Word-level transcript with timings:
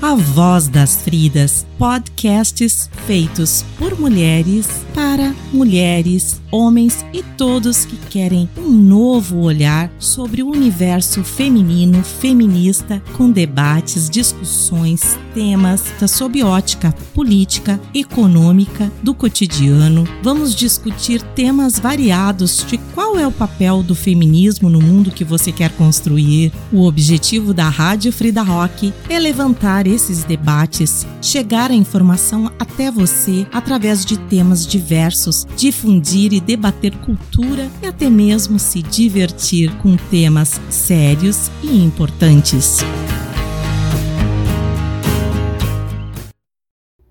A 0.00 0.14
Voz 0.14 0.68
das 0.68 1.02
Fridas, 1.02 1.66
podcasts 1.76 2.88
feitos 3.04 3.64
por 3.76 3.98
mulheres, 3.98 4.68
para 4.94 5.34
mulheres, 5.52 6.40
homens 6.52 7.04
e 7.12 7.20
todos 7.22 7.84
que 7.84 7.96
querem 8.08 8.48
um 8.56 8.70
novo 8.70 9.38
olhar 9.38 9.90
sobre 9.98 10.40
o 10.40 10.50
universo 10.50 11.24
feminino, 11.24 12.02
feminista, 12.04 13.02
com 13.16 13.28
debates, 13.28 14.08
discussões, 14.08 15.18
temas 15.34 15.82
da 16.00 16.06
sob 16.06 16.44
ótica 16.44 16.94
política, 17.12 17.80
econômica, 17.92 18.92
do 19.02 19.12
cotidiano. 19.12 20.06
Vamos 20.22 20.54
discutir 20.54 21.20
temas 21.20 21.80
variados 21.80 22.64
de 22.64 22.78
qual 22.94 23.18
é 23.18 23.26
o 23.26 23.32
papel 23.32 23.82
do 23.82 23.96
feminismo 23.96 24.70
no 24.70 24.80
mundo 24.80 25.10
que 25.10 25.24
você 25.24 25.50
quer 25.50 25.72
construir. 25.72 26.52
O 26.72 26.84
objetivo 26.84 27.52
da 27.52 27.68
Rádio 27.68 28.12
Frida 28.12 28.42
Rock 28.42 28.92
é 29.08 29.18
levantar 29.18 29.87
esses 29.88 30.22
debates, 30.24 31.06
chegar 31.22 31.70
a 31.70 31.74
informação 31.74 32.50
até 32.58 32.90
você 32.90 33.46
através 33.52 34.04
de 34.04 34.18
temas 34.18 34.66
diversos, 34.66 35.46
difundir 35.56 36.32
e 36.32 36.40
debater 36.40 36.94
cultura 36.98 37.68
e 37.82 37.86
até 37.86 38.10
mesmo 38.10 38.58
se 38.58 38.82
divertir 38.82 39.74
com 39.78 39.96
temas 39.96 40.60
sérios 40.68 41.50
e 41.62 41.82
importantes. 41.82 42.78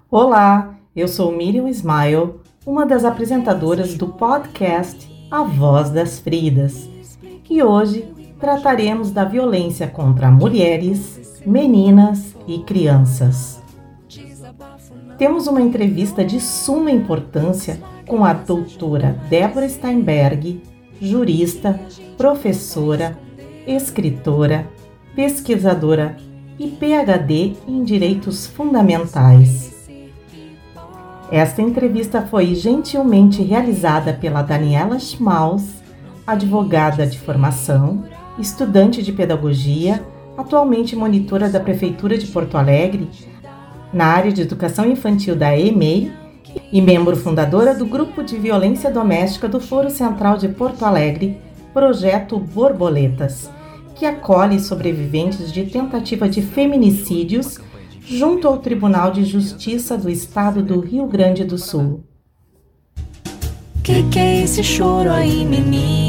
Olá, 0.09 0.75
eu 0.95 1.07
sou 1.07 1.35
Miriam 1.35 1.67
Smile, 1.69 2.35
uma 2.66 2.85
das 2.85 3.03
apresentadoras 3.03 3.94
do 3.95 4.07
podcast 4.07 5.07
A 5.30 5.44
Voz 5.44 5.89
das 5.89 6.19
Fridas, 6.19 6.88
e 7.49 7.61
hoje 7.61 8.05
trataremos 8.39 9.11
da 9.11 9.23
violência 9.23 9.88
contra 9.88 10.30
mulheres, 10.30 11.36
meninas 11.47 12.35
e 12.45 12.59
crianças. 12.59 13.63
Temos 15.17 15.47
uma 15.47 15.61
entrevista 15.61 16.25
de 16.25 16.41
suma 16.41 16.91
importância 16.91 17.80
com 18.05 18.25
a 18.25 18.33
doutora 18.33 19.17
Débora 19.30 19.67
Steinberg, 19.69 20.61
jurista, 21.02 21.80
professora, 22.17 23.17
escritora, 23.66 24.67
pesquisadora 25.16 26.17
e 26.59 26.67
PhD 26.67 27.53
em 27.66 27.81
Direitos 27.81 28.45
Fundamentais. 28.45 29.88
Esta 31.31 31.61
entrevista 31.61 32.23
foi 32.23 32.55
gentilmente 32.55 33.41
realizada 33.41 34.11
pela 34.11 34.41
Daniela 34.41 35.00
Schmaus, 35.00 35.63
advogada 36.25 37.07
de 37.07 37.17
formação, 37.17 38.03
estudante 38.38 39.02
de 39.02 39.13
pedagogia, 39.13 40.03
atualmente 40.38 40.95
monitora 40.95 41.49
da 41.49 41.59
Prefeitura 41.59 42.17
de 42.17 42.27
Porto 42.27 42.55
Alegre 42.55 43.09
na 43.91 44.05
área 44.05 44.31
de 44.31 44.41
educação 44.41 44.85
infantil 44.85 45.35
da 45.35 45.57
EMEI 45.57 46.11
e 46.71 46.81
membro 46.81 47.16
fundadora 47.16 47.73
do 47.73 47.85
Grupo 47.85 48.23
de 48.23 48.38
Violência 48.38 48.91
Doméstica 48.91 49.47
do 49.47 49.59
Foro 49.59 49.89
Central 49.89 50.38
de 50.38 50.47
Porto 50.49 50.83
Alegre, 50.83 51.38
Projeto 51.73 52.39
Borboletas, 52.39 53.49
que 53.95 54.05
acolhe 54.05 54.59
sobreviventes 54.59 55.52
de 55.52 55.66
tentativa 55.66 56.29
de 56.29 56.41
feminicídios 56.41 57.59
junto 58.01 58.47
ao 58.47 58.57
Tribunal 58.57 59.11
de 59.11 59.23
Justiça 59.23 59.97
do 59.97 60.09
Estado 60.09 60.61
do 60.61 60.79
Rio 60.79 61.07
Grande 61.07 61.44
do 61.44 61.57
Sul. 61.57 62.03
Que 63.83 64.03
que 64.03 64.19
é 64.19 64.44
esse 64.44 64.63
choro 64.63 65.11
aí, 65.11 65.45
menino? 65.45 66.06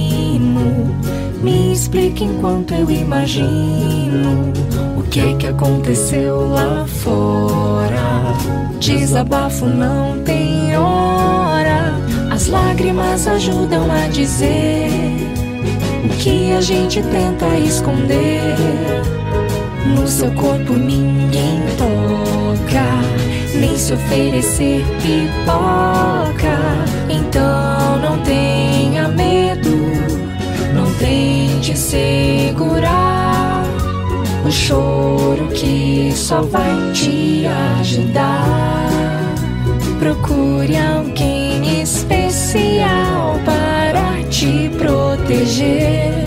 Me 1.42 1.72
explique 1.72 2.25
enquanto 2.25 2.75
eu 2.75 2.91
imagino 2.91 4.53
o 4.97 5.03
que 5.05 5.20
é 5.20 5.34
que 5.34 5.47
aconteceu 5.47 6.48
lá 6.48 6.84
fora. 6.86 8.34
Desabafo 8.81 9.66
não 9.66 10.19
tem 10.25 10.77
hora, 10.77 11.94
as 12.31 12.48
lágrimas 12.48 13.28
ajudam 13.28 13.88
a 13.91 14.09
dizer 14.09 14.88
o 16.04 16.09
que 16.19 16.53
a 16.53 16.60
gente 16.60 17.03
tenta 17.03 17.47
esconder. 17.59 18.56
No 19.94 20.09
seu 20.09 20.32
corpo 20.32 20.72
ninguém 20.72 21.60
toca, 21.77 22.84
nem 23.54 23.77
se 23.77 23.93
oferecer 23.93 24.84
pipoca. 25.03 26.59
Então 27.09 27.98
não 28.03 28.19
tenha 28.22 28.47
segurar 31.78 33.62
o 34.44 34.50
choro 34.50 35.49
que 35.49 36.12
só 36.15 36.43
vai 36.43 36.93
te 36.93 37.47
ajudar. 37.78 38.89
Procure 39.99 40.77
alguém 40.77 41.81
especial 41.81 43.39
para 43.44 44.22
te 44.28 44.71
proteger. 44.77 46.25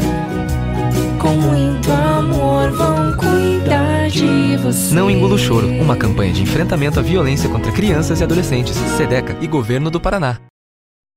Com 1.20 1.36
muito 1.36 1.92
amor 1.92 2.72
vão 2.72 3.18
cuidar 3.18 4.10
de 4.10 4.58
você. 4.58 4.96
Não 4.96 5.12
engula 5.12 5.36
o 5.36 5.38
choro, 5.38 5.68
uma 5.68 5.96
campanha 5.96 6.34
de 6.34 6.42
enfrentamento 6.42 7.00
à 7.00 7.04
violência 7.04 7.50
contra 7.50 7.72
crianças 7.72 8.22
e 8.22 8.24
adolescentes, 8.24 8.76
SEDECA 8.98 9.38
e 9.42 9.48
Governo 9.48 9.92
do 9.92 10.00
Paraná. 10.00 10.51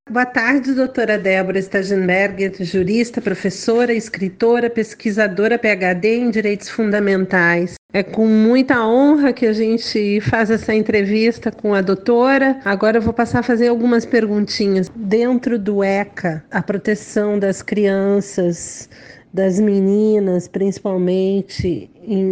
Boa 0.07 0.23
tarde, 0.23 0.75
doutora 0.75 1.17
Débora 1.17 1.57
Stagenberger, 1.57 2.53
jurista, 2.63 3.19
professora, 3.19 3.91
escritora, 3.91 4.69
pesquisadora 4.69 5.57
PhD 5.57 6.17
em 6.17 6.29
Direitos 6.29 6.69
Fundamentais. 6.69 7.73
É 7.91 8.03
com 8.03 8.27
muita 8.27 8.85
honra 8.85 9.33
que 9.33 9.47
a 9.47 9.51
gente 9.51 10.21
faz 10.21 10.51
essa 10.51 10.75
entrevista 10.75 11.51
com 11.51 11.73
a 11.73 11.81
doutora. 11.81 12.59
Agora 12.63 12.99
eu 12.99 13.01
vou 13.01 13.13
passar 13.13 13.39
a 13.39 13.43
fazer 13.43 13.67
algumas 13.67 14.05
perguntinhas. 14.05 14.91
Dentro 14.95 15.57
do 15.57 15.83
ECA, 15.83 16.45
a 16.51 16.61
proteção 16.61 17.39
das 17.39 17.63
crianças, 17.63 18.87
das 19.33 19.59
meninas, 19.59 20.47
principalmente 20.47 21.89
em, 22.03 22.23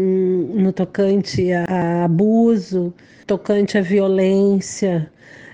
no 0.54 0.72
tocante 0.72 1.52
a 1.52 2.06
abuso, 2.06 2.94
tocante 3.26 3.80
à 3.80 3.82
violência, 3.82 5.12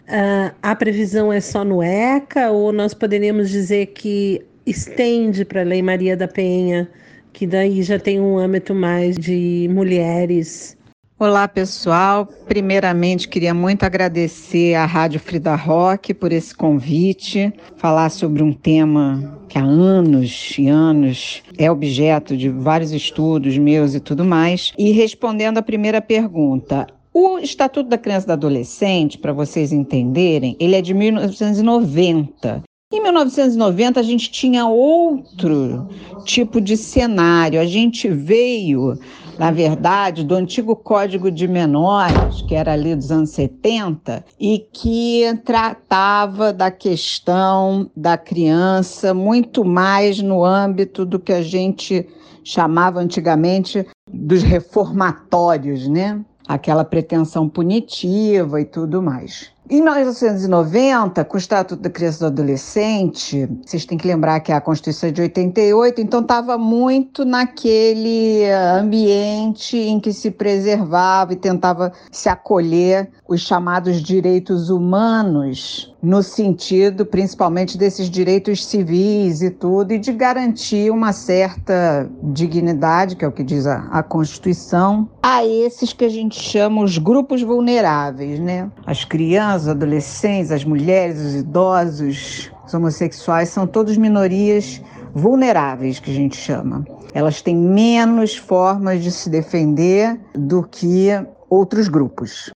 Uh, 0.10 0.52
a 0.64 0.76
previsão 0.76 1.32
é 1.32 1.40
só 1.40 1.64
no 1.64 1.84
ECA 1.84 2.50
ou 2.50 2.74
nós 2.74 2.96
poderíamos 2.96 3.48
dizer 3.52 3.86
que 3.88 4.44
estende 4.66 5.46
para 5.46 5.62
a 5.62 5.64
Lei 5.64 5.84
Maria 5.84 6.18
da 6.18 6.28
Penha, 6.28 6.90
que 7.32 7.46
daí 7.46 7.84
já 7.84 8.00
tem 8.00 8.20
um 8.20 8.40
âmbito 8.40 8.74
mais 8.74 9.16
de 9.16 9.70
mulheres? 9.72 10.76
Olá, 11.20 11.48
pessoal. 11.48 12.28
Primeiramente, 12.48 13.28
queria 13.28 13.54
muito 13.54 13.84
agradecer 13.84 14.74
à 14.74 14.86
Rádio 14.88 15.20
Frida 15.20 15.54
Rock 15.54 16.12
por 16.16 16.32
esse 16.32 16.56
convite, 16.56 17.54
falar 17.78 18.10
sobre 18.10 18.42
um 18.42 18.52
tema 18.52 19.38
que 19.48 19.60
há 19.60 19.64
anos 19.64 20.56
e 20.58 20.68
anos 20.70 21.44
é 21.56 21.70
objeto 21.70 22.36
de 22.36 22.50
vários 22.50 22.94
estudos 22.94 23.60
meus 23.60 23.94
e 23.94 24.00
tudo 24.00 24.26
mais. 24.26 24.74
E 24.76 24.92
respondendo 24.92 25.60
à 25.60 25.62
primeira 25.62 26.02
pergunta, 26.02 26.88
o 27.20 27.38
Estatuto 27.40 27.90
da 27.90 27.98
Criança 27.98 28.26
e 28.26 28.28
do 28.28 28.34
Adolescente, 28.34 29.18
para 29.18 29.34
vocês 29.34 29.74
entenderem, 29.74 30.56
ele 30.60 30.76
é 30.76 30.82
de 30.82 30.94
1990. 30.94 32.64
Em 32.92 33.04
1990 33.04 34.00
a 34.00 34.04
gente 34.04 34.32
tinha 34.32 34.66
outro 34.66 35.88
tipo 36.24 36.60
de 36.62 36.76
cenário. 36.78 37.60
A 37.60 37.66
gente 37.66 38.10
veio, 38.10 38.98
na 39.38 39.52
verdade, 39.52 40.24
do 40.24 40.34
antigo 40.34 40.76
Código 40.76 41.30
de 41.30 41.48
Menores, 41.48 42.42
que 42.48 42.56
era 42.56 42.74
ali 42.74 42.96
dos 42.96 43.12
anos 43.12 43.32
70, 43.32 44.26
e 44.40 44.60
que 44.74 45.24
tratava 45.46 46.52
da 46.52 46.72
questão 46.72 47.92
da 47.96 48.18
criança 48.18 49.14
muito 49.14 49.64
mais 49.64 50.20
no 50.20 50.44
âmbito 50.44 51.06
do 51.06 51.20
que 51.20 51.34
a 51.34 51.44
gente 51.44 52.08
chamava 52.44 53.02
antigamente 53.02 53.86
dos 54.12 54.42
reformatórios, 54.42 55.88
né? 55.88 56.26
Aquela 56.50 56.84
pretensão 56.84 57.48
punitiva 57.48 58.60
e 58.60 58.66
tudo 58.66 59.04
mais. 59.04 59.52
Em 59.70 59.84
1990, 59.84 61.24
com 61.26 61.36
o 61.36 61.38
Estatuto 61.38 61.80
da 61.80 61.92
Criança 61.92 62.18
e 62.18 62.20
do 62.22 62.26
Adolescente, 62.26 63.48
vocês 63.64 63.86
têm 63.86 64.00
que 64.00 64.08
lembrar 64.08 64.40
que 64.40 64.52
é 64.52 64.56
a 64.56 64.62
Constituição 64.62 65.12
de 65.12 65.22
88, 65.22 66.02
então 66.02 66.22
estava 66.22 66.58
muito 66.58 67.24
naquele 67.24 68.46
ambiente 68.50 69.78
em 69.78 70.00
que 70.00 70.12
se 70.12 70.32
preservava 70.32 71.34
e 71.34 71.36
tentava 71.36 71.94
se 72.12 72.28
acolher 72.28 73.12
os 73.28 73.42
chamados 73.42 74.02
direitos 74.02 74.72
humanos, 74.72 75.96
no 76.02 76.24
sentido 76.24 77.06
principalmente 77.06 77.78
desses 77.78 78.10
direitos 78.10 78.66
civis 78.66 79.42
e 79.42 79.50
tudo, 79.50 79.94
e 79.94 80.00
de 80.00 80.12
garantir 80.12 80.92
uma 80.92 81.12
certa 81.12 82.10
dignidade, 82.24 83.16
que 83.16 83.26
é 83.26 83.28
o 83.28 83.32
que 83.32 83.44
diz 83.44 83.68
a, 83.68 83.88
a 83.92 84.02
Constituição, 84.02 85.10
a 85.22 85.46
esses 85.46 85.94
que 85.94 86.06
a 86.06 86.10
gente 86.10 86.40
chama 86.40 86.82
os 86.84 86.98
grupos 86.98 87.42
vulneráveis, 87.42 88.40
né? 88.40 88.70
As 88.86 89.04
crianças, 89.04 89.68
adolescentes, 89.68 90.52
as 90.52 90.64
mulheres, 90.64 91.20
os 91.20 91.36
idosos, 91.36 92.52
os 92.66 92.74
homossexuais, 92.74 93.50
são 93.50 93.68
todos 93.68 93.98
minorias 93.98 94.82
vulneráveis, 95.14 96.00
que 96.00 96.12
a 96.12 96.14
gente 96.14 96.38
chama. 96.38 96.86
elas 97.14 97.42
têm 97.42 97.56
menos 97.56 98.38
formas 98.38 99.04
de 99.04 99.12
se 99.12 99.30
defender 99.30 100.20
do 100.36 100.64
que 100.64 101.10
outros 101.50 101.88
grupos. 101.88 102.52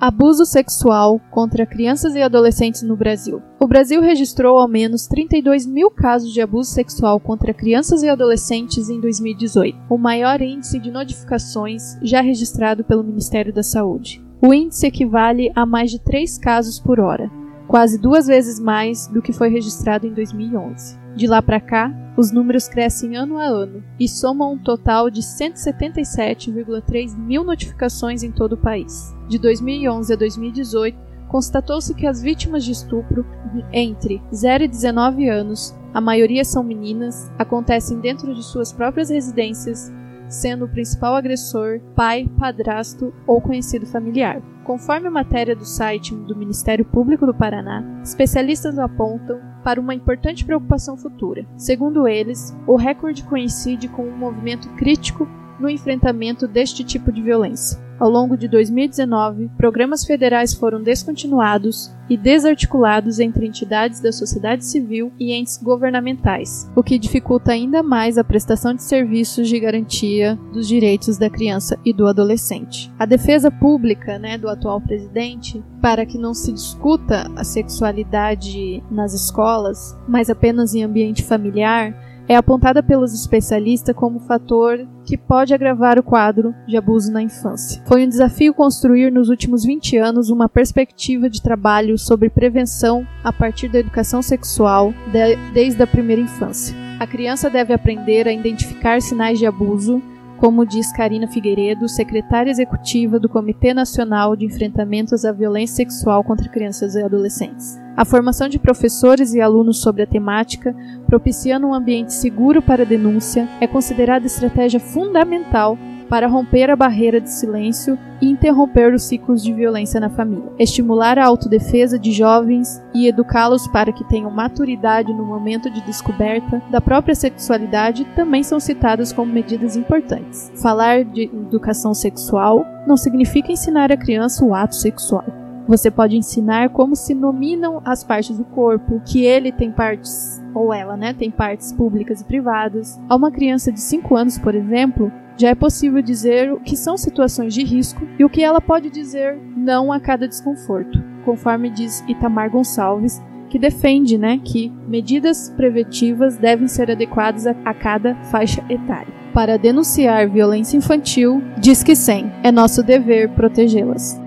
Abuso 0.00 0.46
sexual 0.46 1.20
contra 1.30 1.66
crianças 1.66 2.14
e 2.14 2.22
adolescentes 2.22 2.80
no 2.80 2.96
Brasil. 2.96 3.42
O 3.60 3.66
Brasil 3.66 4.00
registrou 4.00 4.58
ao 4.58 4.66
menos 4.66 5.06
32 5.06 5.66
mil 5.66 5.90
casos 5.90 6.32
de 6.32 6.40
abuso 6.40 6.70
sexual 6.70 7.20
contra 7.20 7.52
crianças 7.52 8.02
e 8.02 8.08
adolescentes 8.08 8.88
em 8.88 8.98
2018, 8.98 9.76
o 9.90 9.98
maior 9.98 10.40
índice 10.40 10.78
de 10.78 10.90
notificações 10.90 11.98
já 12.00 12.22
registrado 12.22 12.82
pelo 12.82 13.04
Ministério 13.04 13.52
da 13.52 13.62
Saúde. 13.62 14.24
O 14.40 14.54
índice 14.54 14.86
equivale 14.86 15.52
a 15.54 15.66
mais 15.66 15.90
de 15.90 15.98
3 15.98 16.38
casos 16.38 16.80
por 16.80 16.98
hora, 16.98 17.30
quase 17.70 17.98
duas 17.98 18.26
vezes 18.26 18.58
mais 18.58 19.06
do 19.06 19.22
que 19.22 19.32
foi 19.32 19.48
registrado 19.48 20.04
em 20.04 20.12
2011. 20.12 20.98
De 21.14 21.28
lá 21.28 21.40
para 21.40 21.60
cá, 21.60 21.88
os 22.16 22.32
números 22.32 22.66
crescem 22.66 23.16
ano 23.16 23.38
a 23.38 23.44
ano 23.44 23.84
e 23.98 24.08
somam 24.08 24.54
um 24.54 24.58
total 24.58 25.08
de 25.08 25.20
177,3 25.20 27.16
mil 27.16 27.44
notificações 27.44 28.24
em 28.24 28.32
todo 28.32 28.54
o 28.54 28.58
país. 28.60 29.14
De 29.28 29.38
2011 29.38 30.12
a 30.12 30.16
2018, 30.16 30.98
constatou-se 31.28 31.94
que 31.94 32.08
as 32.08 32.20
vítimas 32.20 32.64
de 32.64 32.72
estupro 32.72 33.24
entre 33.72 34.20
0 34.34 34.64
e 34.64 34.68
19 34.68 35.28
anos, 35.28 35.72
a 35.94 36.00
maioria 36.00 36.44
são 36.44 36.64
meninas, 36.64 37.30
acontecem 37.38 38.00
dentro 38.00 38.34
de 38.34 38.42
suas 38.42 38.72
próprias 38.72 39.10
residências 39.10 39.92
sendo 40.30 40.64
o 40.64 40.68
principal 40.68 41.14
agressor 41.14 41.80
pai, 41.94 42.26
padrasto 42.38 43.12
ou 43.26 43.40
conhecido 43.40 43.84
familiar. 43.84 44.40
Conforme 44.64 45.08
a 45.08 45.10
matéria 45.10 45.56
do 45.56 45.64
site 45.64 46.14
do 46.14 46.36
Ministério 46.36 46.84
Público 46.84 47.26
do 47.26 47.34
Paraná, 47.34 47.84
especialistas 48.02 48.78
apontam 48.78 49.40
para 49.64 49.80
uma 49.80 49.94
importante 49.94 50.44
preocupação 50.44 50.96
futura. 50.96 51.44
Segundo 51.56 52.06
eles, 52.06 52.56
o 52.66 52.76
recorde 52.76 53.24
coincide 53.24 53.88
com 53.88 54.04
um 54.04 54.16
movimento 54.16 54.68
crítico 54.76 55.28
no 55.58 55.68
enfrentamento 55.68 56.46
deste 56.48 56.84
tipo 56.84 57.12
de 57.12 57.20
violência. 57.20 57.89
Ao 58.00 58.08
longo 58.08 58.34
de 58.34 58.48
2019, 58.48 59.50
programas 59.58 60.06
federais 60.06 60.54
foram 60.54 60.82
descontinuados 60.82 61.94
e 62.08 62.16
desarticulados 62.16 63.20
entre 63.20 63.46
entidades 63.46 64.00
da 64.00 64.10
sociedade 64.10 64.64
civil 64.64 65.12
e 65.20 65.34
entes 65.34 65.58
governamentais, 65.62 66.66
o 66.74 66.82
que 66.82 66.98
dificulta 66.98 67.52
ainda 67.52 67.82
mais 67.82 68.16
a 68.16 68.24
prestação 68.24 68.72
de 68.72 68.82
serviços 68.82 69.46
de 69.46 69.60
garantia 69.60 70.34
dos 70.50 70.66
direitos 70.66 71.18
da 71.18 71.28
criança 71.28 71.78
e 71.84 71.92
do 71.92 72.06
adolescente. 72.06 72.90
A 72.98 73.04
defesa 73.04 73.50
pública 73.50 74.18
né, 74.18 74.38
do 74.38 74.48
atual 74.48 74.80
presidente 74.80 75.62
para 75.82 76.06
que 76.06 76.16
não 76.16 76.32
se 76.32 76.52
discuta 76.52 77.30
a 77.36 77.44
sexualidade 77.44 78.82
nas 78.90 79.12
escolas, 79.12 79.94
mas 80.08 80.30
apenas 80.30 80.74
em 80.74 80.82
ambiente 80.82 81.22
familiar, 81.22 81.94
é 82.30 82.36
apontada 82.36 82.80
pelos 82.80 83.12
especialistas 83.12 83.92
como 83.92 84.20
fator 84.20 84.86
que 85.04 85.18
pode 85.18 85.52
agravar 85.52 85.98
o 85.98 86.02
quadro 86.02 86.54
de 86.64 86.76
abuso 86.76 87.10
na 87.10 87.20
infância. 87.20 87.82
Foi 87.86 88.06
um 88.06 88.08
desafio 88.08 88.54
construir 88.54 89.10
nos 89.10 89.28
últimos 89.28 89.64
20 89.64 89.96
anos 89.96 90.30
uma 90.30 90.48
perspectiva 90.48 91.28
de 91.28 91.42
trabalho 91.42 91.98
sobre 91.98 92.30
prevenção 92.30 93.04
a 93.24 93.32
partir 93.32 93.66
da 93.66 93.80
educação 93.80 94.22
sexual 94.22 94.94
de, 95.10 95.34
desde 95.52 95.82
a 95.82 95.88
primeira 95.88 96.22
infância. 96.22 96.72
A 97.00 97.06
criança 97.06 97.50
deve 97.50 97.74
aprender 97.74 98.28
a 98.28 98.32
identificar 98.32 99.02
sinais 99.02 99.36
de 99.36 99.46
abuso, 99.46 100.00
como 100.40 100.64
diz 100.64 100.90
Karina 100.90 101.28
Figueiredo, 101.28 101.86
secretária 101.86 102.50
executiva 102.50 103.20
do 103.20 103.28
Comitê 103.28 103.74
Nacional 103.74 104.34
de 104.34 104.46
Enfrentamentos 104.46 105.22
à 105.26 105.32
Violência 105.32 105.76
Sexual 105.76 106.24
contra 106.24 106.48
Crianças 106.48 106.94
e 106.94 107.02
Adolescentes. 107.02 107.78
A 107.94 108.06
formação 108.06 108.48
de 108.48 108.58
professores 108.58 109.34
e 109.34 109.40
alunos 109.42 109.82
sobre 109.82 110.02
a 110.02 110.06
temática, 110.06 110.74
propiciando 111.06 111.66
um 111.66 111.74
ambiente 111.74 112.14
seguro 112.14 112.62
para 112.62 112.86
denúncia, 112.86 113.46
é 113.60 113.66
considerada 113.66 114.24
estratégia 114.24 114.80
fundamental 114.80 115.76
para 116.10 116.26
romper 116.26 116.68
a 116.68 116.76
barreira 116.76 117.20
de 117.20 117.30
silêncio 117.30 117.96
e 118.20 118.28
interromper 118.28 118.92
os 118.92 119.04
ciclos 119.04 119.42
de 119.44 119.52
violência 119.52 120.00
na 120.00 120.10
família. 120.10 120.52
Estimular 120.58 121.16
a 121.18 121.24
autodefesa 121.24 121.96
de 121.96 122.10
jovens 122.10 122.82
e 122.92 123.06
educá-los 123.06 123.68
para 123.68 123.92
que 123.92 124.04
tenham 124.08 124.30
maturidade 124.30 125.12
no 125.12 125.24
momento 125.24 125.70
de 125.70 125.80
descoberta 125.82 126.60
da 126.68 126.80
própria 126.80 127.14
sexualidade 127.14 128.04
também 128.16 128.42
são 128.42 128.58
citadas 128.58 129.12
como 129.12 129.32
medidas 129.32 129.76
importantes. 129.76 130.52
Falar 130.60 131.04
de 131.04 131.22
educação 131.22 131.94
sexual 131.94 132.66
não 132.88 132.96
significa 132.96 133.52
ensinar 133.52 133.92
a 133.92 133.96
criança 133.96 134.44
o 134.44 134.52
ato 134.52 134.74
sexual. 134.74 135.24
Você 135.68 135.88
pode 135.88 136.16
ensinar 136.16 136.70
como 136.70 136.96
se 136.96 137.14
nominam 137.14 137.80
as 137.84 138.02
partes 138.02 138.36
do 138.36 138.44
corpo, 138.44 139.00
que 139.06 139.24
ele 139.24 139.52
tem 139.52 139.70
partes, 139.70 140.42
ou 140.52 140.74
ela, 140.74 140.96
né, 140.96 141.14
tem 141.14 141.30
partes 141.30 141.72
públicas 141.72 142.20
e 142.20 142.24
privadas. 142.24 143.00
A 143.08 143.14
uma 143.14 143.30
criança 143.30 143.70
de 143.70 143.80
5 143.80 144.16
anos, 144.16 144.36
por 144.36 144.56
exemplo, 144.56 145.12
já 145.40 145.48
é 145.48 145.54
possível 145.54 146.02
dizer 146.02 146.52
o 146.52 146.60
que 146.60 146.76
são 146.76 146.98
situações 146.98 147.54
de 147.54 147.64
risco 147.64 148.06
e 148.18 148.24
o 148.24 148.28
que 148.28 148.44
ela 148.44 148.60
pode 148.60 148.90
dizer 148.90 149.38
não 149.56 149.90
a 149.90 149.98
cada 149.98 150.28
desconforto, 150.28 151.02
conforme 151.24 151.70
diz 151.70 152.04
Itamar 152.06 152.50
Gonçalves, 152.50 153.22
que 153.48 153.58
defende 153.58 154.18
né, 154.18 154.38
que 154.44 154.70
medidas 154.86 155.48
preventivas 155.56 156.36
devem 156.36 156.68
ser 156.68 156.90
adequadas 156.90 157.46
a, 157.46 157.74
cada 157.74 158.14
faixa 158.24 158.62
etária. 158.68 159.12
Para 159.32 159.56
denunciar 159.56 160.28
violência 160.28 160.76
infantil, 160.76 161.42
diz 161.56 161.82
que 161.82 161.96
sim, 161.96 162.30
é 162.42 162.52
nosso 162.52 162.82
dever 162.82 163.30
protegê-las. 163.30 164.20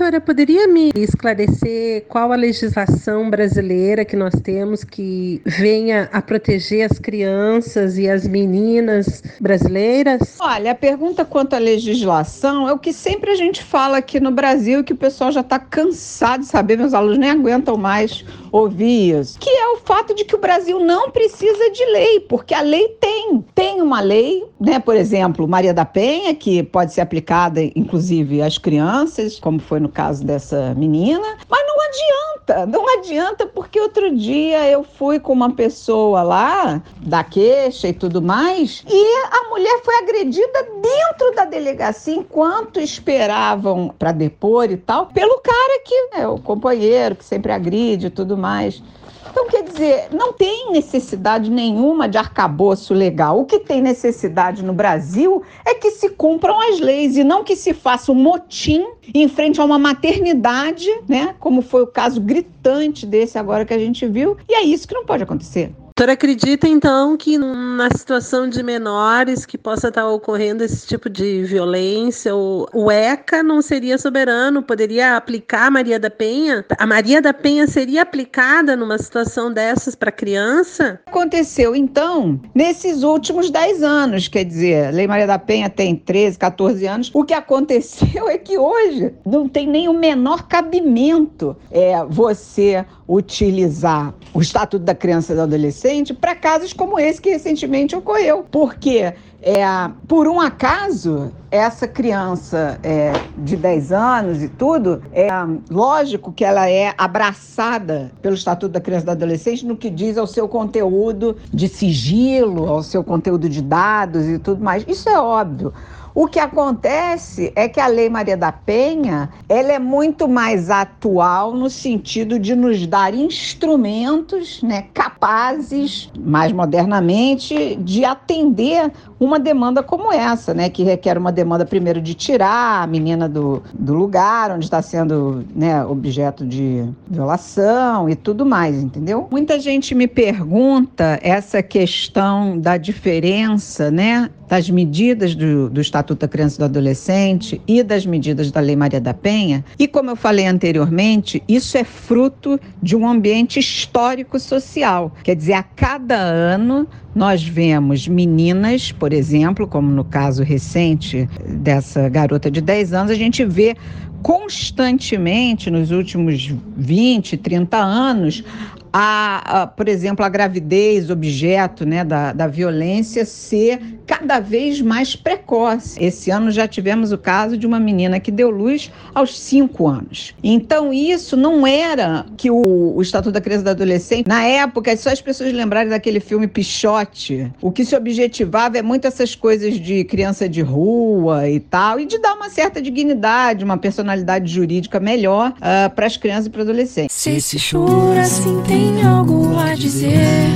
Doutora, 0.00 0.18
poderia 0.18 0.66
me 0.66 0.90
esclarecer 0.96 2.06
qual 2.08 2.32
a 2.32 2.34
legislação 2.34 3.28
brasileira 3.28 4.02
que 4.02 4.16
nós 4.16 4.32
temos 4.42 4.82
que 4.82 5.42
venha 5.44 6.08
a 6.10 6.22
proteger 6.22 6.90
as 6.90 6.98
crianças 6.98 7.98
e 7.98 8.08
as 8.08 8.26
meninas 8.26 9.22
brasileiras? 9.38 10.38
Olha, 10.40 10.70
a 10.70 10.74
pergunta 10.74 11.22
quanto 11.22 11.52
à 11.52 11.58
legislação 11.58 12.66
é 12.66 12.72
o 12.72 12.78
que 12.78 12.94
sempre 12.94 13.32
a 13.32 13.34
gente 13.34 13.62
fala 13.62 13.98
aqui 13.98 14.18
no 14.18 14.30
Brasil, 14.30 14.82
que 14.82 14.94
o 14.94 14.96
pessoal 14.96 15.30
já 15.32 15.42
está 15.42 15.58
cansado 15.58 16.40
de 16.40 16.46
saber, 16.46 16.78
meus 16.78 16.94
alunos 16.94 17.18
nem 17.18 17.28
aguentam 17.28 17.76
mais 17.76 18.24
ouvir 18.52 19.18
isso, 19.20 19.38
que 19.38 19.50
é 19.50 19.68
o 19.68 19.76
fato 19.78 20.14
de 20.14 20.24
que 20.24 20.34
o 20.34 20.38
Brasil 20.38 20.80
não 20.80 21.10
precisa 21.10 21.70
de 21.70 21.84
lei, 21.86 22.20
porque 22.20 22.54
a 22.54 22.60
lei 22.60 22.88
tem. 23.00 23.44
Tem 23.54 23.80
uma 23.80 24.00
lei, 24.00 24.44
né? 24.60 24.78
Por 24.78 24.96
exemplo, 24.96 25.46
Maria 25.46 25.74
da 25.74 25.84
Penha, 25.84 26.34
que 26.34 26.62
pode 26.62 26.92
ser 26.92 27.00
aplicada, 27.00 27.62
inclusive, 27.62 28.42
às 28.42 28.58
crianças, 28.58 29.38
como 29.38 29.58
foi 29.58 29.80
no 29.80 29.88
caso 29.88 30.24
dessa 30.24 30.74
menina, 30.74 31.36
mas 31.48 31.60
não 31.66 31.76
adianta, 31.80 32.66
não 32.66 32.98
adianta, 32.98 33.46
porque 33.46 33.80
outro 33.80 34.14
dia 34.16 34.68
eu 34.68 34.82
fui 34.82 35.18
com 35.18 35.32
uma 35.32 35.52
pessoa 35.52 36.22
lá, 36.22 36.82
da 37.00 37.24
queixa 37.24 37.88
e 37.88 37.92
tudo 37.92 38.20
mais, 38.22 38.84
e 38.88 39.16
a 39.30 39.48
mulher 39.48 39.80
foi 39.84 39.94
agredida 39.96 40.68
dentro 40.80 41.34
da 41.34 41.44
delegacia, 41.44 42.14
enquanto 42.14 42.80
esperavam 42.80 43.94
para 43.98 44.12
depor 44.12 44.70
e 44.70 44.76
tal, 44.76 45.06
pelo 45.06 45.38
cara 45.40 45.82
que 45.84 46.08
é 46.14 46.26
o 46.26 46.38
companheiro, 46.38 47.16
que 47.16 47.24
sempre 47.24 47.52
agride 47.52 48.06
e 48.06 48.10
tudo 48.10 48.36
mais. 48.40 48.82
Então, 49.30 49.46
quer 49.48 49.62
dizer, 49.62 50.08
não 50.10 50.32
tem 50.32 50.72
necessidade 50.72 51.50
nenhuma 51.50 52.08
de 52.08 52.18
arcabouço 52.18 52.92
legal. 52.92 53.38
O 53.38 53.44
que 53.44 53.60
tem 53.60 53.80
necessidade 53.80 54.64
no 54.64 54.72
Brasil 54.72 55.42
é 55.64 55.74
que 55.74 55.92
se 55.92 56.10
cumpram 56.10 56.60
as 56.60 56.80
leis 56.80 57.16
e 57.16 57.22
não 57.22 57.44
que 57.44 57.54
se 57.54 57.72
faça 57.72 58.10
um 58.10 58.14
motim 58.16 58.84
em 59.14 59.28
frente 59.28 59.60
a 59.60 59.64
uma 59.64 59.78
maternidade, 59.78 60.88
né? 61.08 61.34
Como 61.38 61.62
foi 61.62 61.82
o 61.82 61.86
caso 61.86 62.20
gritante 62.20 63.06
desse 63.06 63.38
agora 63.38 63.64
que 63.64 63.74
a 63.74 63.78
gente 63.78 64.04
viu. 64.06 64.36
E 64.48 64.54
é 64.54 64.62
isso 64.62 64.88
que 64.88 64.94
não 64.94 65.04
pode 65.04 65.22
acontecer 65.22 65.72
doutora 66.00 66.14
acredita 66.14 66.66
então 66.66 67.14
que 67.14 67.36
na 67.36 67.90
situação 67.94 68.48
de 68.48 68.62
menores 68.62 69.44
que 69.44 69.58
possa 69.58 69.88
estar 69.88 70.08
ocorrendo 70.08 70.64
esse 70.64 70.86
tipo 70.86 71.10
de 71.10 71.44
violência, 71.44 72.34
o, 72.34 72.90
ECA 72.90 73.42
não 73.42 73.60
seria 73.60 73.98
soberano, 73.98 74.62
poderia 74.62 75.14
aplicar 75.14 75.66
a 75.66 75.70
Maria 75.70 76.00
da 76.00 76.08
Penha? 76.08 76.64
A 76.78 76.86
Maria 76.86 77.20
da 77.20 77.34
Penha 77.34 77.66
seria 77.66 78.00
aplicada 78.00 78.74
numa 78.74 78.96
situação 78.96 79.52
dessas 79.52 79.94
para 79.94 80.10
criança? 80.10 80.98
Aconteceu 81.04 81.76
então 81.76 82.40
nesses 82.54 83.02
últimos 83.02 83.50
10 83.50 83.82
anos, 83.82 84.26
quer 84.26 84.44
dizer, 84.44 84.86
a 84.86 84.90
Lei 84.92 85.06
Maria 85.06 85.26
da 85.26 85.38
Penha 85.38 85.68
tem 85.68 85.94
13, 85.94 86.38
14 86.38 86.86
anos. 86.86 87.10
O 87.12 87.24
que 87.24 87.34
aconteceu 87.36 88.26
é 88.26 88.38
que 88.38 88.56
hoje 88.56 89.12
não 89.26 89.46
tem 89.46 89.66
nem 89.66 89.86
o 89.86 89.92
menor 89.92 90.48
cabimento 90.48 91.54
é, 91.70 92.02
você 92.08 92.86
utilizar 93.10 94.14
o 94.32 94.40
Estatuto 94.40 94.84
da 94.84 94.94
Criança 94.94 95.32
e 95.32 95.36
do 95.36 95.42
Adolescente 95.42 96.14
para 96.14 96.36
casos 96.36 96.72
como 96.72 96.96
esse 96.96 97.20
que 97.20 97.30
recentemente 97.30 97.96
ocorreu. 97.96 98.46
Porque 98.48 99.12
é, 99.42 99.64
por 100.06 100.28
um 100.28 100.38
acaso, 100.38 101.32
essa 101.50 101.88
criança 101.88 102.78
é, 102.84 103.12
de 103.36 103.56
10 103.56 103.90
anos 103.90 104.42
e 104.42 104.48
tudo, 104.48 105.02
é 105.12 105.28
lógico 105.68 106.32
que 106.32 106.44
ela 106.44 106.70
é 106.70 106.94
abraçada 106.96 108.12
pelo 108.22 108.36
Estatuto 108.36 108.72
da 108.72 108.80
Criança 108.80 109.02
e 109.02 109.06
do 109.06 109.10
Adolescente 109.10 109.66
no 109.66 109.76
que 109.76 109.90
diz 109.90 110.16
ao 110.16 110.26
seu 110.26 110.46
conteúdo 110.46 111.36
de 111.52 111.66
sigilo, 111.66 112.68
ao 112.68 112.84
seu 112.84 113.02
conteúdo 113.02 113.48
de 113.48 113.60
dados 113.60 114.28
e 114.28 114.38
tudo 114.38 114.62
mais. 114.62 114.84
Isso 114.86 115.08
é 115.08 115.18
óbvio. 115.18 115.72
O 116.14 116.26
que 116.26 116.38
acontece 116.38 117.52
é 117.54 117.68
que 117.68 117.78
a 117.78 117.86
Lei 117.86 118.08
Maria 118.08 118.36
da 118.36 118.50
Penha, 118.50 119.30
ela 119.48 119.72
é 119.72 119.78
muito 119.78 120.28
mais 120.28 120.68
atual 120.68 121.54
no 121.54 121.70
sentido 121.70 122.38
de 122.38 122.54
nos 122.56 122.86
dar 122.86 123.14
instrumentos, 123.14 124.62
né, 124.62 124.86
capazes, 124.92 126.10
mais 126.18 126.52
modernamente, 126.52 127.76
de 127.76 128.04
atender 128.04 128.90
uma 129.18 129.38
demanda 129.38 129.82
como 129.82 130.12
essa, 130.12 130.52
né, 130.54 130.68
que 130.68 130.82
requer 130.82 131.16
uma 131.16 131.30
demanda 131.30 131.64
primeiro 131.64 132.00
de 132.00 132.14
tirar 132.14 132.82
a 132.82 132.86
menina 132.86 133.28
do, 133.28 133.62
do 133.72 133.94
lugar 133.94 134.50
onde 134.50 134.64
está 134.64 134.82
sendo, 134.82 135.44
né, 135.54 135.84
objeto 135.84 136.44
de 136.44 136.84
violação 137.08 138.08
e 138.08 138.16
tudo 138.16 138.44
mais, 138.44 138.82
entendeu? 138.82 139.28
Muita 139.30 139.60
gente 139.60 139.94
me 139.94 140.08
pergunta 140.08 141.18
essa 141.22 141.62
questão 141.62 142.58
da 142.58 142.76
diferença, 142.76 143.90
né, 143.90 144.30
das 144.48 144.68
medidas 144.68 145.36
do, 145.36 145.70
do 145.70 145.80
Estatuto 145.80 146.09
da 146.14 146.28
Criança 146.28 146.56
e 146.56 146.58
do 146.58 146.64
Adolescente 146.64 147.60
e 147.66 147.82
das 147.82 148.04
medidas 148.06 148.50
da 148.50 148.60
Lei 148.60 148.76
Maria 148.76 149.00
da 149.00 149.14
Penha. 149.14 149.64
E 149.78 149.86
como 149.86 150.10
eu 150.10 150.16
falei 150.16 150.46
anteriormente, 150.46 151.42
isso 151.48 151.76
é 151.76 151.84
fruto 151.84 152.58
de 152.82 152.96
um 152.96 153.08
ambiente 153.08 153.58
histórico-social. 153.58 155.14
Quer 155.22 155.36
dizer, 155.36 155.54
a 155.54 155.62
cada 155.62 156.16
ano 156.16 156.86
nós 157.14 157.42
vemos 157.42 158.06
meninas, 158.06 158.92
por 158.92 159.12
exemplo, 159.12 159.66
como 159.66 159.90
no 159.90 160.04
caso 160.04 160.42
recente 160.42 161.28
dessa 161.46 162.08
garota 162.08 162.50
de 162.50 162.60
10 162.60 162.92
anos, 162.92 163.10
a 163.10 163.16
gente 163.16 163.44
vê 163.44 163.76
constantemente 164.22 165.70
nos 165.70 165.90
últimos 165.90 166.52
20, 166.76 167.36
30 167.36 167.76
anos 167.76 168.44
a, 168.92 169.62
a, 169.62 169.66
por 169.66 169.88
exemplo, 169.88 170.24
a 170.24 170.28
gravidez, 170.28 171.10
objeto 171.10 171.84
né, 171.84 172.04
da, 172.04 172.32
da 172.32 172.46
violência, 172.46 173.24
ser 173.24 173.80
cada 174.06 174.40
vez 174.40 174.80
mais 174.80 175.14
precoce. 175.14 176.02
Esse 176.02 176.30
ano 176.30 176.50
já 176.50 176.66
tivemos 176.66 177.12
o 177.12 177.18
caso 177.18 177.56
de 177.56 177.66
uma 177.66 177.78
menina 177.78 178.18
que 178.18 178.30
deu 178.30 178.50
luz 178.50 178.90
aos 179.14 179.38
5 179.38 179.86
anos. 179.86 180.34
Então, 180.42 180.92
isso 180.92 181.36
não 181.36 181.66
era 181.66 182.26
que 182.36 182.50
o, 182.50 182.94
o 182.96 183.02
Estatuto 183.02 183.32
da 183.32 183.40
Criança 183.40 183.62
e 183.62 183.64
do 183.64 183.70
Adolescente, 183.70 184.26
na 184.26 184.42
época, 184.44 184.96
só 184.96 185.10
as 185.10 185.20
pessoas 185.20 185.52
lembrarem 185.52 185.90
daquele 185.90 186.20
filme 186.20 186.48
Pichote, 186.48 187.52
o 187.60 187.70
que 187.70 187.84
se 187.84 187.94
objetivava 187.94 188.78
é 188.78 188.82
muito 188.82 189.06
essas 189.06 189.34
coisas 189.34 189.78
de 189.78 190.04
criança 190.04 190.48
de 190.48 190.60
rua 190.60 191.48
e 191.48 191.60
tal, 191.60 192.00
e 192.00 192.06
de 192.06 192.18
dar 192.18 192.34
uma 192.34 192.50
certa 192.50 192.82
dignidade, 192.82 193.64
uma 193.64 193.78
personalidade 193.78 194.52
jurídica 194.52 194.98
melhor 194.98 195.50
uh, 195.50 195.90
para 195.94 196.06
as 196.06 196.16
crianças 196.16 196.46
e 196.46 196.50
para 196.50 196.62
adolescentes. 196.62 197.14
Se 197.14 197.30
esse 197.30 197.58
choro 197.58 198.18
assim 198.18 198.60
tem 198.66 198.79
tem 198.80 199.02
algo 199.02 199.58
a 199.58 199.74
dizer 199.74 200.48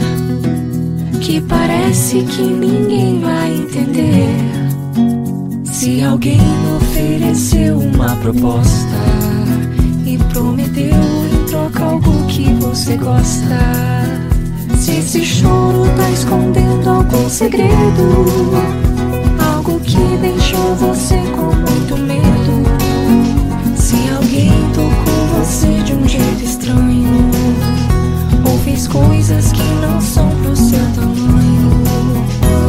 que 1.21 1.40
parece 1.43 2.23
que 2.23 2.43
ninguém 2.43 3.21
vai 3.21 3.54
entender. 3.54 4.28
Se 5.66 6.02
alguém 6.02 6.40
ofereceu 6.76 7.78
uma 7.78 8.16
proposta 8.16 8.97
e 10.07 10.16
prometeu 10.33 10.97
em 11.33 11.47
troca 11.50 11.85
algo 11.85 12.26
que 12.26 12.45
você 12.54 12.97
gosta. 12.97 13.59
Se 14.78 14.93
esse 14.93 15.25
choro 15.25 15.87
tá 15.97 16.11
escondendo 16.11 16.88
algum 16.88 17.28
segredo, 17.28 18.52
algo 19.54 19.81
que 19.81 20.16
deixou 20.21 20.75
você 20.76 21.19
com 21.37 21.54
muito 21.57 21.97
coisas 28.95 29.51
que 29.51 29.63
não 29.83 30.01
são 30.01 30.31
pro 30.41 30.55
seu 30.55 30.79
tamanho. 30.95 31.85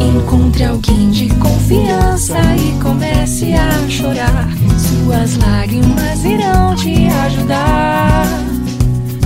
Encontre 0.00 0.64
alguém 0.64 1.10
de 1.10 1.28
confiança 1.36 2.36
e 2.56 2.82
comece 2.82 3.52
a 3.54 3.88
chorar. 3.88 4.48
Suas 4.76 5.36
lágrimas 5.36 6.24
irão 6.24 6.74
te 6.74 7.06
ajudar. 7.06 8.26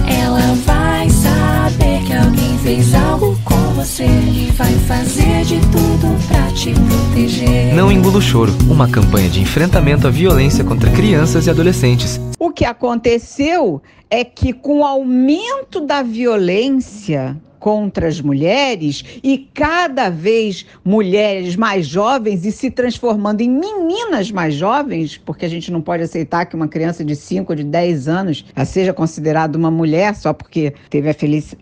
Ela 0.07 0.55
vai 0.67 1.09
saber 1.09 2.03
que 2.07 2.13
alguém 2.13 2.59
fez 2.59 2.95
algo 2.95 3.39
com 3.45 3.57
você 3.75 4.05
e 4.05 4.53
vai 4.59 4.75
fazer 4.81 5.45
de 5.47 5.59
tudo 5.73 6.29
pra 6.29 6.53
te 6.53 6.75
proteger. 6.75 7.75
Não 7.75 7.91
engula 7.91 8.19
o 8.19 8.23
choro, 8.23 8.53
uma 8.69 8.87
campanha 8.87 9.31
de 9.31 9.41
enfrentamento 9.41 10.07
à 10.07 10.11
violência 10.11 10.63
contra 10.63 10.91
crianças 10.91 11.47
e 11.47 11.51
adolescentes. 11.51 12.21
O 12.39 12.51
que 12.51 12.67
aconteceu 12.67 13.81
é 14.11 14.25
que, 14.25 14.53
com 14.53 14.81
o 14.81 14.85
aumento 14.85 15.81
da 15.81 16.03
violência 16.03 17.41
contra 17.61 18.09
as 18.09 18.21
mulheres 18.21 19.05
e 19.23 19.39
cada 19.55 20.09
vez 20.09 20.67
mulheres 20.83 21.55
mais 21.55 21.87
jovens 21.87 22.45
e 22.47 22.51
se 22.51 22.71
transformando 22.71 23.43
em 23.43 23.51
meninas 23.51 24.31
mais 24.33 24.55
jovens, 24.55 25.19
porque 25.19 25.45
a 25.45 25.49
gente 25.49 25.71
não 25.71 25.83
pode 25.83 26.03
aceitar 26.03 26.47
que 26.47 26.57
uma 26.57 26.67
criança 26.67 27.05
de 27.05 27.15
5 27.15 27.53
ou 27.53 27.57
de 27.57 27.65
10 27.65 28.09
anos 28.09 28.45
seja 28.65 28.95
considerada 28.95 29.59
uma 29.59 29.71
mulher 29.71 30.15
só 30.15 30.33
porque 30.33 30.73
teve 30.89 31.11
a 31.11 31.15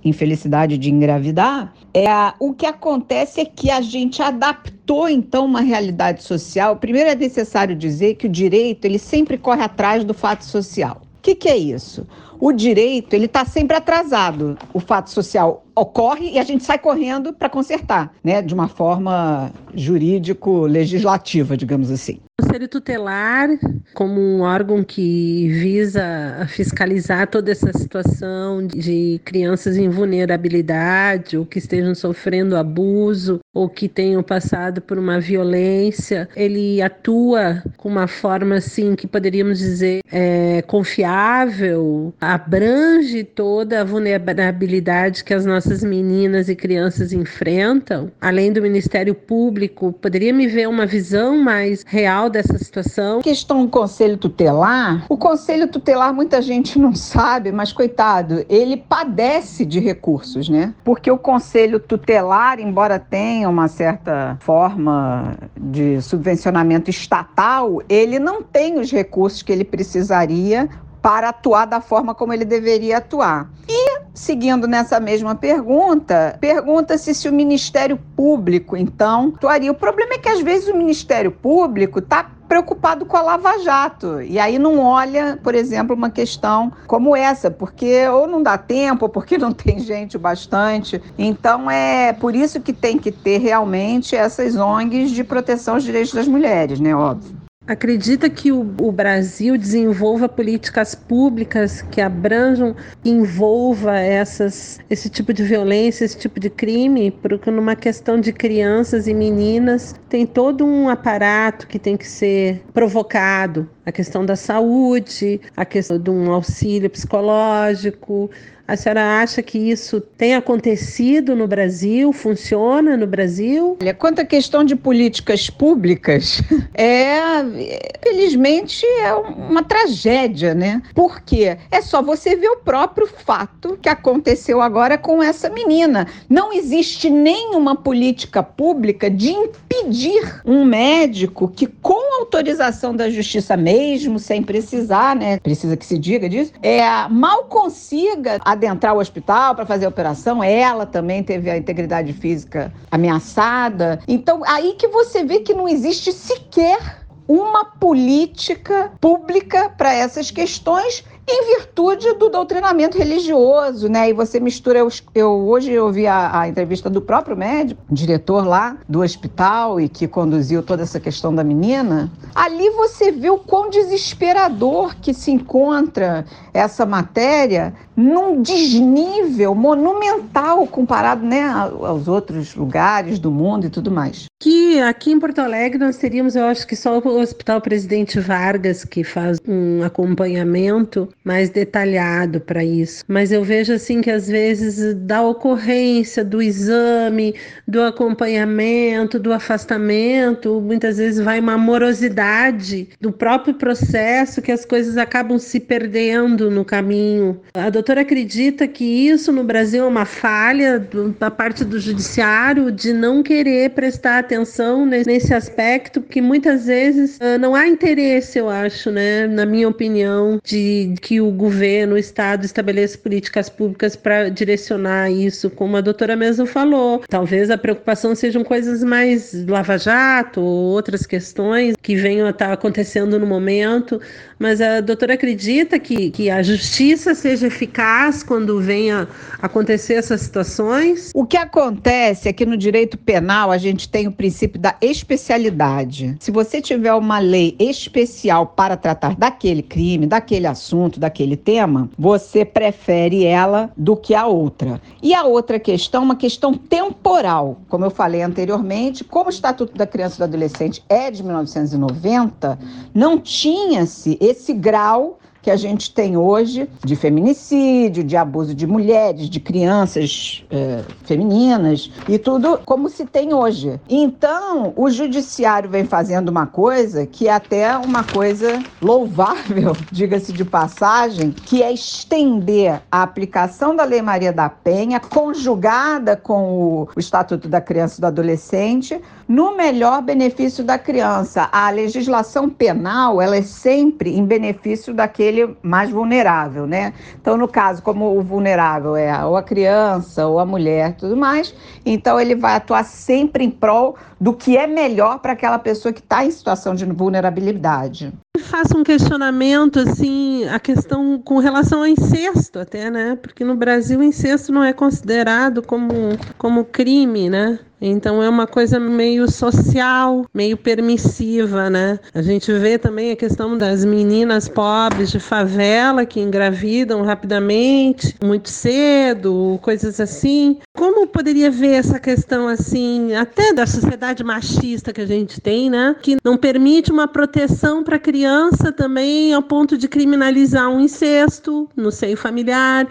infelicidade 0.05 0.78
de 0.78 0.90
engravidar. 0.90 1.75
É, 1.93 2.07
o 2.38 2.55
que 2.55 2.64
acontece 2.64 3.40
é 3.40 3.45
que 3.45 3.71
a 3.71 3.81
gente 3.81 4.23
adaptou 4.23 5.09
então 5.09 5.45
uma 5.45 5.61
realidade 5.61 6.23
social. 6.23 6.76
Primeiro 6.76 7.11
é 7.11 7.14
necessário 7.17 7.75
dizer 7.75 8.14
que 8.14 8.26
o 8.26 8.31
direito 8.31 8.85
ele 8.85 8.99
sempre 8.99 9.37
corre 9.37 9.62
atrás 9.62 10.05
do 10.05 10.14
fato 10.14 10.45
social. 10.45 11.07
O 11.18 11.20
que, 11.20 11.34
que 11.34 11.48
é 11.48 11.56
isso? 11.56 12.06
o 12.40 12.52
direito 12.52 13.14
ele 13.14 13.26
está 13.26 13.44
sempre 13.44 13.76
atrasado. 13.76 14.56
O 14.72 14.80
fato 14.80 15.10
social 15.10 15.64
ocorre 15.75 16.30
e 16.30 16.38
a 16.38 16.42
gente 16.42 16.64
sai 16.64 16.78
correndo 16.78 17.32
para 17.32 17.48
consertar, 17.48 18.12
né? 18.22 18.40
De 18.40 18.54
uma 18.54 18.68
forma 18.68 19.52
jurídico-legislativa, 19.75 21.56
digamos 21.56 21.90
assim. 21.90 22.20
Conselho 22.49 22.67
Tutelar, 22.67 23.50
como 23.93 24.19
um 24.19 24.40
órgão 24.40 24.83
que 24.83 25.49
visa 25.49 26.47
fiscalizar 26.49 27.26
toda 27.26 27.52
essa 27.52 27.71
situação 27.75 28.67
de 28.67 29.21
crianças 29.23 29.76
em 29.76 29.90
vulnerabilidade 29.90 31.37
ou 31.37 31.45
que 31.45 31.59
estejam 31.59 31.95
sofrendo 31.95 32.57
abuso 32.57 33.38
ou 33.52 33.69
que 33.69 33.87
tenham 33.87 34.23
passado 34.23 34.81
por 34.81 34.97
uma 34.99 35.21
violência, 35.21 36.26
ele 36.35 36.81
atua 36.81 37.62
com 37.76 37.90
uma 37.90 38.07
forma 38.07 38.55
assim 38.55 38.97
que 38.97 39.07
poderíamos 39.07 39.59
dizer 39.59 40.00
é, 40.11 40.62
confiável, 40.62 42.14
abrange 42.19 43.25
toda 43.25 43.83
a 43.83 43.85
vulnerabilidade 43.85 45.23
que 45.23 45.35
as 45.35 45.45
nossas 45.45 45.85
meninas 45.85 46.49
e 46.49 46.57
crianças 46.57 47.12
enfrentam. 47.12 48.11
Além 48.19 48.52
do 48.55 48.62
Ministério 48.62 49.14
Público, 49.14 49.93
poderia 49.93 50.33
me 50.33 50.47
ver 50.47 50.67
uma 50.67 50.87
visão 50.87 51.37
mais 51.37 51.85
real 51.87 52.31
dessa 52.38 52.57
situação? 52.59 53.21
Questão 53.21 53.64
do 53.64 53.68
Conselho 53.68 54.16
Tutelar. 54.16 55.04
O 55.09 55.16
Conselho 55.16 55.68
Tutelar 55.68 56.14
muita 56.14 56.40
gente 56.40 56.78
não 56.78 56.95
sabe, 56.95 57.50
mas 57.50 57.73
coitado, 57.73 58.45
ele 58.49 58.76
padece 58.76 59.64
de 59.64 59.80
recursos, 59.80 60.49
né? 60.49 60.73
Porque 60.85 61.11
o 61.11 61.18
Conselho 61.18 61.80
Tutelar, 61.80 62.61
embora 62.61 62.99
tenha 62.99 63.49
uma 63.49 63.66
certa 63.66 64.37
forma 64.40 65.37
de 65.57 66.00
subvencionamento 66.00 66.88
estatal, 66.88 67.83
ele 67.88 68.18
não 68.18 68.42
tem 68.42 68.78
os 68.78 68.90
recursos 68.90 69.42
que 69.42 69.50
ele 69.50 69.64
precisaria 69.64 70.68
para 71.02 71.30
atuar 71.30 71.64
da 71.64 71.80
forma 71.80 72.14
como 72.14 72.33
ele 72.33 72.45
deveria 72.45 72.99
atuar. 72.99 73.50
E, 73.68 73.98
seguindo 74.18 74.66
nessa 74.66 74.98
mesma 74.98 75.34
pergunta, 75.34 76.37
pergunta-se 76.40 77.14
se 77.14 77.28
o 77.28 77.32
Ministério 77.32 77.98
Público, 78.16 78.76
então, 78.76 79.32
atuaria. 79.37 79.70
O 79.70 79.75
problema 79.75 80.14
é 80.14 80.18
que, 80.18 80.28
às 80.28 80.40
vezes, 80.40 80.68
o 80.68 80.76
Ministério 80.76 81.30
Público 81.30 82.00
está 82.00 82.30
preocupado 82.48 83.04
com 83.06 83.16
a 83.16 83.22
Lava 83.22 83.58
Jato. 83.58 84.20
E 84.22 84.38
aí 84.38 84.58
não 84.58 84.80
olha, 84.80 85.38
por 85.42 85.54
exemplo, 85.54 85.94
uma 85.94 86.10
questão 86.10 86.72
como 86.87 87.14
essa, 87.14 87.50
porque 87.50 88.08
ou 88.08 88.26
não 88.26 88.42
dá 88.42 88.56
tempo, 88.58 89.04
ou 89.04 89.08
porque 89.08 89.37
não 89.38 89.52
tem 89.52 89.78
gente 89.78 90.18
bastante. 90.18 91.00
Então 91.16 91.70
é 91.70 92.12
por 92.12 92.34
isso 92.34 92.60
que 92.60 92.72
tem 92.72 92.98
que 92.98 93.12
ter 93.12 93.38
realmente 93.38 94.16
essas 94.16 94.56
ONGs 94.56 95.10
de 95.10 95.22
proteção 95.22 95.75
aos 95.75 95.84
direitos 95.84 96.12
das 96.12 96.26
mulheres, 96.26 96.80
né? 96.80 96.94
Óbvio. 96.94 97.48
Acredita 97.68 98.30
que 98.30 98.50
o, 98.50 98.60
o, 98.80 98.90
Brasil 98.90 99.58
desenvolva 99.58 100.26
políticas 100.26 100.94
públicas 100.94 101.82
que 101.82 102.00
abranjam, 102.00 102.75
que 103.04 103.10
envolva 103.10 103.98
essas, 103.98 104.80
esse 104.88 105.10
tipo 105.10 105.34
de 105.34 105.42
violência, 105.42 106.06
esse 106.06 106.16
tipo 106.16 106.40
de 106.40 106.48
crime? 106.48 107.10
Porque 107.10 107.50
numa 107.50 107.76
questão 107.76 108.18
de 108.18 108.32
crianças 108.32 109.06
e 109.06 109.12
meninas 109.12 109.94
tem 110.08 110.25
todo 110.25 110.64
um 110.64 110.88
aparato 110.88 111.66
que 111.66 111.78
tem 111.78 111.94
que 111.94 112.08
ser 112.08 112.62
provocado. 112.72 113.68
A 113.84 113.92
questão 113.92 114.25
da 114.25 114.34
saúde, 114.34 115.38
a 115.54 115.66
questão 115.66 115.98
de 115.98 116.08
um 116.08 116.32
auxílio 116.32 116.88
psicológico, 116.88 118.30
A 118.68 118.76
senhora 118.76 119.22
acha 119.22 119.42
que 119.42 119.56
isso 119.58 119.98
tem 119.98 120.34
acontecido 120.34 121.34
no 121.34 121.48
Brasil? 121.48 122.12
Funciona 122.12 122.98
no 122.98 123.06
Brasil? 123.06 123.78
Olha, 123.80 123.94
quanto 123.94 124.20
à 124.20 124.26
questão 124.26 124.62
de 124.62 124.76
políticas 124.76 125.48
públicas, 125.48 126.42
é, 126.76 127.96
felizmente, 128.02 128.84
é 129.00 129.14
uma 129.14 129.62
tragédia, 129.62 130.54
né? 130.54 130.82
Porque 130.94 131.56
é 131.70 131.80
só 131.80 132.02
você 132.02 132.37
ver 132.37 132.48
o 132.48 132.56
próprio 132.58 133.06
fato 133.06 133.78
que 133.80 133.88
aconteceu 133.88 134.60
agora 134.60 134.98
com 134.98 135.22
essa 135.22 135.48
menina. 135.48 136.06
Não 136.28 136.52
existe 136.52 137.08
nenhuma 137.08 137.75
política 137.75 138.42
pública 138.42 139.10
de 139.10 139.30
impedir 139.30 140.42
um 140.44 140.66
médico 140.66 141.48
que, 141.48 141.66
com 141.66 142.20
autorização 142.20 142.94
da 142.94 143.08
justiça 143.08 143.56
mesmo, 143.56 144.18
sem 144.18 144.42
precisar, 144.42 145.16
né? 145.16 145.38
Precisa 145.38 145.75
que 145.75 145.87
se 145.87 145.98
diga 145.98 146.28
disso, 146.28 146.52
é, 146.62 146.82
mal 147.08 147.44
consiga 147.44 148.38
adentrar 148.58 148.94
o 148.94 148.98
hospital 148.98 149.54
para 149.54 149.64
fazer 149.64 149.86
a 149.86 149.88
operação. 149.88 150.42
Ela 150.42 150.84
também 150.84 151.22
teve 151.22 151.48
a 151.48 151.56
integridade 151.56 152.12
física 152.12 152.72
ameaçada. 152.90 154.00
Então, 154.06 154.42
aí 154.46 154.74
que 154.74 154.88
você 154.88 155.24
vê 155.24 155.40
que 155.40 155.54
não 155.54 155.68
existe 155.68 156.12
sequer 156.12 157.06
uma 157.26 157.64
política 157.64 158.92
pública 159.00 159.70
para 159.76 159.92
essas 159.92 160.30
questões 160.30 161.04
em 161.30 161.56
virtude 161.58 162.14
do 162.14 162.30
doutrinamento 162.30 162.96
religioso, 162.96 163.86
né? 163.86 164.08
E 164.08 164.12
você 164.14 164.40
mistura. 164.40 164.78
Eu, 164.78 164.88
eu 165.14 165.30
hoje 165.30 165.78
ouvi 165.78 166.06
a, 166.06 166.40
a, 166.40 166.48
entrevista 166.48 166.88
do 166.88 167.02
próprio 167.02 167.36
médico, 167.36 167.82
diretor 167.90 168.46
lá 168.46 168.78
do 168.88 169.02
hospital 169.02 169.78
e 169.78 169.90
que 169.90 170.08
conduziu 170.08 170.62
toda 170.62 170.82
essa 170.82 170.98
questão 170.98 171.34
da 171.34 171.44
menina. 171.44 172.10
Ali 172.34 172.70
você 172.70 173.12
vê 173.12 173.28
o 173.28 173.38
quão 173.38 173.68
desesperador 173.68 174.96
que 174.96 175.12
se 175.12 175.30
encontra 175.30 176.24
essa 176.54 176.86
matéria 176.86 177.74
num 177.99 178.40
desnível 178.40 179.57
monumental 179.57 180.64
comparado 180.69 181.26
né, 181.26 181.43
aos 181.43 182.07
outros 182.07 182.55
lugares 182.55 183.19
do 183.19 183.28
mundo 183.28 183.67
e 183.67 183.71
tudo 183.71 183.90
mais. 183.90 184.26
Que 184.40 184.78
aqui 184.81 185.11
em 185.11 185.19
Porto 185.19 185.40
Alegre 185.40 185.81
nós 185.81 185.97
teríamos, 185.97 186.37
eu 186.37 186.45
acho 186.45 186.64
que 186.64 186.76
só 186.76 187.00
o 187.00 187.21
Hospital 187.21 187.61
Presidente 187.61 188.21
Vargas 188.21 188.85
que 188.85 189.02
faz 189.02 189.38
um 189.49 189.83
acompanhamento 189.83 191.09
mais 191.25 191.50
detalhado 191.50 192.40
para 192.40 192.62
isso. 192.62 193.02
Mas 193.09 193.33
eu 193.33 193.43
vejo 193.43 193.73
assim 193.73 194.00
que 194.00 194.12
às 194.12 194.28
vezes 194.28 194.95
da 194.95 195.21
ocorrência 195.21 196.25
do 196.25 196.40
exame, 196.40 197.35
do 197.67 197.83
acompanhamento, 197.83 199.19
do 199.19 199.33
afastamento, 199.33 200.61
muitas 200.61 200.99
vezes 200.99 201.25
vai 201.25 201.40
uma 201.40 201.59
morosidade 201.59 202.88
do 203.00 203.11
próprio 203.11 203.55
processo 203.55 204.40
que 204.40 204.52
as 204.52 204.64
coisas 204.64 204.97
acabam 204.97 205.37
se 205.37 205.59
perdendo 205.59 206.49
no 206.49 206.64
caminho. 206.64 207.40
A 207.55 207.69
doutora 207.71 207.88
doutora 207.88 208.02
acredita 208.02 208.68
que 208.68 208.85
isso 208.85 209.33
no 209.33 209.42
Brasil 209.42 209.83
é 209.83 209.87
uma 209.87 210.04
falha 210.04 210.78
do, 210.78 211.09
da 211.09 211.30
parte 211.30 211.64
do 211.64 211.80
judiciário 211.80 212.71
de 212.71 212.92
não 212.92 213.23
querer 213.23 213.71
prestar 213.71 214.18
atenção 214.18 214.85
nesse 214.85 215.33
aspecto, 215.33 216.02
porque 216.02 216.21
muitas 216.21 216.66
vezes 216.66 217.16
uh, 217.16 217.38
não 217.40 217.54
há 217.54 217.66
interesse, 217.66 218.38
eu 218.38 218.50
acho, 218.50 218.90
né, 218.90 219.26
na 219.26 219.47
minha 219.47 219.66
opinião, 219.66 220.38
de 220.45 220.97
que 221.00 221.18
o 221.18 221.30
governo, 221.30 221.95
o 221.95 221.99
Estado 221.99 222.45
estabeleça 222.45 222.99
políticas 222.99 223.49
públicas 223.49 223.97
para 223.97 224.28
direcionar 224.28 225.11
isso, 225.11 225.49
como 225.49 225.75
a 225.78 225.80
doutora 225.80 226.14
mesmo 226.14 226.45
falou. 226.45 227.02
Talvez 227.09 227.50
a 227.50 227.57
preocupação 227.57 228.14
sejam 228.14 228.45
coisas 228.45 228.85
mais 228.85 229.33
lava-jato 229.47 230.42
ou 230.42 230.75
outras 230.75 231.07
questões 231.07 231.75
que 231.80 231.97
venham 231.97 232.26
a 232.26 232.30
estar 232.30 232.52
acontecendo 232.52 233.18
no 233.18 233.26
momento, 233.26 233.99
mas 234.38 234.61
a 234.61 234.83
doutora 234.83 235.14
acredita 235.14 235.78
que, 235.78 236.11
que 236.11 236.28
a 236.28 236.42
justiça 236.42 237.14
seja 237.14 237.47
eficaz 237.47 237.77
eficaz 237.78 238.25
quando 238.25 238.61
venha 238.61 239.08
acontecer 239.40 239.94
essas 239.94 240.23
situações? 240.23 241.12
O 241.14 241.25
que 241.25 241.37
acontece 241.37 242.28
é 242.28 242.32
que 242.32 242.44
no 242.44 242.56
direito 242.56 242.99
penal 242.99 243.52
a 243.52 243.58
gente 243.58 243.88
tem 243.88 244.08
o 244.08 244.12
princípio 244.12 244.61
da 244.61 244.75
especialidade. 244.80 246.16
Se 246.18 246.32
você 246.32 246.61
tiver 246.61 246.92
uma 246.94 247.20
lei 247.20 247.54
especial 247.58 248.47
para 248.47 248.76
tratar 248.76 249.14
daquele 249.14 249.62
crime, 249.62 250.06
daquele 250.06 250.47
assunto, 250.47 250.99
daquele 250.99 251.37
tema, 251.37 251.88
você 251.97 252.44
prefere 252.44 253.25
ela 253.25 253.70
do 253.76 253.97
que 253.97 254.14
a 254.14 254.26
outra. 254.26 254.80
E 255.00 255.14
a 255.14 255.23
outra 255.23 255.61
questão, 255.61 256.02
uma 256.02 256.16
questão 256.16 256.54
temporal. 256.54 257.61
Como 257.68 257.85
eu 257.85 257.90
falei 257.90 258.23
anteriormente, 258.23 259.04
como 259.04 259.26
o 259.26 259.32
Estatuto 259.32 259.76
da 259.76 259.87
Criança 259.87 260.16
e 260.16 260.18
do 260.18 260.25
Adolescente 260.25 260.82
é 260.88 261.11
de 261.11 261.23
1990, 261.23 262.58
não 262.92 263.18
tinha-se 263.18 264.18
esse 264.20 264.52
grau 264.52 265.17
que 265.42 265.50
a 265.50 265.57
gente 265.57 265.92
tem 265.92 266.16
hoje 266.16 266.68
de 266.85 266.97
feminicídio, 266.97 268.04
de 268.04 268.16
abuso 268.16 268.54
de 268.54 268.66
mulheres, 268.66 269.30
de 269.30 269.41
crianças 269.41 270.45
é, 270.50 270.82
femininas 271.04 271.91
e 272.08 272.19
tudo 272.19 272.58
como 272.65 272.89
se 272.89 273.06
tem 273.06 273.32
hoje. 273.32 273.80
Então, 273.89 274.73
o 274.76 274.91
judiciário 274.91 275.71
vem 275.71 275.84
fazendo 275.84 276.28
uma 276.28 276.47
coisa 276.47 277.06
que 277.06 277.28
é 277.28 277.32
até 277.32 277.76
uma 277.78 278.04
coisa 278.04 278.62
louvável, 278.82 279.76
diga-se 279.91 280.32
de 280.32 280.45
passagem, 280.45 281.30
que 281.30 281.62
é 281.62 281.73
estender 281.73 282.80
a 282.91 283.02
aplicação 283.02 283.75
da 283.75 283.84
Lei 283.84 284.02
Maria 284.02 284.32
da 284.32 284.49
Penha, 284.49 285.00
conjugada 285.00 286.17
com 286.17 286.52
o, 286.52 286.89
o 286.95 287.00
Estatuto 287.00 287.49
da 287.49 287.60
Criança 287.60 287.99
e 287.99 288.00
do 288.00 288.06
Adolescente, 288.06 289.00
no 289.26 289.56
melhor 289.56 290.00
benefício 290.02 290.65
da 290.65 290.78
criança. 290.78 291.49
A 291.52 291.71
legislação 291.71 292.49
penal, 292.49 293.21
ela 293.21 293.36
é 293.36 293.43
sempre 293.43 294.17
em 294.17 294.25
benefício 294.25 294.95
daquele 294.95 295.27
mais 295.62 295.91
vulnerável, 295.91 296.67
né? 296.67 296.93
Então, 297.21 297.36
no 297.36 297.49
caso, 297.49 297.82
como 297.82 298.17
o 298.17 298.23
vulnerável 298.23 298.97
é 298.97 299.25
ou 299.25 299.36
a 299.36 299.43
criança 299.43 300.26
ou 300.26 300.38
a 300.38 300.47
mulher, 300.47 300.97
tudo 300.97 301.17
mais, 301.17 301.54
então 301.84 302.21
ele 302.21 302.34
vai 302.34 302.56
atuar 302.56 302.84
sempre 302.84 303.45
em 303.45 303.50
prol 303.50 303.97
do 304.21 304.32
que 304.32 304.56
é 304.56 304.67
melhor 304.67 305.19
para 305.21 305.32
aquela 305.32 305.58
pessoa 305.58 305.93
que 305.93 306.00
está 306.00 306.25
em 306.25 306.30
situação 306.30 306.75
de 306.75 306.84
vulnerabilidade. 306.84 308.12
Faço 308.38 308.76
um 308.76 308.84
questionamento 308.84 309.78
assim, 309.80 310.49
a 310.49 310.58
questão 310.58 311.21
com 311.23 311.38
relação 311.38 311.80
ao 311.80 311.86
incesto 311.86 312.58
até, 312.58 312.91
né? 312.91 313.19
Porque 313.21 313.45
no 313.45 313.56
Brasil 313.56 314.00
o 314.00 314.02
incesto 314.02 314.52
não 314.52 314.62
é 314.62 314.73
considerado 314.73 315.62
como, 315.62 315.88
como 316.36 316.64
crime, 316.64 317.28
né? 317.28 317.58
Então 317.80 318.23
é 318.23 318.28
uma 318.28 318.47
coisa 318.47 318.78
meio 318.80 319.30
social, 319.30 320.26
meio 320.34 320.56
permissiva, 320.56 321.71
né? 321.71 321.99
A 322.12 322.23
gente 322.23 322.52
vê 322.52 322.78
também 322.78 323.12
a 323.12 323.17
questão 323.17 323.56
das 323.56 323.84
meninas 323.84 324.49
pobres 324.49 325.10
de 325.10 325.21
favela 325.21 326.04
que 326.04 326.21
engravidam 326.21 327.02
rapidamente, 327.02 328.14
muito 328.23 328.49
cedo, 328.49 329.58
coisas 329.62 330.00
assim. 330.00 330.58
Como 330.76 331.06
poderia 331.06 331.50
ver 331.50 331.75
essa 331.75 331.99
questão 331.99 332.49
assim, 332.49 333.14
até 333.14 333.52
da 333.52 333.67
sociedade 333.67 334.25
machista 334.25 334.93
que 334.93 335.00
a 335.00 335.06
gente 335.06 335.41
tem, 335.41 335.71
né? 335.71 335.95
Que 336.02 336.17
não 336.25 336.36
permite 336.36 336.91
uma 336.91 337.06
proteção 337.06 337.84
para 337.84 337.97
a 337.97 338.00
criança 338.00 338.73
também 338.73 339.32
ao 339.32 339.43
ponto 339.43 339.78
de 339.78 339.88
criminalizar 339.88 340.69
um 340.69 340.80
incesto 340.80 341.69
no 341.76 341.93
seio 341.93 342.17
familiar, 342.17 342.88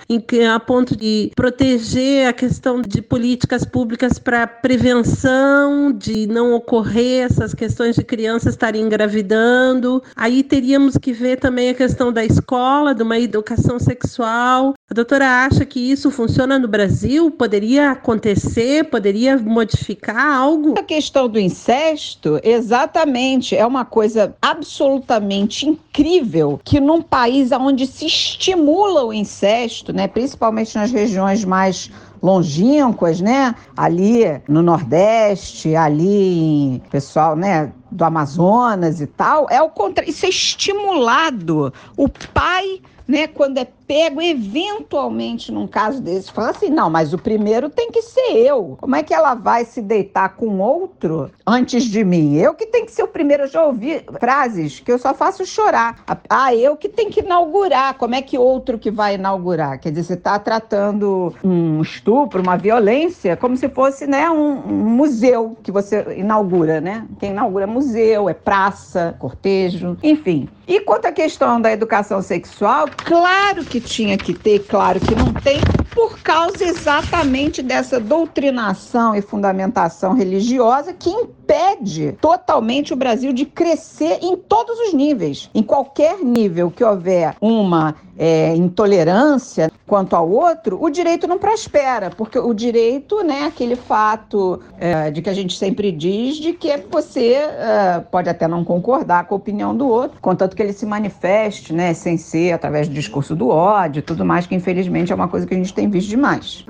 a 0.54 0.60
ponto 0.60 0.96
de 0.96 1.32
proteger 1.36 2.28
a 2.28 2.34
questão 2.34 2.82
de 2.82 3.02
políticas 3.02 3.66
públicas 3.66 4.18
para 4.18 4.48
prevenir 4.48 4.77
prevenção 4.78 5.92
de 5.92 6.28
não 6.28 6.54
ocorrer 6.54 7.26
essas 7.26 7.56
questões 7.56 7.96
de 7.96 8.04
crianças 8.04 8.54
estarem 8.54 8.84
engravidando. 8.84 10.04
Aí 10.16 10.44
teríamos 10.44 10.96
que 10.98 11.12
ver 11.12 11.38
também 11.38 11.70
a 11.70 11.74
questão 11.74 12.14
da 12.14 12.24
escola, 12.24 12.94
de 12.94 13.02
uma 13.02 13.18
educação 13.18 13.80
sexual. 13.80 14.76
A 14.90 14.94
doutora 14.94 15.46
acha 15.46 15.66
que 15.66 15.80
isso 15.80 16.12
funciona 16.12 16.60
no 16.60 16.68
Brasil? 16.68 17.32
Poderia 17.32 17.90
acontecer? 17.92 18.84
Poderia 18.84 19.36
modificar 19.38 20.38
algo? 20.38 20.76
A 20.78 20.84
questão 20.84 21.28
do 21.28 21.40
incesto, 21.40 22.40
exatamente, 22.44 23.56
é 23.56 23.66
uma 23.66 23.84
coisa 23.84 24.36
absolutamente 24.40 25.68
incrível 25.68 26.60
que 26.64 26.80
num 26.80 27.02
país 27.02 27.52
onde 27.52 27.88
se 27.88 28.06
estimula 28.06 29.04
o 29.04 29.12
incesto, 29.12 29.92
né, 29.92 30.08
principalmente 30.08 30.76
nas 30.76 30.92
regiões 30.92 31.44
mais 31.44 31.90
longínquas, 32.22 33.22
né? 33.22 33.56
Ali 33.76 34.24
no 34.48 34.62
Nordeste, 34.62 35.76
ali 35.76 36.76
em 36.76 36.82
pessoal, 36.90 37.36
né? 37.36 37.72
Do 37.92 38.04
Amazonas 38.04 39.02
e 39.02 39.08
tal, 39.08 39.48
é 39.50 39.62
o 39.62 39.70
contrário. 39.70 40.10
Isso 40.10 40.26
é 40.26 40.30
estimulado. 40.30 41.74
O 41.96 42.10
pai, 42.34 42.82
né? 43.08 43.28
Quando 43.28 43.58
é 43.58 43.68
pego 43.88 44.22
eventualmente 44.22 45.52
num 45.52 45.66
caso 45.66 46.02
desse, 46.02 46.32
fala 46.32 46.50
assim: 46.50 46.70
não, 46.70 46.90
mas 46.90 47.14
o 47.14 47.18
primeiro 47.18 47.70
tem 47.70 47.90
que 47.90 48.02
ser 48.02 48.36
eu. 48.36 48.78
Como 48.80 48.96
é 48.96 49.02
que 49.02 49.14
ela 49.14 49.34
vai 49.34 49.64
se 49.64 49.82
deitar 49.82 50.36
com 50.36 50.60
outro 50.60 51.32
antes 51.46 51.86
de 51.86 52.04
mim? 52.04 52.36
Eu 52.36 52.54
que 52.54 52.66
tenho 52.66 52.86
que 52.86 52.92
ser 52.92 53.04
o 53.04 53.08
primeiro. 53.08 53.44
Eu 53.44 53.48
já 53.48 53.66
ouvi 53.66 54.04
frases 54.20 54.82
que 54.82 54.92
eu 54.92 55.00
só 55.00 55.14
faço 55.14 55.46
chorar. 55.46 56.04
Ah, 56.30 56.54
eu 56.54 56.76
que 56.76 56.90
tenho 56.90 57.10
que 57.10 57.22
inaugurar. 57.22 57.94
Como 57.94 58.14
é 58.14 58.22
que 58.22 58.38
outro 58.38 58.78
que 58.78 58.92
vai 58.92 59.16
inaugurar? 59.16 59.80
Quer 59.80 59.92
dizer, 59.92 60.04
você 60.04 60.14
está 60.14 60.38
tratando 60.38 61.34
um 61.44 61.82
estupro, 61.82 62.42
uma 62.42 62.58
violência, 62.58 63.38
como 63.38 63.56
se 63.56 63.70
fosse 63.70 64.06
né, 64.06 64.30
um, 64.30 64.58
um 64.68 64.90
museu 64.90 65.56
que 65.64 65.72
você 65.72 66.16
inaugura, 66.18 66.82
né? 66.82 67.08
Quem 67.20 67.32
inaugura 67.32 67.66
museu, 67.78 68.28
é 68.28 68.34
praça, 68.34 69.16
cortejo, 69.20 69.98
enfim. 70.02 70.50
E 70.68 70.82
quanto 70.82 71.06
à 71.06 71.14
questão 71.14 71.62
da 71.62 71.72
educação 71.72 72.22
sexual, 72.22 72.90
claro 72.98 73.64
que 73.64 73.80
tinha 73.80 74.18
que 74.18 74.34
ter, 74.34 74.60
claro 74.68 75.00
que 75.00 75.16
não 75.16 75.34
tem, 75.34 75.62
por 75.94 76.20
causa 76.20 76.66
exatamente 76.66 77.64
dessa 77.64 78.02
doutrinação 78.02 79.16
e 79.16 79.22
fundamentação 79.22 80.14
religiosa 80.14 80.94
que 80.94 81.10
impede 81.10 82.18
totalmente 82.20 82.92
o 82.92 82.98
Brasil 82.98 83.32
de 83.32 83.46
crescer 83.46 84.20
em 84.22 84.36
todos 84.36 84.78
os 84.80 84.94
níveis. 84.94 85.50
Em 85.56 85.64
qualquer 85.64 86.20
nível 86.20 86.70
que 86.70 86.84
houver 86.84 87.36
uma 87.40 87.96
é, 88.18 88.54
intolerância 88.56 89.72
quanto 89.86 90.16
ao 90.16 90.30
outro, 90.30 90.78
o 90.84 90.90
direito 90.90 91.28
não 91.28 91.38
prospera, 91.38 92.10
porque 92.10 92.38
o 92.38 92.54
direito, 92.54 93.24
né, 93.24 93.46
aquele 93.46 93.76
fato 93.76 94.60
é, 94.78 95.10
de 95.12 95.22
que 95.22 95.30
a 95.30 95.34
gente 95.34 95.58
sempre 95.58 95.92
diz 95.92 96.36
de 96.36 96.52
que 96.52 96.76
você 96.92 97.34
é, 97.36 98.04
pode 98.12 98.28
até 98.28 98.48
não 98.48 98.66
concordar 98.66 99.26
com 99.28 99.36
a 99.36 99.38
opinião 99.38 99.76
do 99.76 99.88
outro, 99.88 100.20
contanto 100.22 100.57
que 100.58 100.64
ele 100.64 100.74
se 100.74 100.86
manifeste, 100.86 101.72
né, 101.72 101.94
sem 101.94 102.18
ser 102.18 102.52
através 102.52 102.88
do 102.88 102.94
discurso 102.94 103.36
do 103.36 103.48
ódio, 103.48 104.02
tudo 104.02 104.26
mais 104.26 104.46
que 104.46 104.56
infelizmente 104.56 105.12
é 105.12 105.16
uma 105.16 105.28
coisa 105.28 105.46
que 105.46 105.54
a 105.54 105.58
gente 105.58 105.74
tem 105.74 105.90
visto 105.90 106.10
demais. 106.10 106.66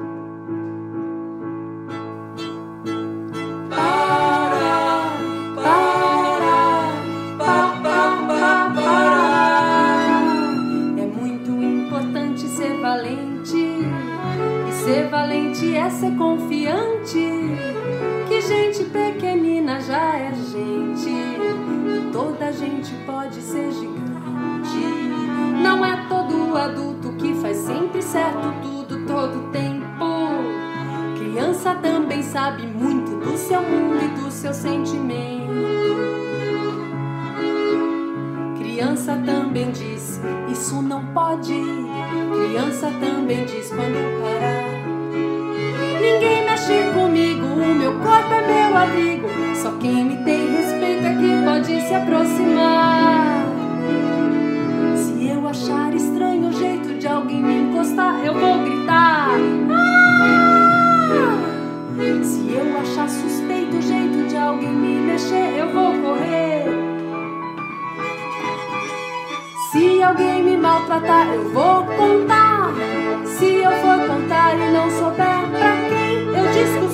é 15.87 15.89
ser 15.89 16.11
confiante. 16.17 17.29
Que 18.27 18.41
gente 18.41 18.83
pequenina 18.89 19.79
já 19.79 20.17
é 20.17 20.33
gente. 20.33 21.09
e 21.09 21.26
toda 22.11 22.51
gente 22.51 22.93
pode 23.05 23.41
ser 23.41 23.71
gigante. 23.71 23.97
Não 25.61 25.85
é 25.85 26.05
todo 26.07 26.55
adulto 26.57 27.13
que 27.13 27.33
faz 27.35 27.57
sempre 27.57 28.01
certo 28.01 28.53
tudo 28.61 29.05
todo 29.05 29.51
tempo. 29.51 29.87
Criança 31.17 31.75
também 31.75 32.21
sabe 32.23 32.63
muito 32.65 33.17
do 33.17 33.37
seu 33.37 33.61
mundo 33.61 34.03
e 34.03 34.07
do 34.19 34.31
seu 34.31 34.53
sentimento. 34.53 35.47
Criança 38.57 39.19
também 39.25 39.71
diz, 39.71 40.21
isso 40.51 40.81
não 40.81 41.05
pode. 41.07 41.53
Criança 41.53 42.91
também 42.99 43.45
diz 43.45 43.69
quando 43.69 44.21
parar. 44.21 44.67
Ninguém 45.99 46.45
mexe 46.45 46.91
comigo, 46.93 47.45
o 47.45 47.75
meu 47.75 47.93
corpo 47.99 48.33
é 48.33 48.47
meu 48.47 48.77
abrigo. 48.77 49.27
Só 49.55 49.71
quem 49.79 50.05
me 50.05 50.23
tem 50.23 50.56
se 51.67 51.93
aproximar. 51.93 53.45
Se 54.95 55.27
eu 55.27 55.47
achar 55.47 55.93
estranho 55.93 56.47
o 56.47 56.53
jeito 56.53 56.97
de 56.97 57.07
alguém 57.07 57.43
me 57.43 57.63
encostar, 57.63 58.23
eu 58.25 58.33
vou 58.33 58.59
gritar. 58.63 59.31
Ah! 59.71 60.57
Se 62.23 62.51
eu 62.53 62.79
achar 62.79 63.09
suspeito 63.09 63.75
o 63.75 63.81
jeito 63.81 64.29
de 64.29 64.37
alguém 64.37 64.71
me 64.71 64.95
mexer, 65.01 65.57
eu 65.57 65.73
vou 65.73 65.91
correr. 66.01 66.63
Se 69.71 70.01
alguém 70.01 70.43
me 70.43 70.55
maltratar, 70.55 71.27
eu 71.33 71.51
vou 71.51 71.83
contar. 71.83 72.71
Se 73.25 73.45
eu 73.45 73.71
for 73.71 74.07
contar 74.07 74.55
e 74.55 74.71
não 74.71 74.89
souber 74.89 75.49
pra 75.51 75.77
disco 76.53 76.79
sem. 76.81 76.86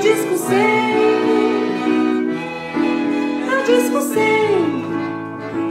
Disco 0.00 0.36
sem. 0.36 1.08
Eu 3.50 3.64
disco 3.64 4.00
sem. 4.02 4.88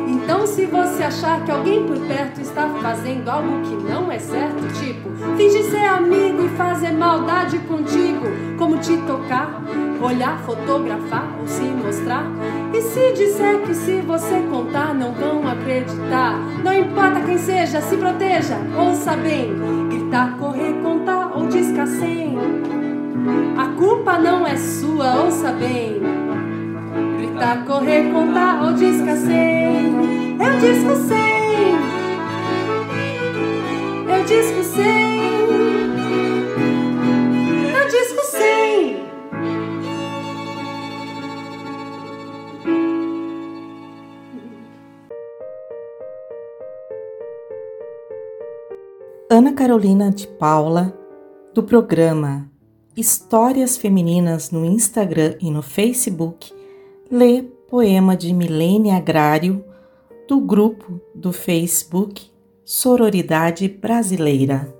Então, 0.07 0.45
se 0.45 0.65
você 0.65 1.03
achar 1.03 1.45
que 1.45 1.51
alguém 1.51 1.85
por 1.85 1.97
perto 2.05 2.41
está 2.41 2.67
fazendo 2.81 3.29
algo 3.29 3.61
que 3.61 3.75
não 3.89 4.11
é 4.11 4.19
certo, 4.19 4.67
tipo, 4.79 5.09
fingir 5.37 5.63
ser 5.63 5.85
amigo 5.85 6.45
e 6.45 6.49
fazer 6.57 6.91
maldade 6.91 7.57
contigo, 7.59 8.25
como 8.57 8.77
te 8.77 8.97
tocar, 9.07 9.61
olhar, 10.01 10.37
fotografar 10.39 11.27
ou 11.39 11.47
se 11.47 11.63
mostrar. 11.63 12.25
E 12.73 12.81
se 12.81 13.13
disser 13.13 13.61
que 13.61 13.73
se 13.73 14.01
você 14.01 14.41
contar 14.49 14.93
não 14.93 15.13
vão 15.13 15.47
acreditar, 15.47 16.37
não 16.61 16.73
importa 16.73 17.21
quem 17.21 17.37
seja, 17.37 17.79
se 17.79 17.95
proteja, 17.95 18.57
ouça 18.77 19.15
bem, 19.15 19.55
gritar, 19.89 20.37
correr, 20.37 20.73
contar 20.83 21.31
ou 21.33 21.49
sem. 21.49 22.36
A 23.57 23.67
culpa 23.77 24.17
não 24.17 24.45
é 24.45 24.55
sua, 24.55 25.23
ouça 25.23 25.51
bem. 25.51 26.01
Gritar, 27.17 27.65
correr, 27.65 28.11
contar 28.11 28.63
ou 28.63 28.73
sem. 29.15 29.97
Eu 30.37 30.59
disco 30.59 30.95
sem. 30.95 31.75
Eu 34.09 34.25
disco 34.25 34.63
sem. 34.63 34.97
Ana 49.29 49.53
Carolina 49.53 50.09
de 50.09 50.27
Paula, 50.27 50.93
do 51.53 51.61
programa 51.61 52.49
Histórias 52.97 53.77
Femininas 53.77 54.49
no 54.49 54.65
Instagram 54.65 55.35
e 55.39 55.51
no 55.51 55.61
Facebook, 55.61 56.51
lê 57.11 57.43
poema 57.43 58.17
de 58.17 58.33
Milene 58.33 58.89
Agrário, 58.89 59.63
do 60.27 60.39
grupo 60.41 60.99
do 61.13 61.31
Facebook 61.31 62.31
Sororidade 62.65 63.67
Brasileira. 63.67 64.73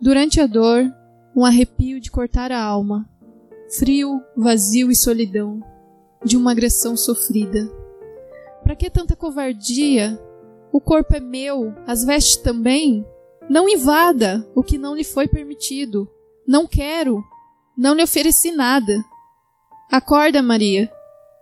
Durante 0.00 0.40
a 0.40 0.46
dor, 0.46 0.90
um 1.36 1.44
arrepio 1.44 2.00
de 2.00 2.10
cortar 2.10 2.50
a 2.50 2.64
alma, 2.64 3.06
frio, 3.68 4.22
vazio 4.34 4.90
e 4.90 4.96
solidão, 4.96 5.62
de 6.24 6.38
uma 6.38 6.52
agressão 6.52 6.96
sofrida. 6.96 7.70
Para 8.62 8.74
que 8.74 8.88
tanta 8.88 9.14
covardia 9.14 10.18
o 10.72 10.80
corpo 10.80 11.14
é 11.14 11.20
meu, 11.20 11.74
as 11.86 12.02
vestes 12.02 12.36
também. 12.36 13.04
Não 13.48 13.68
invada 13.68 14.46
o 14.54 14.62
que 14.62 14.76
não 14.76 14.94
lhe 14.94 15.04
foi 15.04 15.26
permitido. 15.26 16.08
Não 16.46 16.66
quero. 16.66 17.24
Não 17.76 17.94
lhe 17.94 18.02
ofereci 18.02 18.50
nada. 18.50 19.04
Acorda, 19.90 20.42
Maria. 20.42 20.90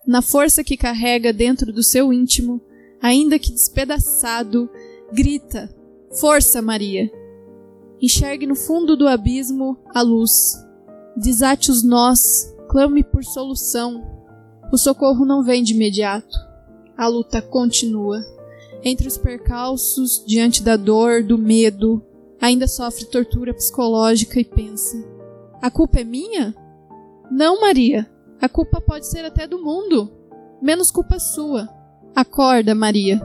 Na 0.06 0.22
força 0.22 0.62
que 0.62 0.76
carrega 0.76 1.32
dentro 1.32 1.72
do 1.72 1.82
seu 1.82 2.12
íntimo, 2.12 2.60
ainda 3.02 3.38
que 3.38 3.50
despedaçado, 3.50 4.70
grita: 5.12 5.74
Força, 6.20 6.62
Maria! 6.62 7.10
Enxergue 8.00 8.46
no 8.46 8.54
fundo 8.54 8.96
do 8.96 9.08
abismo 9.08 9.78
a 9.92 10.02
luz. 10.02 10.54
Desate 11.16 11.70
os 11.70 11.82
nós, 11.82 12.54
clame 12.68 13.02
por 13.02 13.24
solução. 13.24 14.04
O 14.72 14.76
socorro 14.76 15.24
não 15.24 15.42
vem 15.42 15.62
de 15.62 15.74
imediato. 15.74 16.36
A 16.96 17.08
luta 17.08 17.42
continua. 17.42 18.35
Entre 18.88 19.08
os 19.08 19.18
percalços, 19.18 20.22
diante 20.24 20.62
da 20.62 20.76
dor, 20.76 21.20
do 21.20 21.36
medo, 21.36 22.00
ainda 22.40 22.68
sofre 22.68 23.04
tortura 23.06 23.52
psicológica 23.52 24.38
e 24.38 24.44
pensa: 24.44 24.96
A 25.60 25.68
culpa 25.68 25.98
é 25.98 26.04
minha? 26.04 26.54
Não, 27.28 27.60
Maria. 27.60 28.08
A 28.40 28.48
culpa 28.48 28.80
pode 28.80 29.08
ser 29.08 29.24
até 29.24 29.44
do 29.44 29.60
mundo. 29.60 30.08
Menos 30.62 30.92
culpa 30.92 31.18
sua. 31.18 31.68
Acorda, 32.14 32.76
Maria. 32.76 33.20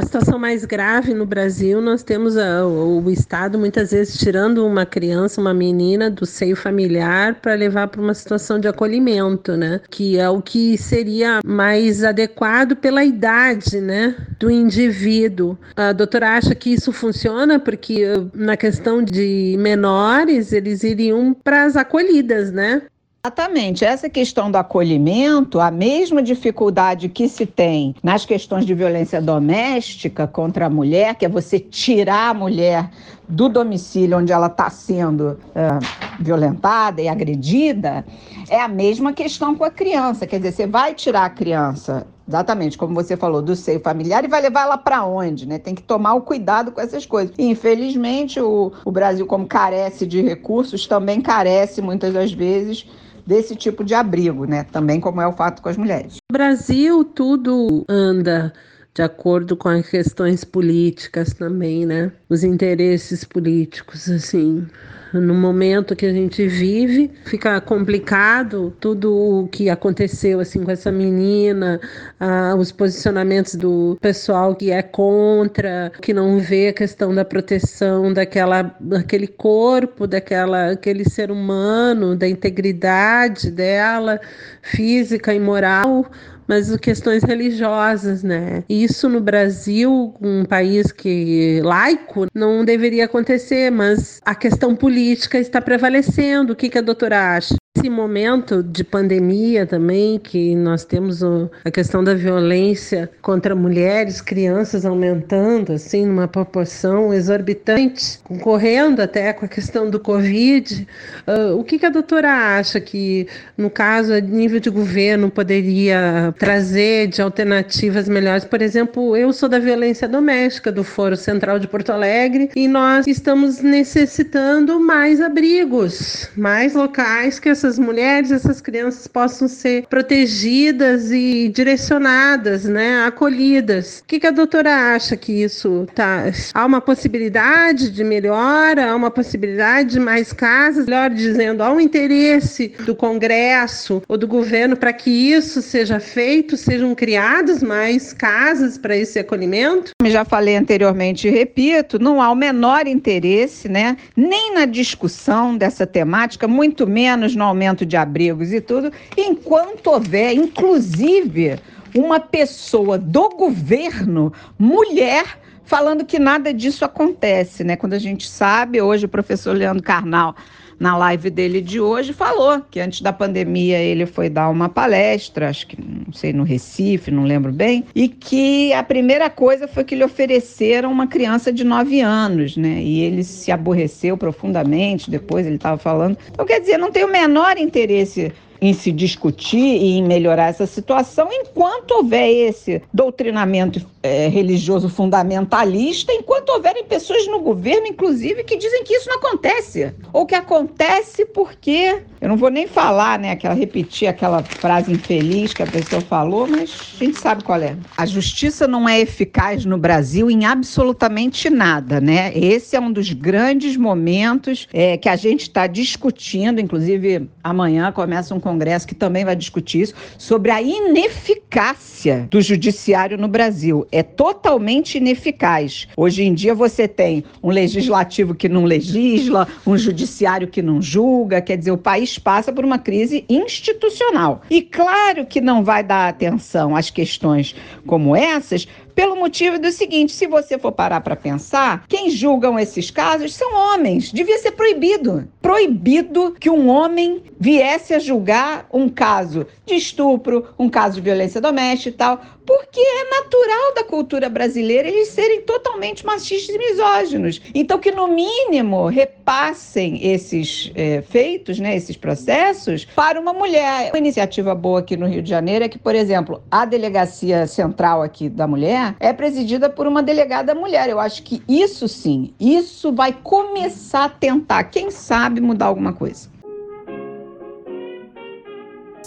A 0.00 0.02
situação 0.02 0.38
mais 0.38 0.64
grave 0.64 1.12
no 1.12 1.26
Brasil, 1.26 1.78
nós 1.78 2.02
temos 2.02 2.34
a, 2.38 2.66
o, 2.66 3.10
Estado 3.10 3.58
muitas 3.58 3.90
vezes 3.90 4.18
tirando 4.18 4.66
uma 4.66 4.86
criança, 4.86 5.38
uma 5.38 5.52
menina 5.52 6.10
do 6.10 6.24
seio 6.24 6.56
familiar 6.56 7.34
para 7.34 7.52
levar 7.52 7.86
para 7.88 8.00
uma 8.00 8.14
situação 8.14 8.58
de 8.58 8.66
acolhimento, 8.66 9.58
né? 9.58 9.78
Que 9.90 10.18
é 10.18 10.26
o 10.26 10.40
que 10.40 10.78
seria 10.78 11.40
mais 11.44 12.02
adequado 12.02 12.76
pela 12.76 13.04
idade, 13.04 13.78
né? 13.78 14.16
Do 14.38 14.50
indivíduo. 14.50 15.58
A 15.76 15.92
doutora 15.92 16.30
acha 16.30 16.54
que 16.54 16.72
isso 16.72 16.92
funciona 16.92 17.58
porque 17.58 18.06
na 18.32 18.56
questão 18.56 19.02
de 19.02 19.54
menores, 19.58 20.50
eles 20.54 20.82
iriam 20.82 21.34
para 21.34 21.64
as 21.64 21.76
acolhidas, 21.76 22.50
né? 22.50 22.80
Exatamente. 23.22 23.84
Essa 23.84 24.08
questão 24.08 24.50
do 24.50 24.56
acolhimento, 24.56 25.60
a 25.60 25.70
mesma 25.70 26.22
dificuldade 26.22 27.06
que 27.06 27.28
se 27.28 27.44
tem 27.44 27.94
nas 28.02 28.24
questões 28.24 28.64
de 28.64 28.74
violência 28.74 29.20
doméstica 29.20 30.26
contra 30.26 30.66
a 30.66 30.70
mulher, 30.70 31.14
que 31.16 31.26
é 31.26 31.28
você 31.28 31.60
tirar 31.60 32.30
a 32.30 32.34
mulher 32.34 32.90
do 33.28 33.50
domicílio 33.50 34.16
onde 34.16 34.32
ela 34.32 34.46
está 34.46 34.70
sendo 34.70 35.38
uh, 35.50 36.18
violentada 36.18 37.02
e 37.02 37.08
agredida, 37.08 38.06
é 38.48 38.58
a 38.58 38.66
mesma 38.66 39.12
questão 39.12 39.54
com 39.54 39.64
a 39.64 39.70
criança. 39.70 40.26
Quer 40.26 40.38
dizer, 40.38 40.52
você 40.52 40.66
vai 40.66 40.94
tirar 40.94 41.26
a 41.26 41.30
criança 41.30 42.06
exatamente 42.26 42.78
como 42.78 42.94
você 42.94 43.16
falou, 43.16 43.42
do 43.42 43.56
seio 43.56 43.80
familiar 43.80 44.24
e 44.24 44.28
vai 44.28 44.40
levar 44.40 44.62
ela 44.62 44.78
para 44.78 45.04
onde, 45.04 45.46
né? 45.46 45.58
Tem 45.58 45.74
que 45.74 45.82
tomar 45.82 46.14
o 46.14 46.22
cuidado 46.22 46.70
com 46.70 46.80
essas 46.80 47.04
coisas. 47.04 47.34
E, 47.36 47.44
infelizmente, 47.44 48.40
o, 48.40 48.72
o 48.84 48.92
Brasil, 48.92 49.26
como 49.26 49.46
carece 49.46 50.06
de 50.06 50.22
recursos, 50.22 50.86
também 50.86 51.20
carece 51.20 51.82
muitas 51.82 52.14
das 52.14 52.32
vezes 52.32 52.86
desse 53.30 53.54
tipo 53.54 53.84
de 53.84 53.94
abrigo, 53.94 54.44
né? 54.44 54.64
Também 54.64 55.00
como 55.00 55.20
é 55.20 55.26
o 55.26 55.32
fato 55.32 55.62
com 55.62 55.68
as 55.68 55.76
mulheres. 55.76 56.16
No 56.30 56.32
Brasil, 56.32 57.04
tudo 57.04 57.84
anda 57.88 58.52
de 58.92 59.02
acordo 59.02 59.56
com 59.56 59.68
as 59.68 59.88
questões 59.88 60.42
políticas 60.42 61.32
também, 61.32 61.86
né? 61.86 62.10
Os 62.28 62.42
interesses 62.42 63.22
políticos, 63.22 64.10
assim 64.10 64.66
no 65.12 65.34
momento 65.34 65.96
que 65.96 66.06
a 66.06 66.12
gente 66.12 66.46
vive, 66.46 67.10
fica 67.24 67.60
complicado 67.60 68.74
tudo 68.80 69.42
o 69.42 69.48
que 69.48 69.68
aconteceu 69.68 70.40
assim 70.40 70.62
com 70.62 70.70
essa 70.70 70.92
menina, 70.92 71.80
ah, 72.18 72.54
os 72.56 72.70
posicionamentos 72.70 73.54
do 73.54 73.98
pessoal 74.00 74.54
que 74.54 74.70
é 74.70 74.82
contra, 74.82 75.92
que 76.00 76.14
não 76.14 76.38
vê 76.38 76.68
a 76.68 76.72
questão 76.72 77.14
da 77.14 77.24
proteção 77.24 78.12
daquela, 78.12 78.74
daquele 78.80 79.26
corpo, 79.26 80.06
daquela, 80.06 80.72
aquele 80.72 81.08
ser 81.08 81.30
humano, 81.30 82.14
da 82.14 82.28
integridade 82.28 83.50
dela, 83.50 84.20
física 84.62 85.34
e 85.34 85.40
moral 85.40 86.06
mas 86.50 86.76
questões 86.78 87.22
religiosas, 87.22 88.24
né? 88.24 88.64
Isso 88.68 89.08
no 89.08 89.20
Brasil, 89.20 90.12
um 90.20 90.44
país 90.44 90.90
que 90.90 91.60
laico, 91.62 92.26
não 92.34 92.64
deveria 92.64 93.04
acontecer, 93.04 93.70
mas 93.70 94.20
a 94.24 94.34
questão 94.34 94.74
política 94.74 95.38
está 95.38 95.60
prevalecendo. 95.60 96.52
O 96.52 96.56
que, 96.56 96.68
que 96.68 96.78
a 96.78 96.82
doutora 96.82 97.36
acha? 97.36 97.54
Esse 97.78 97.88
momento 97.88 98.64
de 98.64 98.82
pandemia 98.82 99.64
também, 99.64 100.18
que 100.18 100.56
nós 100.56 100.84
temos 100.84 101.22
a 101.22 101.70
questão 101.70 102.02
da 102.02 102.14
violência 102.14 103.08
contra 103.22 103.54
mulheres, 103.54 104.20
crianças 104.20 104.84
aumentando, 104.84 105.74
assim, 105.74 106.04
numa 106.04 106.26
proporção 106.26 107.14
exorbitante, 107.14 108.18
concorrendo 108.24 109.00
até 109.00 109.32
com 109.32 109.44
a 109.44 109.48
questão 109.48 109.88
do 109.88 110.00
Covid. 110.00 110.84
Uh, 111.24 111.56
o 111.56 111.62
que, 111.62 111.78
que 111.78 111.86
a 111.86 111.90
doutora 111.90 112.58
acha 112.58 112.80
que, 112.80 113.28
no 113.56 113.70
caso, 113.70 114.14
a 114.14 114.20
nível 114.20 114.58
de 114.58 114.68
governo, 114.68 115.30
poderia 115.30 116.34
trazer 116.40 117.06
de 117.06 117.22
alternativas 117.22 118.08
melhores? 118.08 118.44
Por 118.44 118.60
exemplo, 118.60 119.16
eu 119.16 119.32
sou 119.32 119.48
da 119.48 119.60
violência 119.60 120.08
doméstica 120.08 120.72
do 120.72 120.82
Foro 120.82 121.16
Central 121.16 121.60
de 121.60 121.68
Porto 121.68 121.90
Alegre 121.90 122.50
e 122.56 122.66
nós 122.66 123.06
estamos 123.06 123.60
necessitando 123.60 124.80
mais 124.80 125.20
abrigos, 125.20 126.28
mais 126.36 126.74
locais 126.74 127.38
que 127.38 127.59
essas 127.60 127.78
mulheres, 127.78 128.30
essas 128.30 128.60
crianças 128.60 129.06
possam 129.06 129.46
ser 129.46 129.86
protegidas 129.86 131.10
e 131.10 131.48
direcionadas, 131.48 132.64
né, 132.64 133.04
acolhidas. 133.04 134.00
O 134.00 134.04
que, 134.06 134.18
que 134.18 134.26
a 134.26 134.30
doutora 134.30 134.94
acha 134.94 135.14
que 135.16 135.42
isso 135.42 135.86
tá? 135.94 136.24
Há 136.54 136.64
uma 136.64 136.80
possibilidade 136.80 137.90
de 137.90 138.02
melhora, 138.02 138.90
há 138.90 138.96
uma 138.96 139.10
possibilidade 139.10 139.90
de 139.90 140.00
mais 140.00 140.32
casas, 140.32 140.86
melhor 140.86 141.10
dizendo, 141.10 141.62
há 141.62 141.70
um 141.70 141.80
interesse 141.80 142.72
do 142.86 142.94
Congresso 142.94 144.02
ou 144.08 144.16
do 144.16 144.26
governo 144.26 144.76
para 144.76 144.92
que 144.92 145.10
isso 145.10 145.60
seja 145.60 146.00
feito, 146.00 146.56
sejam 146.56 146.94
criadas 146.94 147.62
mais 147.62 148.14
casas 148.14 148.78
para 148.78 148.96
esse 148.96 149.18
acolhimento? 149.18 149.92
Como 150.00 150.10
já 150.10 150.24
falei 150.24 150.56
anteriormente 150.56 151.28
e 151.28 151.30
repito, 151.30 151.98
não 151.98 152.22
há 152.22 152.30
o 152.30 152.34
menor 152.34 152.86
interesse, 152.86 153.68
né, 153.68 153.98
nem 154.16 154.54
na 154.54 154.64
discussão 154.64 155.56
dessa 155.56 155.86
temática, 155.86 156.48
muito 156.48 156.86
menos 156.86 157.36
no 157.36 157.49
aumento 157.50 157.84
de 157.84 157.96
abrigos 157.96 158.52
e 158.52 158.60
tudo, 158.60 158.92
enquanto 159.16 159.88
houver, 159.88 160.32
inclusive, 160.32 161.58
uma 161.94 162.18
pessoa 162.18 162.96
do 162.96 163.28
governo, 163.30 164.32
mulher, 164.58 165.38
falando 165.64 166.04
que 166.04 166.18
nada 166.18 166.52
disso 166.52 166.84
acontece, 166.84 167.62
né? 167.62 167.76
Quando 167.76 167.92
a 167.92 167.98
gente 167.98 168.28
sabe, 168.28 168.80
hoje 168.80 169.06
o 169.06 169.08
professor 169.08 169.56
Leandro 169.56 169.82
Carnal, 169.82 170.34
na 170.80 170.96
live 170.96 171.28
dele 171.28 171.60
de 171.60 171.78
hoje, 171.78 172.14
falou 172.14 172.62
que 172.70 172.80
antes 172.80 173.02
da 173.02 173.12
pandemia 173.12 173.78
ele 173.78 174.06
foi 174.06 174.30
dar 174.30 174.48
uma 174.48 174.66
palestra, 174.66 175.50
acho 175.50 175.66
que 175.66 175.76
não 175.78 176.12
sei, 176.12 176.32
no 176.32 176.42
Recife, 176.42 177.10
não 177.10 177.24
lembro 177.24 177.52
bem, 177.52 177.84
e 177.94 178.08
que 178.08 178.72
a 178.72 178.82
primeira 178.82 179.28
coisa 179.28 179.68
foi 179.68 179.84
que 179.84 179.94
lhe 179.94 180.02
ofereceram 180.02 180.90
uma 180.90 181.06
criança 181.06 181.52
de 181.52 181.64
9 181.64 182.00
anos, 182.00 182.56
né? 182.56 182.80
E 182.82 183.00
ele 183.00 183.22
se 183.22 183.52
aborreceu 183.52 184.16
profundamente, 184.16 185.10
depois 185.10 185.46
ele 185.46 185.56
estava 185.56 185.76
falando. 185.76 186.16
Então, 186.30 186.46
quer 186.46 186.60
dizer, 186.60 186.78
não 186.78 186.90
tem 186.90 187.04
o 187.04 187.12
menor 187.12 187.58
interesse 187.58 188.32
em 188.60 188.72
se 188.72 188.92
discutir 188.92 189.58
e 189.58 189.98
em 189.98 190.02
melhorar 190.02 190.48
essa 190.48 190.66
situação, 190.66 191.28
enquanto 191.32 191.92
houver 191.92 192.28
esse 192.28 192.82
doutrinamento 192.92 193.84
é, 194.02 194.28
religioso 194.28 194.88
fundamentalista, 194.88 196.12
enquanto 196.12 196.50
houverem 196.50 196.84
pessoas 196.84 197.26
no 197.26 197.40
governo, 197.40 197.86
inclusive, 197.86 198.44
que 198.44 198.56
dizem 198.56 198.82
que 198.84 198.94
isso 198.94 199.08
não 199.08 199.16
acontece. 199.16 199.92
Ou 200.12 200.26
que 200.26 200.34
acontece 200.34 201.24
porque. 201.26 202.02
Eu 202.20 202.28
não 202.28 202.36
vou 202.36 202.50
nem 202.50 202.66
falar, 202.66 203.18
né? 203.18 203.30
Aquela, 203.30 203.54
repetir 203.54 204.06
aquela 204.06 204.42
frase 204.42 204.92
infeliz 204.92 205.54
que 205.54 205.62
a 205.62 205.66
pessoa 205.66 206.02
falou, 206.02 206.46
mas 206.46 206.70
a 206.94 207.04
gente 207.04 207.18
sabe 207.18 207.42
qual 207.42 207.60
é. 207.60 207.76
A 207.96 208.04
justiça 208.04 208.68
não 208.68 208.86
é 208.86 209.00
eficaz 209.00 209.64
no 209.64 209.78
Brasil 209.78 210.30
em 210.30 210.44
absolutamente 210.44 211.48
nada, 211.48 212.00
né? 212.00 212.30
Esse 212.36 212.76
é 212.76 212.80
um 212.80 212.92
dos 212.92 213.12
grandes 213.12 213.76
momentos 213.76 214.68
é, 214.72 214.98
que 214.98 215.08
a 215.08 215.16
gente 215.16 215.42
está 215.42 215.66
discutindo, 215.66 216.60
inclusive 216.60 217.28
amanhã 217.42 217.90
começa 217.90 218.34
um 218.34 218.40
congresso 218.50 218.86
que 218.86 218.94
também 218.94 219.24
vai 219.24 219.36
discutir 219.36 219.82
isso, 219.82 219.94
sobre 220.18 220.50
a 220.50 220.60
ineficácia 220.60 222.26
do 222.30 222.40
judiciário 222.40 223.16
no 223.16 223.28
Brasil. 223.28 223.86
É 223.92 224.02
totalmente 224.02 224.98
ineficaz. 224.98 225.86
Hoje 225.96 226.24
em 226.24 226.34
dia 226.34 226.54
você 226.54 226.88
tem 226.88 227.24
um 227.42 227.50
legislativo 227.50 228.34
que 228.34 228.48
não 228.48 228.64
legisla, 228.64 229.46
um 229.66 229.78
judiciário 229.78 230.48
que 230.48 230.62
não 230.62 230.82
julga, 230.82 231.40
quer 231.40 231.56
dizer, 231.56 231.70
o 231.70 231.78
país 231.78 232.18
passa 232.18 232.52
por 232.52 232.64
uma 232.64 232.78
crise 232.78 233.24
institucional. 233.28 234.42
E 234.50 234.62
claro 234.62 235.24
que 235.26 235.40
não 235.40 235.62
vai 235.62 235.82
dar 235.82 236.08
atenção 236.08 236.74
às 236.74 236.90
questões 236.90 237.54
como 237.86 238.16
essas, 238.16 238.66
pelo 239.00 239.16
motivo 239.16 239.58
do 239.58 239.72
seguinte: 239.72 240.12
se 240.12 240.26
você 240.26 240.58
for 240.58 240.72
parar 240.72 241.00
para 241.00 241.16
pensar, 241.16 241.86
quem 241.88 242.10
julgam 242.10 242.58
esses 242.58 242.90
casos 242.90 243.32
são 243.32 243.54
homens. 243.54 244.12
Devia 244.12 244.38
ser 244.38 244.52
proibido. 244.52 245.26
Proibido 245.40 246.36
que 246.38 246.50
um 246.50 246.68
homem 246.68 247.22
viesse 247.38 247.94
a 247.94 247.98
julgar 247.98 248.68
um 248.70 248.90
caso 248.90 249.46
de 249.64 249.74
estupro, 249.76 250.48
um 250.58 250.68
caso 250.68 250.96
de 250.96 251.00
violência 251.00 251.40
doméstica 251.40 251.88
e 251.88 251.92
tal, 251.92 252.20
porque 252.50 252.80
é 252.80 253.10
natural 253.10 253.74
da 253.76 253.84
cultura 253.84 254.28
brasileira 254.28 254.88
eles 254.88 255.06
serem 255.06 255.42
totalmente 255.42 256.04
machistas 256.04 256.52
e 256.52 256.58
misóginos. 256.58 257.40
Então, 257.54 257.78
que 257.78 257.92
no 257.92 258.08
mínimo 258.08 258.88
repassem 258.88 260.04
esses 260.04 260.72
é, 260.74 261.00
feitos, 261.00 261.60
né, 261.60 261.76
esses 261.76 261.96
processos, 261.96 262.84
para 262.86 263.20
uma 263.20 263.32
mulher. 263.32 263.92
Uma 263.92 263.98
iniciativa 263.98 264.52
boa 264.52 264.80
aqui 264.80 264.96
no 264.96 265.06
Rio 265.06 265.22
de 265.22 265.30
Janeiro 265.30 265.64
é 265.64 265.68
que, 265.68 265.78
por 265.78 265.94
exemplo, 265.94 266.42
a 266.50 266.64
delegacia 266.64 267.46
central 267.46 268.02
aqui 268.02 268.28
da 268.28 268.48
mulher 268.48 268.96
é 268.98 269.12
presidida 269.12 269.70
por 269.70 269.86
uma 269.86 270.02
delegada 270.02 270.52
mulher. 270.52 270.88
Eu 270.88 270.98
acho 270.98 271.22
que 271.22 271.40
isso 271.48 271.86
sim, 271.86 272.34
isso 272.40 272.92
vai 272.92 273.12
começar 273.12 274.06
a 274.06 274.08
tentar, 274.08 274.64
quem 274.64 274.90
sabe, 274.90 275.40
mudar 275.40 275.66
alguma 275.66 275.92
coisa. 275.92 276.28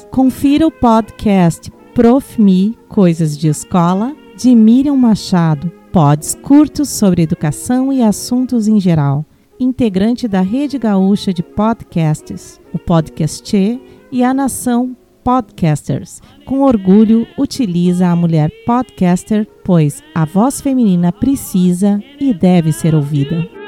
Confira 0.09 0.65
o 0.65 0.71
podcast 0.71 1.82
Prof. 1.93 2.41
Me 2.41 2.75
Coisas 2.89 3.37
de 3.37 3.47
Escola, 3.47 4.15
de 4.35 4.55
Miriam 4.55 4.95
Machado, 4.95 5.71
pods 5.91 6.33
curtos 6.41 6.89
sobre 6.89 7.21
educação 7.21 7.93
e 7.93 8.01
assuntos 8.01 8.67
em 8.67 8.79
geral, 8.79 9.23
integrante 9.59 10.27
da 10.27 10.41
Rede 10.41 10.79
Gaúcha 10.79 11.31
de 11.31 11.43
Podcasts, 11.43 12.59
o 12.73 12.79
Podcast 12.79 13.79
e 14.11 14.23
a 14.23 14.33
Nação 14.33 14.97
Podcasters. 15.23 16.19
Com 16.45 16.61
orgulho, 16.61 17.27
utiliza 17.37 18.07
a 18.07 18.15
mulher 18.15 18.51
podcaster, 18.65 19.47
pois 19.63 20.01
a 20.15 20.25
voz 20.25 20.61
feminina 20.61 21.11
precisa 21.11 22.01
e 22.19 22.33
deve 22.33 22.73
ser 22.73 22.95
ouvida. 22.95 23.62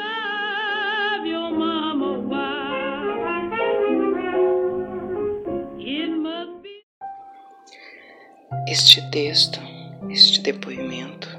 Este 8.78 9.02
texto, 9.10 9.62
este 10.10 10.42
depoimento, 10.42 11.30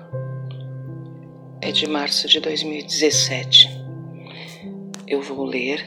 é 1.60 1.70
de 1.70 1.86
março 1.86 2.26
de 2.26 2.40
2017. 2.40 3.68
Eu 5.06 5.20
vou 5.20 5.44
ler, 5.44 5.84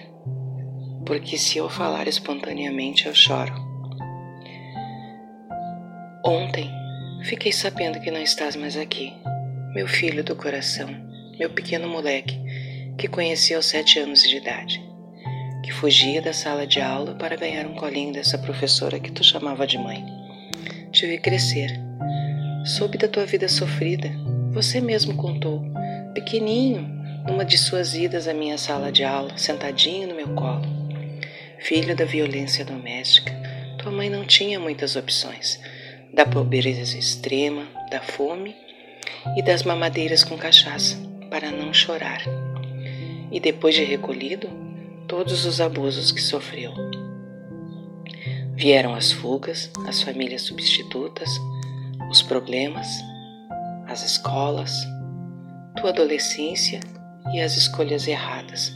porque 1.07 1.39
se 1.39 1.57
eu 1.57 1.67
falar 1.67 2.07
espontaneamente 2.07 3.07
eu 3.07 3.15
choro. 3.15 3.51
Ontem 6.23 6.69
fiquei 7.23 7.51
sabendo 7.51 7.99
que 7.99 8.11
não 8.11 8.21
estás 8.21 8.55
mais 8.55 8.77
aqui, 8.77 9.11
meu 9.73 9.87
filho 9.87 10.23
do 10.23 10.35
coração, 10.35 10.89
meu 11.39 11.49
pequeno 11.49 11.89
moleque, 11.89 12.39
que 12.95 13.07
conheci 13.07 13.55
aos 13.55 13.65
sete 13.65 13.97
anos 13.97 14.21
de 14.21 14.37
idade, 14.37 14.79
que 15.65 15.71
fugia 15.71 16.21
da 16.21 16.31
sala 16.31 16.67
de 16.67 16.79
aula 16.79 17.15
para 17.15 17.35
ganhar 17.35 17.65
um 17.65 17.73
colinho 17.73 18.13
dessa 18.13 18.37
professora 18.37 18.99
que 18.99 19.11
tu 19.11 19.23
chamava 19.23 19.65
de 19.65 19.79
mãe 19.79 20.18
te 20.91 21.05
vi 21.05 21.19
crescer, 21.19 21.79
Soube 22.65 22.97
da 22.97 23.07
tua 23.07 23.25
vida 23.25 23.47
sofrida. 23.47 24.11
Você 24.51 24.81
mesmo 24.81 25.15
contou, 25.15 25.63
pequenininho, 26.13 26.81
numa 27.25 27.45
de 27.45 27.57
suas 27.57 27.95
idas 27.95 28.27
à 28.27 28.33
minha 28.33 28.57
sala 28.57 28.91
de 28.91 29.03
aula, 29.03 29.37
sentadinho 29.37 30.09
no 30.09 30.15
meu 30.15 30.29
colo. 30.35 30.65
Filho 31.59 31.95
da 31.95 32.03
violência 32.03 32.65
doméstica, 32.65 33.31
tua 33.77 33.91
mãe 33.91 34.09
não 34.09 34.25
tinha 34.25 34.59
muitas 34.59 34.95
opções. 34.95 35.59
Da 36.13 36.25
pobreza 36.25 36.97
extrema, 36.97 37.65
da 37.89 38.01
fome 38.01 38.55
e 39.37 39.41
das 39.41 39.63
mamadeiras 39.63 40.23
com 40.23 40.37
cachaça, 40.37 40.97
para 41.29 41.51
não 41.51 41.73
chorar. 41.73 42.21
E 43.31 43.39
depois 43.39 43.73
de 43.73 43.83
recolhido, 43.83 44.49
todos 45.07 45.45
os 45.45 45.61
abusos 45.61 46.11
que 46.11 46.21
sofreu. 46.21 46.73
Vieram 48.59 48.93
as 48.93 49.13
fugas, 49.13 49.71
as 49.87 50.01
famílias 50.01 50.41
substitutas, 50.41 51.29
os 52.11 52.21
problemas, 52.21 52.89
as 53.87 54.03
escolas, 54.03 54.85
tua 55.77 55.91
adolescência 55.91 56.81
e 57.33 57.39
as 57.39 57.55
escolhas 57.55 58.05
erradas. 58.05 58.73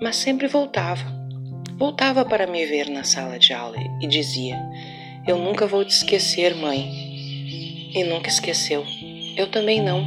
Mas 0.00 0.14
sempre 0.14 0.46
voltava. 0.46 1.04
Voltava 1.76 2.24
para 2.24 2.46
me 2.46 2.64
ver 2.66 2.88
na 2.88 3.02
sala 3.02 3.36
de 3.36 3.52
aula 3.52 3.78
e 4.00 4.06
dizia: 4.06 4.56
Eu 5.26 5.36
nunca 5.38 5.66
vou 5.66 5.84
te 5.84 5.90
esquecer, 5.90 6.54
mãe. 6.54 6.88
E 7.92 8.04
nunca 8.04 8.28
esqueceu. 8.28 8.86
Eu 9.36 9.50
também 9.50 9.82
não. 9.82 10.04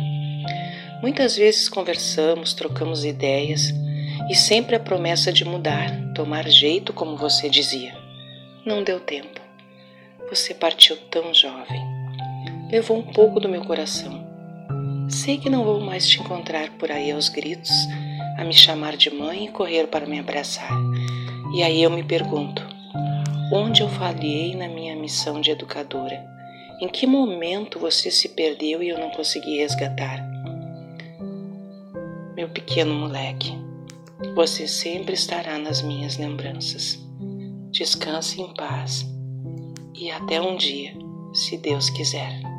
Muitas 1.01 1.35
vezes 1.35 1.67
conversamos, 1.67 2.53
trocamos 2.53 3.03
ideias 3.03 3.73
e 4.29 4.33
sempre 4.33 4.77
a 4.77 4.79
promessa 4.79 5.29
de 5.29 5.43
mudar, 5.43 5.91
tomar 6.15 6.49
jeito, 6.49 6.93
como 6.93 7.17
você 7.17 7.49
dizia. 7.49 8.01
Não 8.65 8.81
deu 8.81 8.97
tempo. 8.97 9.41
Você 10.29 10.53
partiu 10.53 10.95
tão 11.11 11.33
jovem. 11.33 11.81
Levou 12.71 12.97
um 12.97 13.03
pouco 13.03 13.37
do 13.37 13.49
meu 13.49 13.61
coração. 13.65 14.25
Sei 15.09 15.37
que 15.37 15.49
não 15.49 15.65
vou 15.65 15.81
mais 15.81 16.07
te 16.07 16.21
encontrar 16.21 16.69
por 16.77 16.89
aí 16.89 17.11
aos 17.11 17.27
gritos, 17.27 17.69
a 18.37 18.45
me 18.45 18.53
chamar 18.53 18.95
de 18.95 19.09
mãe 19.09 19.45
e 19.45 19.51
correr 19.51 19.87
para 19.87 20.05
me 20.05 20.17
abraçar. 20.17 20.71
E 21.53 21.61
aí 21.61 21.83
eu 21.83 21.89
me 21.89 22.03
pergunto: 22.03 22.65
onde 23.51 23.81
eu 23.81 23.89
falhei 23.89 24.55
na 24.55 24.69
minha 24.69 24.95
missão 24.95 25.41
de 25.41 25.51
educadora? 25.51 26.25
Em 26.79 26.87
que 26.87 27.05
momento 27.05 27.77
você 27.77 28.09
se 28.09 28.29
perdeu 28.29 28.81
e 28.81 28.87
eu 28.87 28.97
não 28.97 29.09
consegui 29.09 29.57
resgatar? 29.57 30.25
Meu 32.33 32.47
pequeno 32.47 32.93
moleque, 32.93 33.51
você 34.33 34.69
sempre 34.69 35.15
estará 35.15 35.57
nas 35.57 35.81
minhas 35.81 36.17
lembranças. 36.17 37.03
Descanse 37.73 38.39
em 38.39 38.53
paz 38.53 39.03
e 39.95 40.11
até 40.11 40.39
um 40.39 40.55
dia, 40.55 40.93
se 41.33 41.57
Deus 41.57 41.89
quiser. 41.89 42.52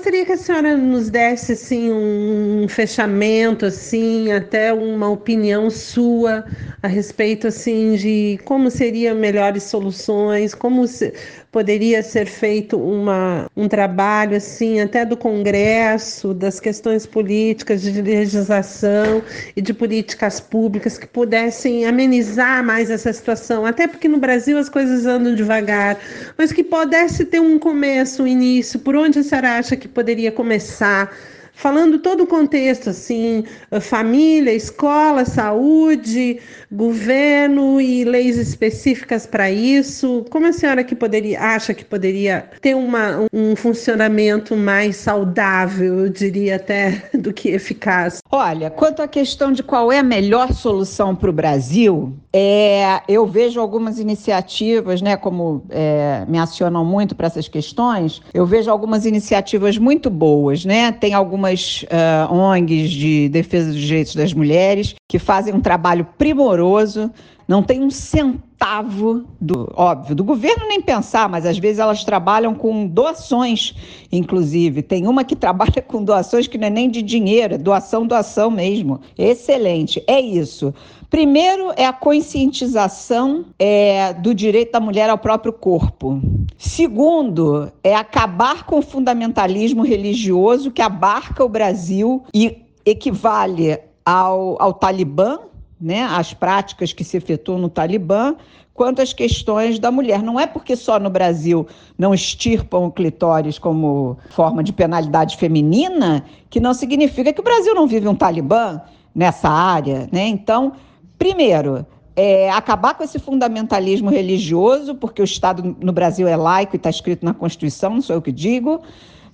Gostaria 0.00 0.24
que 0.24 0.32
a 0.32 0.36
senhora 0.38 0.78
nos 0.78 1.10
desse 1.10 1.52
assim 1.52 1.92
um 1.92 2.66
fechamento, 2.66 3.66
assim, 3.66 4.32
até 4.32 4.72
uma 4.72 5.10
opinião 5.10 5.68
sua 5.68 6.42
a 6.82 6.88
respeito 6.88 7.46
assim 7.46 7.94
de 7.96 8.38
como 8.46 8.70
seriam 8.70 9.14
melhores 9.14 9.64
soluções, 9.64 10.54
como 10.54 10.86
se, 10.86 11.12
poderia 11.52 12.02
ser 12.02 12.26
feito 12.26 12.78
uma, 12.78 13.50
um 13.56 13.68
trabalho 13.68 14.36
assim 14.36 14.80
até 14.80 15.04
do 15.04 15.16
Congresso, 15.16 16.32
das 16.32 16.60
questões 16.60 17.04
políticas, 17.06 17.82
de 17.82 18.00
legislação 18.00 19.22
e 19.54 19.60
de 19.60 19.74
políticas 19.74 20.40
públicas 20.40 20.96
que 20.96 21.06
pudessem 21.06 21.84
amenizar 21.84 22.64
mais 22.64 22.90
essa 22.90 23.12
situação, 23.12 23.66
até 23.66 23.86
porque 23.86 24.08
no 24.08 24.18
Brasil 24.18 24.56
as 24.56 24.68
coisas 24.68 25.04
andam 25.04 25.34
devagar, 25.34 25.98
mas 26.38 26.52
que 26.52 26.62
pudesse 26.62 27.24
ter 27.24 27.40
um 27.40 27.58
começo, 27.58 28.22
um 28.22 28.26
início, 28.26 28.78
por 28.80 28.96
onde 28.96 29.18
a 29.18 29.22
senhora 29.22 29.58
acha 29.58 29.76
que 29.76 29.88
poderia 29.90 30.32
começar? 30.32 31.14
Falando 31.60 31.98
todo 31.98 32.22
o 32.22 32.26
contexto, 32.26 32.88
assim, 32.88 33.44
família, 33.82 34.50
escola, 34.50 35.26
saúde, 35.26 36.40
governo 36.72 37.78
e 37.78 38.02
leis 38.02 38.38
específicas 38.38 39.26
para 39.26 39.50
isso. 39.50 40.24
Como 40.30 40.46
a 40.46 40.54
senhora 40.54 40.82
que 40.82 40.94
poderia 40.94 41.38
acha 41.38 41.74
que 41.74 41.84
poderia 41.84 42.48
ter 42.62 42.74
uma, 42.74 43.26
um 43.30 43.54
funcionamento 43.54 44.56
mais 44.56 44.96
saudável, 44.96 46.00
eu 46.00 46.08
diria 46.08 46.56
até, 46.56 47.02
do 47.12 47.30
que 47.30 47.50
eficaz? 47.50 48.20
Olha, 48.30 48.70
quanto 48.70 49.02
à 49.02 49.08
questão 49.08 49.52
de 49.52 49.62
qual 49.62 49.92
é 49.92 49.98
a 49.98 50.02
melhor 50.02 50.54
solução 50.54 51.14
para 51.14 51.28
o 51.28 51.32
Brasil, 51.32 52.14
é, 52.32 53.02
eu 53.06 53.26
vejo 53.26 53.60
algumas 53.60 53.98
iniciativas, 53.98 55.02
né, 55.02 55.16
como 55.16 55.62
é, 55.68 56.24
me 56.26 56.38
acionam 56.38 56.84
muito 56.84 57.14
para 57.14 57.26
essas 57.26 57.48
questões, 57.48 58.22
eu 58.32 58.46
vejo 58.46 58.70
algumas 58.70 59.04
iniciativas 59.04 59.76
muito 59.76 60.08
boas, 60.08 60.64
né? 60.64 60.92
Tem 60.92 61.12
algumas 61.12 61.49
uh, 61.52 62.32
ONGs 62.32 62.90
de 62.90 63.28
defesa 63.28 63.72
dos 63.72 63.80
direitos 63.80 64.14
das 64.14 64.32
mulheres 64.32 64.94
que 65.08 65.18
fazem 65.18 65.54
um 65.54 65.60
trabalho 65.60 66.06
primoroso, 66.16 67.10
não 67.50 67.64
tem 67.64 67.82
um 67.82 67.90
centavo 67.90 69.24
do 69.40 69.68
óbvio 69.74 70.14
do 70.14 70.22
governo 70.22 70.68
nem 70.68 70.80
pensar, 70.80 71.28
mas 71.28 71.44
às 71.44 71.58
vezes 71.58 71.80
elas 71.80 72.04
trabalham 72.04 72.54
com 72.54 72.86
doações, 72.86 73.74
inclusive. 74.12 74.82
Tem 74.82 75.08
uma 75.08 75.24
que 75.24 75.34
trabalha 75.36 75.82
com 75.84 76.04
doações 76.04 76.46
que 76.46 76.56
não 76.56 76.68
é 76.68 76.70
nem 76.70 76.88
de 76.88 77.02
dinheiro, 77.02 77.54
é 77.54 77.58
doação, 77.58 78.06
doação 78.06 78.52
mesmo. 78.52 79.00
Excelente, 79.18 80.00
é 80.06 80.20
isso. 80.20 80.72
Primeiro 81.10 81.72
é 81.76 81.84
a 81.84 81.92
conscientização 81.92 83.46
é, 83.58 84.14
do 84.14 84.32
direito 84.32 84.70
da 84.70 84.78
mulher 84.78 85.10
ao 85.10 85.18
próprio 85.18 85.52
corpo. 85.52 86.22
Segundo 86.56 87.70
é 87.82 87.96
acabar 87.96 88.64
com 88.64 88.78
o 88.78 88.82
fundamentalismo 88.82 89.82
religioso 89.82 90.70
que 90.70 90.80
abarca 90.80 91.44
o 91.44 91.48
Brasil 91.48 92.22
e 92.32 92.62
equivale 92.86 93.76
ao, 94.06 94.56
ao 94.62 94.72
Talibã, 94.72 95.40
né, 95.80 96.02
as 96.04 96.32
práticas 96.32 96.92
que 96.92 97.02
se 97.02 97.16
efetuam 97.16 97.58
no 97.58 97.68
Talibã, 97.68 98.36
quanto 98.72 99.02
às 99.02 99.12
questões 99.12 99.80
da 99.80 99.90
mulher. 99.90 100.22
Não 100.22 100.38
é 100.38 100.46
porque 100.46 100.76
só 100.76 101.00
no 101.00 101.10
Brasil 101.10 101.66
não 101.98 102.14
extirpam 102.14 102.86
o 102.86 102.92
clitóris 102.92 103.58
como 103.58 104.16
forma 104.30 104.62
de 104.62 104.72
penalidade 104.72 105.36
feminina 105.36 106.24
que 106.48 106.60
não 106.60 106.72
significa 106.72 107.32
que 107.32 107.40
o 107.40 107.44
Brasil 107.44 107.74
não 107.74 107.88
vive 107.88 108.06
um 108.06 108.14
Talibã 108.14 108.80
nessa 109.12 109.48
área, 109.48 110.08
né? 110.12 110.28
Então, 110.28 110.72
Primeiro, 111.20 111.84
é, 112.16 112.50
acabar 112.50 112.94
com 112.94 113.04
esse 113.04 113.18
fundamentalismo 113.18 114.08
religioso, 114.08 114.94
porque 114.94 115.20
o 115.20 115.24
Estado 115.24 115.76
no 115.78 115.92
Brasil 115.92 116.26
é 116.26 116.34
laico 116.34 116.74
e 116.74 116.78
está 116.78 116.88
escrito 116.88 117.26
na 117.26 117.34
Constituição, 117.34 117.90
não 117.90 118.00
sou 118.00 118.16
eu 118.16 118.22
que 118.22 118.32
digo. 118.32 118.80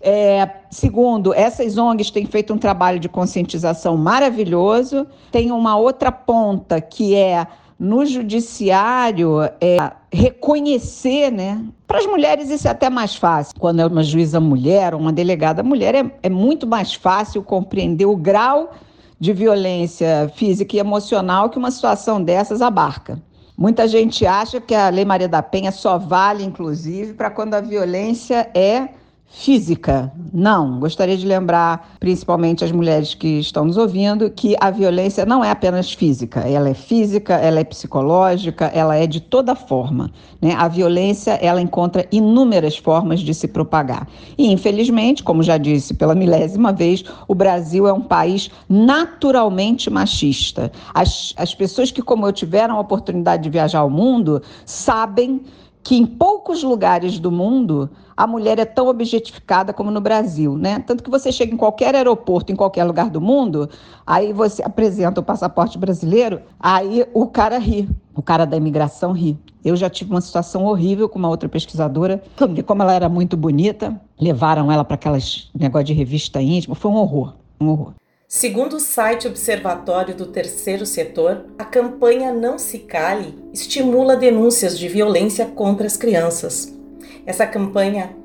É, 0.00 0.50
segundo, 0.68 1.32
essas 1.32 1.78
ONGs 1.78 2.10
têm 2.10 2.26
feito 2.26 2.52
um 2.52 2.58
trabalho 2.58 2.98
de 2.98 3.08
conscientização 3.08 3.96
maravilhoso. 3.96 5.06
Tem 5.30 5.52
uma 5.52 5.76
outra 5.76 6.10
ponta 6.10 6.80
que 6.80 7.14
é 7.14 7.46
no 7.78 8.04
judiciário 8.04 9.42
é, 9.60 9.76
reconhecer, 10.12 11.30
né? 11.30 11.64
Para 11.86 11.98
as 11.98 12.06
mulheres 12.06 12.50
isso 12.50 12.66
é 12.66 12.72
até 12.72 12.90
mais 12.90 13.14
fácil. 13.14 13.54
Quando 13.60 13.78
é 13.78 13.86
uma 13.86 14.02
juíza 14.02 14.40
mulher, 14.40 14.92
uma 14.92 15.12
delegada 15.12 15.62
mulher, 15.62 15.94
é, 15.94 16.10
é 16.20 16.28
muito 16.28 16.66
mais 16.66 16.94
fácil 16.94 17.44
compreender 17.44 18.06
o 18.06 18.16
grau 18.16 18.72
de 19.18 19.32
violência 19.32 20.30
física 20.34 20.76
e 20.76 20.78
emocional 20.78 21.48
que 21.50 21.58
uma 21.58 21.70
situação 21.70 22.22
dessas 22.22 22.60
abarca. 22.60 23.20
Muita 23.56 23.88
gente 23.88 24.26
acha 24.26 24.60
que 24.60 24.74
a 24.74 24.90
Lei 24.90 25.04
Maria 25.04 25.28
da 25.28 25.42
Penha 25.42 25.72
só 25.72 25.96
vale, 25.96 26.44
inclusive, 26.44 27.14
para 27.14 27.30
quando 27.30 27.54
a 27.54 27.60
violência 27.60 28.50
é 28.54 28.88
física. 29.28 30.12
Não, 30.32 30.78
gostaria 30.80 31.16
de 31.16 31.26
lembrar, 31.26 31.96
principalmente 32.00 32.64
as 32.64 32.72
mulheres 32.72 33.14
que 33.14 33.38
estão 33.38 33.64
nos 33.64 33.76
ouvindo, 33.76 34.30
que 34.30 34.56
a 34.60 34.70
violência 34.70 35.26
não 35.26 35.44
é 35.44 35.50
apenas 35.50 35.92
física, 35.92 36.40
ela 36.40 36.68
é 36.68 36.74
física, 36.74 37.34
ela 37.34 37.60
é 37.60 37.64
psicológica, 37.64 38.66
ela 38.66 38.96
é 38.96 39.06
de 39.06 39.20
toda 39.20 39.54
forma. 39.54 40.10
Né? 40.40 40.54
A 40.56 40.68
violência, 40.68 41.32
ela 41.32 41.60
encontra 41.60 42.06
inúmeras 42.10 42.76
formas 42.76 43.20
de 43.20 43.34
se 43.34 43.48
propagar. 43.48 44.08
E, 44.38 44.50
infelizmente, 44.50 45.22
como 45.22 45.42
já 45.42 45.58
disse 45.58 45.94
pela 45.94 46.14
milésima 46.14 46.72
vez, 46.72 47.04
o 47.28 47.34
Brasil 47.34 47.86
é 47.86 47.92
um 47.92 48.02
país 48.02 48.50
naturalmente 48.68 49.90
machista. 49.90 50.72
As, 50.94 51.34
as 51.36 51.54
pessoas 51.54 51.90
que, 51.90 52.02
como 52.02 52.26
eu, 52.26 52.32
tiveram 52.32 52.76
a 52.76 52.80
oportunidade 52.80 53.42
de 53.42 53.50
viajar 53.50 53.80
ao 53.80 53.90
mundo, 53.90 54.42
sabem 54.64 55.42
que 55.86 55.94
em 55.94 56.04
poucos 56.04 56.64
lugares 56.64 57.16
do 57.20 57.30
mundo 57.30 57.88
a 58.16 58.26
mulher 58.26 58.58
é 58.58 58.64
tão 58.64 58.88
objetificada 58.88 59.72
como 59.72 59.88
no 59.88 60.00
Brasil, 60.00 60.58
né? 60.58 60.80
Tanto 60.80 61.04
que 61.04 61.08
você 61.08 61.30
chega 61.30 61.54
em 61.54 61.56
qualquer 61.56 61.94
aeroporto, 61.94 62.50
em 62.50 62.56
qualquer 62.56 62.82
lugar 62.82 63.08
do 63.08 63.20
mundo, 63.20 63.70
aí 64.04 64.32
você 64.32 64.64
apresenta 64.64 65.20
o 65.20 65.22
passaporte 65.22 65.78
brasileiro, 65.78 66.40
aí 66.58 67.06
o 67.14 67.28
cara 67.28 67.56
ri, 67.56 67.88
o 68.16 68.20
cara 68.20 68.44
da 68.44 68.56
imigração 68.56 69.12
ri. 69.12 69.38
Eu 69.64 69.76
já 69.76 69.88
tive 69.88 70.10
uma 70.10 70.20
situação 70.20 70.64
horrível 70.64 71.08
com 71.08 71.20
uma 71.20 71.28
outra 71.28 71.48
pesquisadora, 71.48 72.20
porque 72.36 72.64
como 72.64 72.82
ela 72.82 72.92
era 72.92 73.08
muito 73.08 73.36
bonita, 73.36 73.94
levaram 74.20 74.72
ela 74.72 74.84
para 74.84 74.96
aquelas 74.96 75.48
negócio 75.54 75.86
de 75.86 75.92
revista 75.92 76.42
íntima, 76.42 76.74
foi 76.74 76.90
um 76.90 76.96
horror, 76.96 77.34
um 77.60 77.68
horror. 77.68 77.92
Segundo 78.28 78.74
o 78.74 78.80
site 78.80 79.28
Observatório 79.28 80.12
do 80.12 80.26
Terceiro 80.26 80.84
Setor, 80.84 81.44
a 81.56 81.64
campanha 81.64 82.32
Não 82.32 82.58
Se 82.58 82.80
Cale 82.80 83.38
estimula 83.52 84.16
denúncias 84.16 84.76
de 84.76 84.88
violência 84.88 85.46
contra 85.46 85.86
as 85.86 85.96
crianças. 85.96 86.76
Essa 87.24 87.46
campanha 87.46 88.16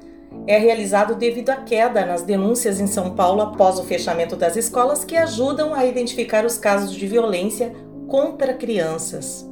é 0.48 0.58
realizada 0.58 1.14
devido 1.14 1.52
à 1.52 1.58
queda 1.58 2.04
nas 2.04 2.24
denúncias 2.24 2.80
em 2.80 2.88
São 2.88 3.12
Paulo 3.12 3.42
após 3.42 3.78
o 3.78 3.84
fechamento 3.84 4.36
das 4.36 4.56
escolas 4.56 5.06
que 5.06 5.16
ajudam 5.16 5.72
a 5.72 5.86
identificar 5.86 6.46
os 6.46 6.58
casos 6.58 6.96
de 6.96 7.06
violência 7.06 7.72
contra 8.08 8.56
crianças. 8.56 9.48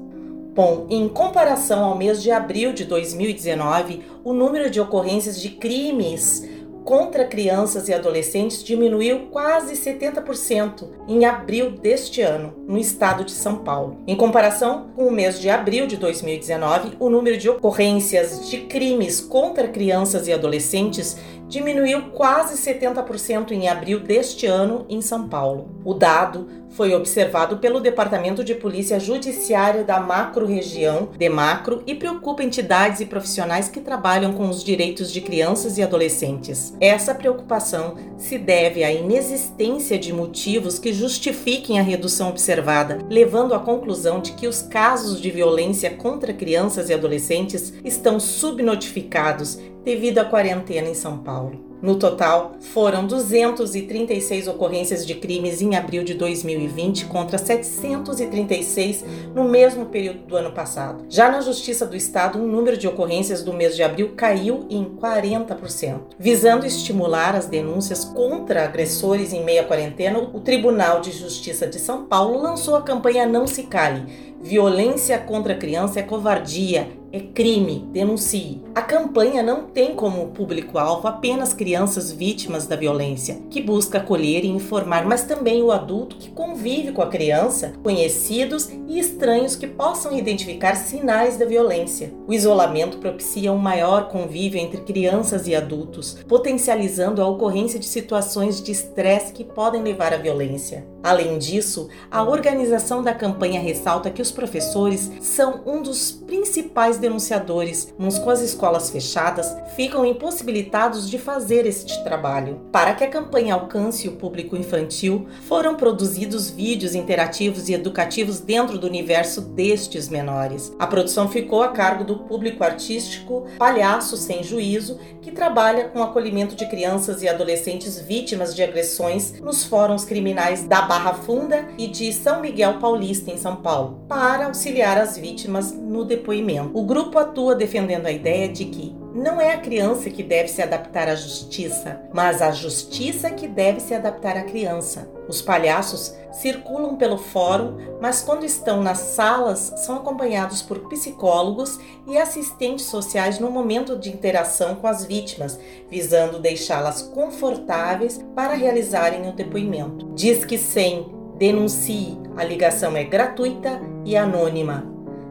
Bom, 0.56 0.88
em 0.90 1.08
comparação 1.08 1.86
ao 1.86 1.96
mês 1.96 2.24
de 2.24 2.32
abril 2.32 2.74
de 2.74 2.86
2019, 2.86 4.02
o 4.24 4.34
número 4.34 4.72
de 4.72 4.82
ocorrências 4.82 5.40
de 5.40 5.52
crimes 5.52 6.44
contra 6.90 7.24
crianças 7.24 7.88
e 7.88 7.94
adolescentes 7.94 8.64
diminuiu 8.64 9.28
quase 9.28 9.76
70% 9.76 10.88
em 11.08 11.24
abril 11.24 11.70
deste 11.70 12.20
ano, 12.20 12.52
no 12.68 12.80
estado 12.80 13.24
de 13.24 13.30
São 13.32 13.58
Paulo. 13.58 14.00
Em 14.08 14.16
comparação 14.16 14.88
com 14.96 15.06
o 15.06 15.12
mês 15.12 15.40
de 15.40 15.52
abril 15.52 15.86
de 15.86 15.98
2019, 15.98 16.98
o 17.00 17.08
número 17.08 17.38
de 17.38 17.48
ocorrências 17.48 18.50
de 18.50 18.62
crimes 18.62 19.22
contra 19.22 19.68
crianças 19.68 20.28
e 20.28 20.34
adolescentes 20.34 21.16
diminuiu 21.50 22.12
quase 22.12 22.56
70% 22.56 23.52
em 23.52 23.68
abril 23.68 24.00
deste 24.00 24.46
ano 24.46 24.86
em 24.88 25.02
São 25.02 25.28
Paulo. 25.28 25.72
O 25.84 25.96
dado 25.96 26.48
foi 26.70 26.94
observado 26.94 27.58
pelo 27.58 27.80
Departamento 27.80 28.44
de 28.44 28.54
Polícia 28.54 29.00
Judiciária 29.00 29.84
da 29.84 30.00
Macro-Região, 30.00 31.10
DEMACRO, 31.18 31.82
e 31.88 31.96
preocupa 31.96 32.44
entidades 32.44 33.02
e 33.02 33.06
profissionais 33.08 33.68
que 33.68 33.82
trabalham 33.82 34.34
com 34.34 34.48
os 34.48 34.64
direitos 34.64 35.12
de 35.12 35.20
crianças 35.20 35.80
e 35.80 35.84
adolescentes. 35.84 36.76
Essa 36.80 37.16
preocupação 37.16 37.96
se 38.18 38.38
deve 38.38 38.84
à 38.84 38.92
inexistência 38.92 39.98
de 39.98 40.14
motivos 40.14 40.78
que 40.78 40.94
justifiquem 40.94 41.80
a 41.80 41.84
redução 41.84 42.30
observada, 42.30 43.00
levando 43.10 43.56
à 43.56 43.60
conclusão 43.60 44.22
de 44.22 44.34
que 44.34 44.48
os 44.48 44.62
casos 44.62 45.20
de 45.20 45.32
violência 45.32 45.90
contra 45.90 46.34
crianças 46.34 46.90
e 46.90 46.94
adolescentes 46.94 47.74
estão 47.84 48.20
subnotificados 48.20 49.58
devido 49.84 50.20
à 50.20 50.26
quarentena 50.26 50.90
em 50.90 50.94
São 50.94 51.18
Paulo. 51.18 51.70
No 51.82 51.96
total, 51.96 52.56
foram 52.60 53.08
236 53.08 54.50
ocorrências 54.50 55.08
de 55.08 55.16
crimes 55.16 55.62
em 55.62 55.78
abril 55.78 56.04
de 56.04 56.14
2020 56.14 57.06
contra 57.06 57.38
736 57.38 59.06
no 59.34 59.46
mesmo 59.46 59.86
período 59.86 60.20
do 60.26 60.36
ano 60.36 60.52
passado. 60.52 61.06
Já 61.08 61.32
na 61.32 61.40
Justiça 61.40 61.86
do 61.86 61.96
Estado, 61.96 62.38
o 62.38 62.46
número 62.46 62.76
de 62.76 62.86
ocorrências 62.86 63.42
do 63.44 63.54
mês 63.54 63.78
de 63.78 63.84
abril 63.84 64.12
caiu 64.18 64.66
em 64.70 64.84
40%. 64.84 66.02
Visando 66.20 66.66
estimular 66.66 67.34
as 67.34 67.46
denúncias 67.46 68.04
contra 68.04 68.66
agressores 68.66 69.32
em 69.32 69.46
meio 69.46 69.62
à 69.62 69.64
quarentena, 69.64 70.20
o 70.20 70.42
Tribunal 70.42 71.00
de 71.00 71.14
Justiça 71.14 71.66
de 71.66 71.80
São 71.80 72.04
Paulo 72.04 72.42
lançou 72.42 72.76
a 72.76 72.82
campanha 72.82 73.26
Não 73.26 73.48
Se 73.48 73.64
Cale. 73.64 74.30
Violência 74.42 75.18
contra 75.18 75.54
a 75.54 75.58
criança 75.58 76.02
é 76.02 76.04
covardia, 76.04 76.99
é 77.12 77.20
crime, 77.20 77.88
denuncie. 77.92 78.62
A 78.76 78.82
campanha 78.82 79.42
não 79.42 79.64
tem 79.64 79.96
como 79.96 80.28
público-alvo 80.28 81.08
apenas 81.08 81.54
crianças 81.54 82.12
vítimas 82.12 82.68
da 82.68 82.76
violência, 82.76 83.40
que 83.50 83.62
busca 83.62 83.98
acolher 83.98 84.46
e 84.46 84.48
informar, 84.48 85.06
mas 85.06 85.24
também 85.24 85.64
o 85.64 85.72
adulto 85.72 86.18
que 86.18 86.30
convive 86.30 86.92
com 86.92 87.02
a 87.02 87.08
criança, 87.08 87.74
conhecidos 87.84 88.70
e 88.88 89.00
estranhos 89.00 89.56
que 89.56 89.68
possam 89.68 90.16
identificar 90.18 90.76
sinais 90.76 91.38
da 91.38 91.46
violência. 91.46 92.14
O 92.28 92.34
isolamento 92.34 92.98
propicia 93.00 93.52
um 93.52 93.58
maior 93.58 94.08
convívio 94.10 94.60
entre 94.60 94.82
crianças 94.82 95.48
e 95.48 95.56
adultos, 95.56 96.18
potencializando 96.28 97.22
a 97.22 97.28
ocorrência 97.28 97.80
de 97.80 97.86
situações 97.86 98.62
de 98.62 98.72
estresse 98.72 99.34
que 99.34 99.44
podem 99.44 99.82
levar 99.82 100.14
à 100.14 100.18
violência. 100.18 100.86
Além 101.02 101.38
disso, 101.38 101.88
a 102.12 102.24
organização 102.24 103.02
da 103.02 103.14
campanha 103.14 103.62
ressalta 103.62 104.10
que 104.10 104.22
os 104.22 104.32
professores 104.32 105.12
são 105.22 105.62
um 105.66 105.82
dos 105.82 106.12
principais 106.12 106.98
denunciadores, 106.98 107.94
mas 107.98 108.20
com 108.20 108.30
as 108.30 108.42
escolas 108.42 108.90
fechadas, 108.90 109.56
ficam 109.76 110.06
impossibilitados 110.06 111.10
de 111.10 111.18
fazer 111.18 111.66
este 111.66 112.04
trabalho. 112.04 112.60
Para 112.72 112.94
que 112.94 113.04
a 113.04 113.10
campanha 113.10 113.54
alcance 113.54 114.08
o 114.08 114.14
público 114.14 114.58
infantil, 114.58 115.28
foram 115.48 115.76
produzidos 115.76 116.50
vídeos 116.50 116.94
interativos 116.96 117.70
e 117.70 117.74
educativos 117.74 118.40
dentro 118.40 118.78
do 118.78 118.88
universo 118.88 119.42
destes 119.42 120.10
menores. 120.10 120.74
A 120.78 120.86
produção 120.86 121.30
ficou 121.30 121.64
a 121.64 121.70
cargo 121.70 122.04
do 122.04 122.20
público 122.20 122.64
artístico 122.64 123.46
Palhaço 123.58 124.18
Sem 124.18 124.44
Juízo, 124.44 125.00
que 125.22 125.32
trabalha 125.32 125.88
com 125.90 126.00
o 126.00 126.04
acolhimento 126.04 126.56
de 126.56 126.68
crianças 126.68 127.24
e 127.24 127.30
adolescentes 127.30 128.00
vítimas 128.00 128.54
de 128.54 128.64
agressões 128.64 129.40
nos 129.40 129.64
fóruns 129.64 130.04
criminais 130.04 130.64
da 130.64 130.89
Barra 130.90 131.14
Funda 131.14 131.68
e 131.78 131.86
de 131.86 132.12
São 132.12 132.42
Miguel 132.42 132.80
Paulista, 132.80 133.30
em 133.30 133.38
São 133.38 133.58
Paulo, 133.58 134.00
para 134.08 134.48
auxiliar 134.48 134.98
as 134.98 135.20
vítimas 135.20 135.72
no 135.72 136.04
depoimento. 136.04 136.72
O 136.74 136.84
grupo 136.84 137.20
atua 137.20 137.54
defendendo 137.54 138.08
a 138.08 138.12
ideia 138.12 138.50
de 138.50 138.66
que 138.66 138.99
não 139.20 139.40
é 139.42 139.54
a 139.54 139.60
criança 139.60 140.10
que 140.10 140.24
deve 140.24 140.48
se 140.48 140.62
adaptar 140.62 141.10
à 141.10 141.16
justiça, 141.16 142.02
mas 142.14 142.42
a 142.42 142.52
justiça 142.52 143.30
que 143.30 143.48
deve 143.48 143.82
se 143.82 143.94
adaptar 143.94 144.38
à 144.38 144.44
criança. 144.44 145.10
Os 145.28 145.42
palhaços 145.42 146.16
circulam 146.32 146.96
pelo 146.96 147.18
fórum, 147.18 147.78
mas 148.00 148.22
quando 148.22 148.46
estão 148.46 148.82
nas 148.82 149.00
salas 149.00 149.74
são 149.78 149.98
acompanhados 149.98 150.62
por 150.62 150.88
psicólogos 150.88 151.80
e 152.08 152.18
assistentes 152.18 152.86
sociais 152.86 153.40
no 153.40 153.52
momento 153.52 153.98
de 153.98 154.10
interação 154.10 154.76
com 154.76 154.88
as 154.88 155.04
vítimas, 155.04 155.60
visando 155.90 156.40
deixá-las 156.40 157.02
confortáveis 157.02 158.24
para 158.34 158.54
realizarem 158.54 159.28
o 159.28 159.34
depoimento. 159.34 160.14
Diz 160.16 160.46
que 160.46 160.58
sem 160.58 161.12
denuncie, 161.38 162.18
a 162.38 162.44
ligação 162.44 162.96
é 162.96 163.04
gratuita 163.04 163.82
e 164.06 164.16
anônima. 164.16 164.86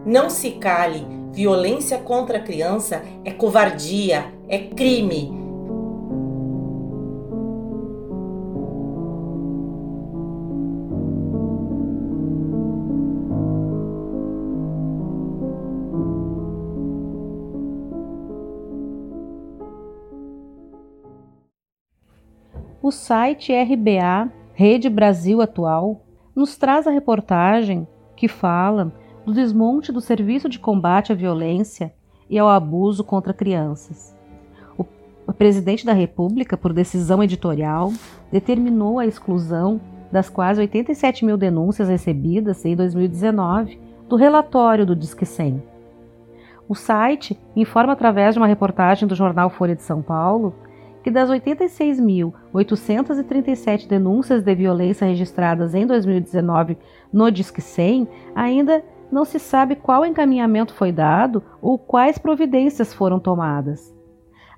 Não 0.04 0.28
se 0.28 0.52
cale, 0.52 1.17
violência 1.38 1.98
contra 1.98 2.38
a 2.38 2.42
criança 2.42 3.00
é 3.24 3.30
covardia, 3.30 4.34
é 4.48 4.58
crime. 4.58 5.30
O 22.82 22.90
site 22.90 23.52
RBA, 23.52 24.32
Rede 24.54 24.90
Brasil 24.90 25.40
Atual, 25.40 26.04
nos 26.34 26.56
traz 26.56 26.88
a 26.88 26.90
reportagem 26.90 27.86
que 28.16 28.26
fala 28.26 28.92
do 29.28 29.34
desmonte 29.34 29.92
do 29.92 30.00
Serviço 30.00 30.48
de 30.48 30.58
Combate 30.58 31.12
à 31.12 31.14
Violência 31.14 31.92
e 32.30 32.38
ao 32.38 32.48
Abuso 32.48 33.04
contra 33.04 33.34
Crianças. 33.34 34.16
O 35.26 35.32
presidente 35.34 35.84
da 35.84 35.92
República, 35.92 36.56
por 36.56 36.72
decisão 36.72 37.22
editorial, 37.22 37.92
determinou 38.32 38.98
a 38.98 39.04
exclusão 39.04 39.78
das 40.10 40.30
quase 40.30 40.62
87 40.62 41.26
mil 41.26 41.36
denúncias 41.36 41.90
recebidas 41.90 42.64
em 42.64 42.74
2019 42.74 43.78
do 44.08 44.16
relatório 44.16 44.86
do 44.86 44.96
Disque 44.96 45.26
100. 45.26 45.62
O 46.66 46.74
site 46.74 47.38
informa 47.54 47.92
através 47.92 48.34
de 48.34 48.40
uma 48.40 48.46
reportagem 48.46 49.06
do 49.06 49.14
jornal 49.14 49.50
Folha 49.50 49.76
de 49.76 49.82
São 49.82 50.00
Paulo 50.00 50.54
que 51.02 51.10
das 51.10 51.28
86.837 51.28 53.86
denúncias 53.86 54.42
de 54.42 54.54
violência 54.54 55.06
registradas 55.06 55.74
em 55.74 55.86
2019 55.86 56.78
no 57.12 57.30
Disque 57.30 57.60
100, 57.60 58.08
ainda 58.34 58.82
não 59.10 59.24
se 59.24 59.38
sabe 59.38 59.76
qual 59.76 60.04
encaminhamento 60.04 60.74
foi 60.74 60.92
dado 60.92 61.42
ou 61.60 61.78
quais 61.78 62.18
providências 62.18 62.92
foram 62.92 63.18
tomadas. 63.18 63.96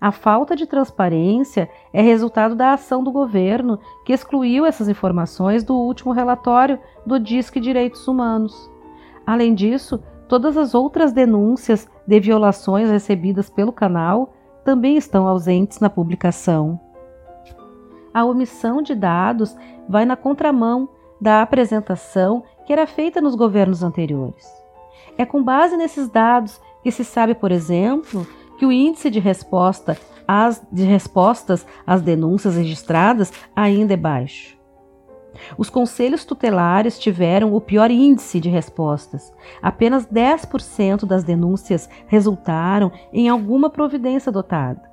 A 0.01 0.11
falta 0.11 0.57
de 0.57 0.67
transparência 0.67 1.69
é 1.93 2.01
resultado 2.01 2.55
da 2.55 2.73
ação 2.73 3.05
do 3.05 3.13
governo, 3.13 3.79
que 4.05 4.15
excluiu 4.15 4.65
essas 4.65 4.89
informações 4.89 5.63
do 5.63 5.75
último 5.77 6.13
relatório 6.13 6.79
do 7.05 7.21
Disque 7.21 7.61
Direitos 7.61 8.09
Humanos. 8.09 8.71
Além 9.27 9.55
disso, 9.55 10.03
todas 10.27 10.57
as 10.57 10.75
outras 10.75 11.13
denúncias 11.13 11.87
de 12.07 12.19
violações 12.19 12.89
recebidas 12.91 13.51
pelo 13.51 13.73
canal 13.73 14.33
também 14.65 14.97
estão 14.97 15.29
ausentes 15.29 15.81
na 15.81 15.91
publicação. 15.91 16.81
A 18.13 18.25
omissão 18.25 18.81
de 18.81 18.95
dados 18.95 19.55
vai 19.87 20.07
na 20.07 20.17
contramão 20.17 20.89
da 21.21 21.43
apresentação 21.43 22.43
que 22.71 22.73
era 22.73 22.87
feita 22.87 23.21
nos 23.21 23.35
governos 23.35 23.83
anteriores. 23.83 24.47
É 25.19 25.27
com 25.27 25.43
base 25.43 25.77
nesses 25.77 26.09
dados 26.09 26.61
que 26.85 26.93
se 26.93 27.05
sabe, 27.05 27.35
por 27.35 27.51
exemplo, 27.51 28.25
que 28.61 28.65
o 28.65 28.71
índice 28.71 29.11
de 29.11 29.19
resposta 29.19 29.99
às, 30.25 30.65
de 30.71 30.85
respostas 30.85 31.67
às 31.85 32.01
denúncias 32.01 32.55
registradas 32.55 33.33
ainda 33.57 33.95
é 33.95 33.97
baixo. 33.97 34.57
Os 35.59 35.69
conselhos 35.69 36.25
tutelares 36.25 36.97
tiveram 36.97 37.57
o 37.57 37.61
pior 37.61 37.91
índice 37.91 38.39
de 38.39 38.49
respostas. 38.49 39.33
Apenas 39.61 40.07
10% 40.07 41.05
das 41.05 41.25
denúncias 41.25 41.91
resultaram 42.07 42.93
em 43.13 43.29
alguma 43.29 43.69
providência 43.69 44.31
adotada. 44.31 44.90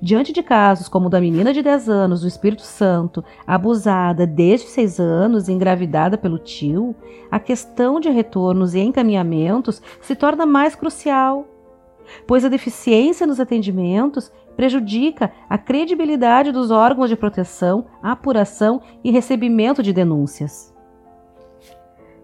Diante 0.00 0.32
de 0.32 0.42
casos 0.42 0.88
como 0.88 1.06
o 1.06 1.10
da 1.10 1.20
menina 1.20 1.52
de 1.52 1.62
10 1.62 1.88
anos 1.88 2.20
do 2.22 2.28
Espírito 2.28 2.62
Santo, 2.62 3.24
abusada 3.46 4.26
desde 4.26 4.68
6 4.68 5.00
anos 5.00 5.48
e 5.48 5.52
engravidada 5.52 6.16
pelo 6.16 6.38
tio, 6.38 6.94
a 7.30 7.38
questão 7.38 8.00
de 8.00 8.10
retornos 8.10 8.74
e 8.74 8.80
encaminhamentos 8.80 9.82
se 10.00 10.14
torna 10.14 10.46
mais 10.46 10.74
crucial, 10.74 11.46
pois 12.26 12.44
a 12.44 12.48
deficiência 12.48 13.26
nos 13.26 13.40
atendimentos 13.40 14.30
prejudica 14.56 15.32
a 15.48 15.56
credibilidade 15.56 16.52
dos 16.52 16.70
órgãos 16.70 17.08
de 17.08 17.16
proteção, 17.16 17.86
apuração 18.02 18.82
e 19.02 19.10
recebimento 19.10 19.82
de 19.82 19.92
denúncias. 19.92 20.71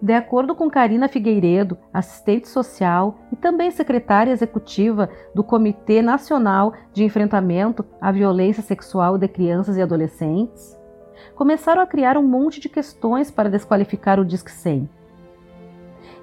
De 0.01 0.13
acordo 0.13 0.55
com 0.55 0.71
Karina 0.71 1.09
Figueiredo, 1.09 1.77
assistente 1.93 2.49
social 2.49 3.19
e 3.33 3.37
também 3.37 3.69
secretária 3.73 4.31
executiva 4.31 5.11
do 5.35 5.43
Comitê 5.43 6.01
Nacional 6.01 6.73
de 6.93 7.03
Enfrentamento 7.03 7.85
à 8.01 8.13
Violência 8.13 8.63
Sexual 8.63 9.19
de 9.19 9.27
Crianças 9.27 9.77
e 9.77 9.83
Adolescentes, 9.83 10.79
começaram 11.35 11.83
a 11.83 11.87
criar 11.87 12.17
um 12.17 12.23
monte 12.23 12.61
de 12.61 12.69
questões 12.69 13.29
para 13.29 13.51
desqualificar 13.51 14.21
o 14.21 14.25
Disque 14.25 14.53
100. 14.53 14.89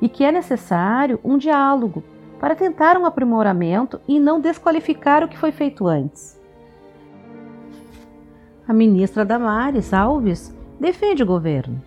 E 0.01 0.07
que 0.07 0.23
é 0.23 0.32
necessário 0.32 1.19
um 1.21 1.38
diálogo 1.38 2.01
para 2.39 2.55
tentar 2.55 2.97
um 2.97 3.05
aprimoramento 3.05 3.99
e 4.07 4.19
não 4.19 4.39
desqualificar 4.39 5.21
o 5.21 5.28
que 5.28 5.38
foi 5.38 5.51
feito 5.51 5.86
antes. 5.86 6.41
A 8.65 8.73
ministra 8.73 9.26
Damares 9.26 9.93
Alves 9.93 10.55
defende 10.80 11.23
o 11.23 11.26
governo, 11.26 11.82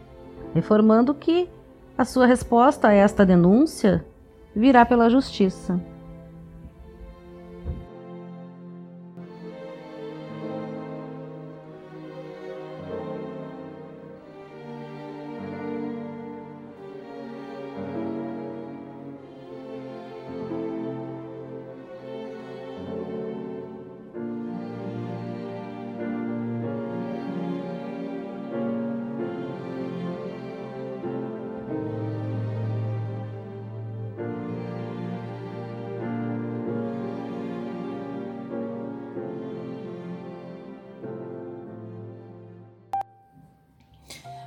reformando 0.54 1.14
que 1.14 1.48
a 1.98 2.04
sua 2.04 2.26
resposta 2.26 2.88
a 2.88 2.92
esta 2.94 3.26
denúncia 3.26 4.06
virá 4.54 4.86
pela 4.86 5.10
justiça. 5.10 5.80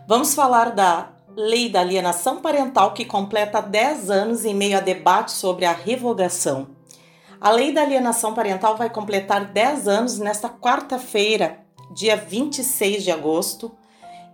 Vamos 0.07 0.33
falar 0.33 0.71
da 0.71 1.11
Lei 1.35 1.69
da 1.69 1.81
Alienação 1.81 2.41
Parental 2.41 2.93
que 2.93 3.05
completa 3.05 3.61
10 3.61 4.09
anos 4.09 4.43
em 4.43 4.53
meio 4.53 4.77
a 4.77 4.81
debate 4.81 5.31
sobre 5.31 5.63
a 5.63 5.71
revogação. 5.71 6.67
A 7.39 7.49
Lei 7.51 7.71
da 7.71 7.83
Alienação 7.83 8.33
Parental 8.33 8.75
vai 8.75 8.89
completar 8.89 9.45
10 9.45 9.87
anos 9.87 10.19
nesta 10.19 10.49
quarta-feira, 10.49 11.59
dia 11.95 12.17
26 12.17 13.03
de 13.03 13.11
agosto, 13.11 13.71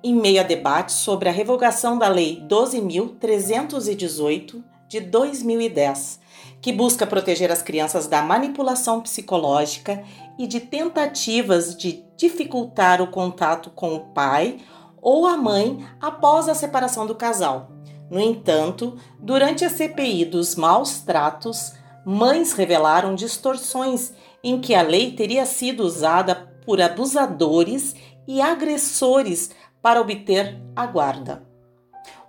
em 0.03 0.15
meio 0.15 0.39
a 0.39 0.43
debate 0.43 0.93
sobre 0.93 1.29
a 1.29 1.31
revogação 1.31 1.97
da 1.97 2.07
Lei 2.07 2.43
12.318 2.49 4.63
de 4.87 5.01
2010, 5.01 6.21
que 6.61 6.71
busca 6.71 7.05
proteger 7.05 7.51
as 7.51 7.61
crianças 7.61 8.07
da 8.07 8.21
manipulação 8.21 9.01
psicológica 9.01 10.01
e 10.39 10.47
de 10.47 10.61
tentativas 10.61 11.75
de 11.75 12.05
dificultar 12.15 13.01
o 13.01 13.07
contato 13.07 13.69
com 13.69 13.93
o 13.93 13.99
pai 13.99 14.59
ou 15.07 15.25
a 15.25 15.35
mãe 15.37 15.87
após 16.01 16.49
a 16.49 16.53
separação 16.53 17.07
do 17.07 17.15
casal. 17.15 17.71
No 18.11 18.19
entanto, 18.19 18.97
durante 19.17 19.63
a 19.63 19.69
CPI 19.69 20.25
dos 20.25 20.57
maus 20.57 20.99
tratos, 20.99 21.71
mães 22.05 22.51
revelaram 22.51 23.15
distorções 23.15 24.11
em 24.43 24.59
que 24.59 24.75
a 24.75 24.81
lei 24.81 25.13
teria 25.13 25.45
sido 25.45 25.85
usada 25.85 26.35
por 26.65 26.81
abusadores 26.81 27.95
e 28.27 28.41
agressores 28.41 29.51
para 29.81 30.01
obter 30.01 30.61
a 30.75 30.85
guarda. 30.85 31.41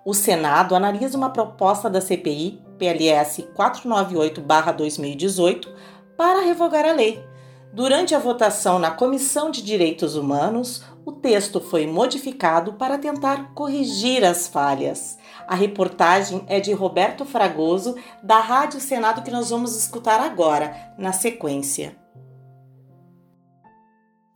O 0.04 0.14
Senado 0.14 0.76
analisa 0.76 1.18
uma 1.18 1.30
proposta 1.30 1.90
da 1.90 2.00
CPI 2.00 2.62
PLS 2.78 3.42
498-2018 3.56 5.66
para 6.16 6.42
revogar 6.42 6.84
a 6.84 6.92
lei. 6.92 7.27
Durante 7.72 8.14
a 8.14 8.18
votação 8.18 8.78
na 8.78 8.90
Comissão 8.90 9.50
de 9.50 9.62
Direitos 9.62 10.16
Humanos, 10.16 10.82
o 11.04 11.12
texto 11.12 11.60
foi 11.60 11.86
modificado 11.86 12.72
para 12.72 12.98
tentar 12.98 13.52
corrigir 13.54 14.24
as 14.24 14.48
falhas. 14.48 15.18
A 15.46 15.54
reportagem 15.54 16.44
é 16.48 16.60
de 16.60 16.72
Roberto 16.72 17.24
Fragoso, 17.24 17.94
da 18.22 18.40
Rádio 18.40 18.80
Senado, 18.80 19.22
que 19.22 19.30
nós 19.30 19.50
vamos 19.50 19.76
escutar 19.76 20.20
agora, 20.20 20.94
na 20.98 21.12
sequência. 21.12 21.94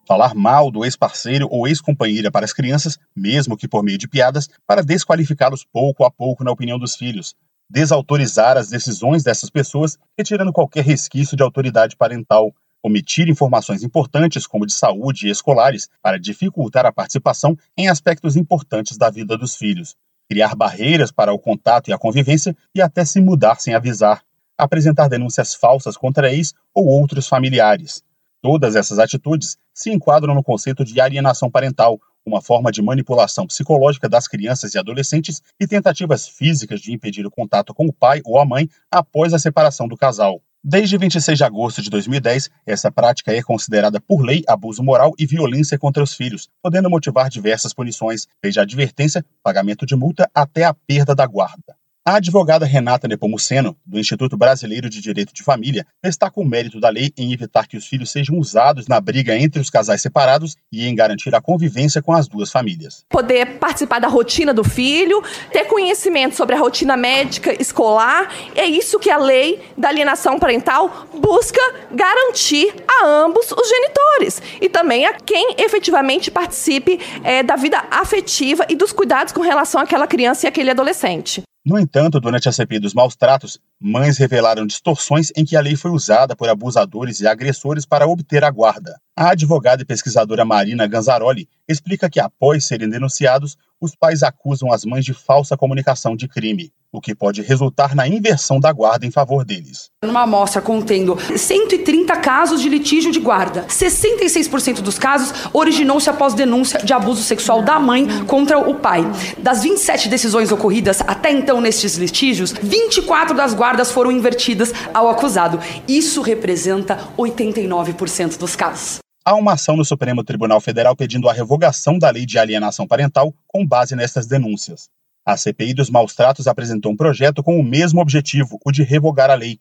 Falar 0.06 0.34
mal 0.34 0.70
do 0.70 0.84
ex-parceiro 0.84 1.48
ou 1.50 1.66
ex-companheira 1.66 2.30
para 2.30 2.44
as 2.44 2.52
crianças, 2.52 2.98
mesmo 3.16 3.56
que 3.56 3.66
por 3.66 3.82
meio 3.82 3.98
de 3.98 4.08
piadas, 4.08 4.48
para 4.66 4.82
desqualificá-los 4.82 5.64
pouco 5.64 6.04
a 6.04 6.10
pouco 6.10 6.44
na 6.44 6.50
opinião 6.50 6.78
dos 6.78 6.96
filhos. 6.96 7.34
Desautorizar 7.68 8.58
as 8.58 8.68
decisões 8.68 9.22
dessas 9.22 9.48
pessoas, 9.48 9.98
retirando 10.18 10.52
qualquer 10.52 10.84
resquício 10.84 11.34
de 11.34 11.42
autoridade 11.42 11.96
parental 11.96 12.52
omitir 12.82 13.28
informações 13.28 13.82
importantes, 13.82 14.46
como 14.46 14.66
de 14.66 14.72
saúde 14.72 15.28
e 15.28 15.30
escolares, 15.30 15.88
para 16.02 16.18
dificultar 16.18 16.84
a 16.84 16.92
participação 16.92 17.56
em 17.76 17.88
aspectos 17.88 18.36
importantes 18.36 18.96
da 18.96 19.08
vida 19.08 19.38
dos 19.38 19.54
filhos, 19.54 19.94
criar 20.28 20.54
barreiras 20.56 21.12
para 21.12 21.32
o 21.32 21.38
contato 21.38 21.88
e 21.88 21.92
a 21.92 21.98
convivência 21.98 22.56
e 22.74 22.82
até 22.82 23.04
se 23.04 23.20
mudar 23.20 23.60
sem 23.60 23.74
avisar, 23.74 24.22
apresentar 24.58 25.08
denúncias 25.08 25.54
falsas 25.54 25.96
contra 25.96 26.32
ex 26.32 26.54
ou 26.74 26.86
outros 26.86 27.28
familiares. 27.28 28.02
Todas 28.40 28.74
essas 28.74 28.98
atitudes 28.98 29.56
se 29.72 29.90
enquadram 29.90 30.34
no 30.34 30.42
conceito 30.42 30.84
de 30.84 31.00
alienação 31.00 31.48
parental, 31.48 32.00
uma 32.26 32.42
forma 32.42 32.70
de 32.72 32.82
manipulação 32.82 33.46
psicológica 33.46 34.08
das 34.08 34.26
crianças 34.26 34.74
e 34.74 34.78
adolescentes 34.78 35.40
e 35.60 35.66
tentativas 35.66 36.26
físicas 36.28 36.80
de 36.80 36.92
impedir 36.92 37.26
o 37.26 37.30
contato 37.30 37.72
com 37.72 37.86
o 37.86 37.92
pai 37.92 38.20
ou 38.24 38.38
a 38.38 38.44
mãe 38.44 38.68
após 38.90 39.32
a 39.32 39.38
separação 39.38 39.86
do 39.86 39.96
casal. 39.96 40.42
Desde 40.64 40.96
26 40.96 41.38
de 41.38 41.42
agosto 41.42 41.82
de 41.82 41.90
2010, 41.90 42.48
essa 42.64 42.88
prática 42.88 43.32
é 43.32 43.42
considerada 43.42 44.00
por 44.00 44.22
lei 44.22 44.44
abuso 44.46 44.80
moral 44.80 45.12
e 45.18 45.26
violência 45.26 45.76
contra 45.76 46.00
os 46.00 46.14
filhos, 46.14 46.48
podendo 46.62 46.88
motivar 46.88 47.28
diversas 47.28 47.74
punições, 47.74 48.28
desde 48.40 48.60
advertência, 48.60 49.24
pagamento 49.42 49.84
de 49.84 49.96
multa 49.96 50.30
até 50.32 50.62
a 50.62 50.72
perda 50.72 51.16
da 51.16 51.26
guarda. 51.26 51.81
A 52.04 52.16
advogada 52.16 52.66
Renata 52.66 53.06
Nepomuceno, 53.06 53.76
do 53.86 53.96
Instituto 53.96 54.36
Brasileiro 54.36 54.90
de 54.90 55.00
Direito 55.00 55.32
de 55.32 55.44
Família, 55.44 55.86
destaca 56.02 56.40
o 56.40 56.44
mérito 56.44 56.80
da 56.80 56.88
lei 56.88 57.12
em 57.16 57.32
evitar 57.32 57.68
que 57.68 57.76
os 57.76 57.86
filhos 57.86 58.10
sejam 58.10 58.40
usados 58.40 58.88
na 58.88 59.00
briga 59.00 59.38
entre 59.38 59.60
os 59.60 59.70
casais 59.70 60.02
separados 60.02 60.56
e 60.72 60.84
em 60.84 60.96
garantir 60.96 61.32
a 61.32 61.40
convivência 61.40 62.02
com 62.02 62.12
as 62.12 62.26
duas 62.26 62.50
famílias. 62.50 63.04
Poder 63.08 63.60
participar 63.60 64.00
da 64.00 64.08
rotina 64.08 64.52
do 64.52 64.64
filho, 64.64 65.22
ter 65.52 65.66
conhecimento 65.66 66.34
sobre 66.34 66.56
a 66.56 66.58
rotina 66.58 66.96
médica 66.96 67.54
escolar, 67.62 68.34
é 68.56 68.66
isso 68.66 68.98
que 68.98 69.08
a 69.08 69.18
lei 69.18 69.62
da 69.78 69.88
alienação 69.88 70.40
parental 70.40 71.06
busca 71.20 71.60
garantir 71.92 72.74
a 73.00 73.06
ambos 73.06 73.52
os 73.52 73.68
genitores 73.68 74.42
e 74.60 74.68
também 74.68 75.06
a 75.06 75.12
quem 75.12 75.54
efetivamente 75.56 76.32
participe 76.32 76.98
é, 77.22 77.44
da 77.44 77.54
vida 77.54 77.80
afetiva 77.92 78.66
e 78.68 78.74
dos 78.74 78.90
cuidados 78.90 79.32
com 79.32 79.40
relação 79.40 79.80
àquela 79.80 80.08
criança 80.08 80.46
e 80.46 80.48
àquele 80.48 80.72
adolescente. 80.72 81.44
No 81.64 81.78
entanto, 81.78 82.18
durante 82.18 82.48
a 82.48 82.52
CPI 82.52 82.80
dos 82.80 82.92
maus 82.92 83.14
tratos, 83.14 83.60
mães 83.80 84.18
revelaram 84.18 84.66
distorções 84.66 85.30
em 85.36 85.44
que 85.44 85.54
a 85.54 85.60
lei 85.60 85.76
foi 85.76 85.92
usada 85.92 86.34
por 86.34 86.48
abusadores 86.48 87.20
e 87.20 87.26
agressores 87.28 87.86
para 87.86 88.04
obter 88.04 88.42
a 88.42 88.50
guarda. 88.50 89.00
A 89.14 89.30
advogada 89.30 89.80
e 89.80 89.84
pesquisadora 89.84 90.44
Marina 90.44 90.88
Ganzaroli 90.88 91.48
explica 91.68 92.10
que, 92.10 92.18
após 92.18 92.64
serem 92.64 92.90
denunciados, 92.90 93.56
os 93.80 93.94
pais 93.94 94.24
acusam 94.24 94.72
as 94.72 94.84
mães 94.84 95.04
de 95.04 95.14
falsa 95.14 95.56
comunicação 95.56 96.16
de 96.16 96.26
crime. 96.26 96.72
O 96.92 97.00
que 97.00 97.14
pode 97.14 97.40
resultar 97.40 97.94
na 97.94 98.06
inversão 98.06 98.60
da 98.60 98.70
guarda 98.70 99.06
em 99.06 99.10
favor 99.10 99.44
deles. 99.44 99.88
Numa 100.04 100.22
amostra 100.22 100.60
contendo 100.60 101.16
130 101.36 102.14
casos 102.16 102.60
de 102.60 102.68
litígio 102.68 103.10
de 103.10 103.18
guarda, 103.18 103.64
66% 103.64 104.82
dos 104.82 104.98
casos 104.98 105.32
originou-se 105.54 106.10
após 106.10 106.34
denúncia 106.34 106.80
de 106.80 106.92
abuso 106.92 107.22
sexual 107.22 107.62
da 107.62 107.80
mãe 107.80 108.06
contra 108.26 108.58
o 108.58 108.74
pai. 108.74 109.02
Das 109.38 109.62
27 109.62 110.10
decisões 110.10 110.52
ocorridas 110.52 111.00
até 111.00 111.30
então 111.30 111.60
nestes 111.62 111.96
litígios, 111.96 112.52
24 112.52 113.34
das 113.34 113.54
guardas 113.54 113.90
foram 113.90 114.12
invertidas 114.12 114.74
ao 114.92 115.08
acusado. 115.08 115.58
Isso 115.88 116.20
representa 116.20 116.98
89% 117.16 118.36
dos 118.36 118.54
casos. 118.54 118.98
Há 119.24 119.36
uma 119.36 119.52
ação 119.52 119.76
no 119.76 119.84
Supremo 119.84 120.24
Tribunal 120.24 120.60
Federal 120.60 120.96
pedindo 120.96 121.28
a 121.28 121.32
revogação 121.32 121.96
da 121.96 122.10
lei 122.10 122.26
de 122.26 122.38
alienação 122.38 122.86
parental 122.86 123.32
com 123.46 123.64
base 123.64 123.94
nessas 123.94 124.26
denúncias. 124.26 124.90
A 125.24 125.36
CPI 125.36 125.74
dos 125.74 125.88
maus 125.88 126.14
tratos 126.14 126.48
apresentou 126.48 126.92
um 126.92 126.96
projeto 126.96 127.42
com 127.42 127.58
o 127.58 127.62
mesmo 127.62 128.00
objetivo, 128.00 128.58
o 128.64 128.72
de 128.72 128.82
revogar 128.82 129.30
a 129.30 129.34
lei. 129.34 129.60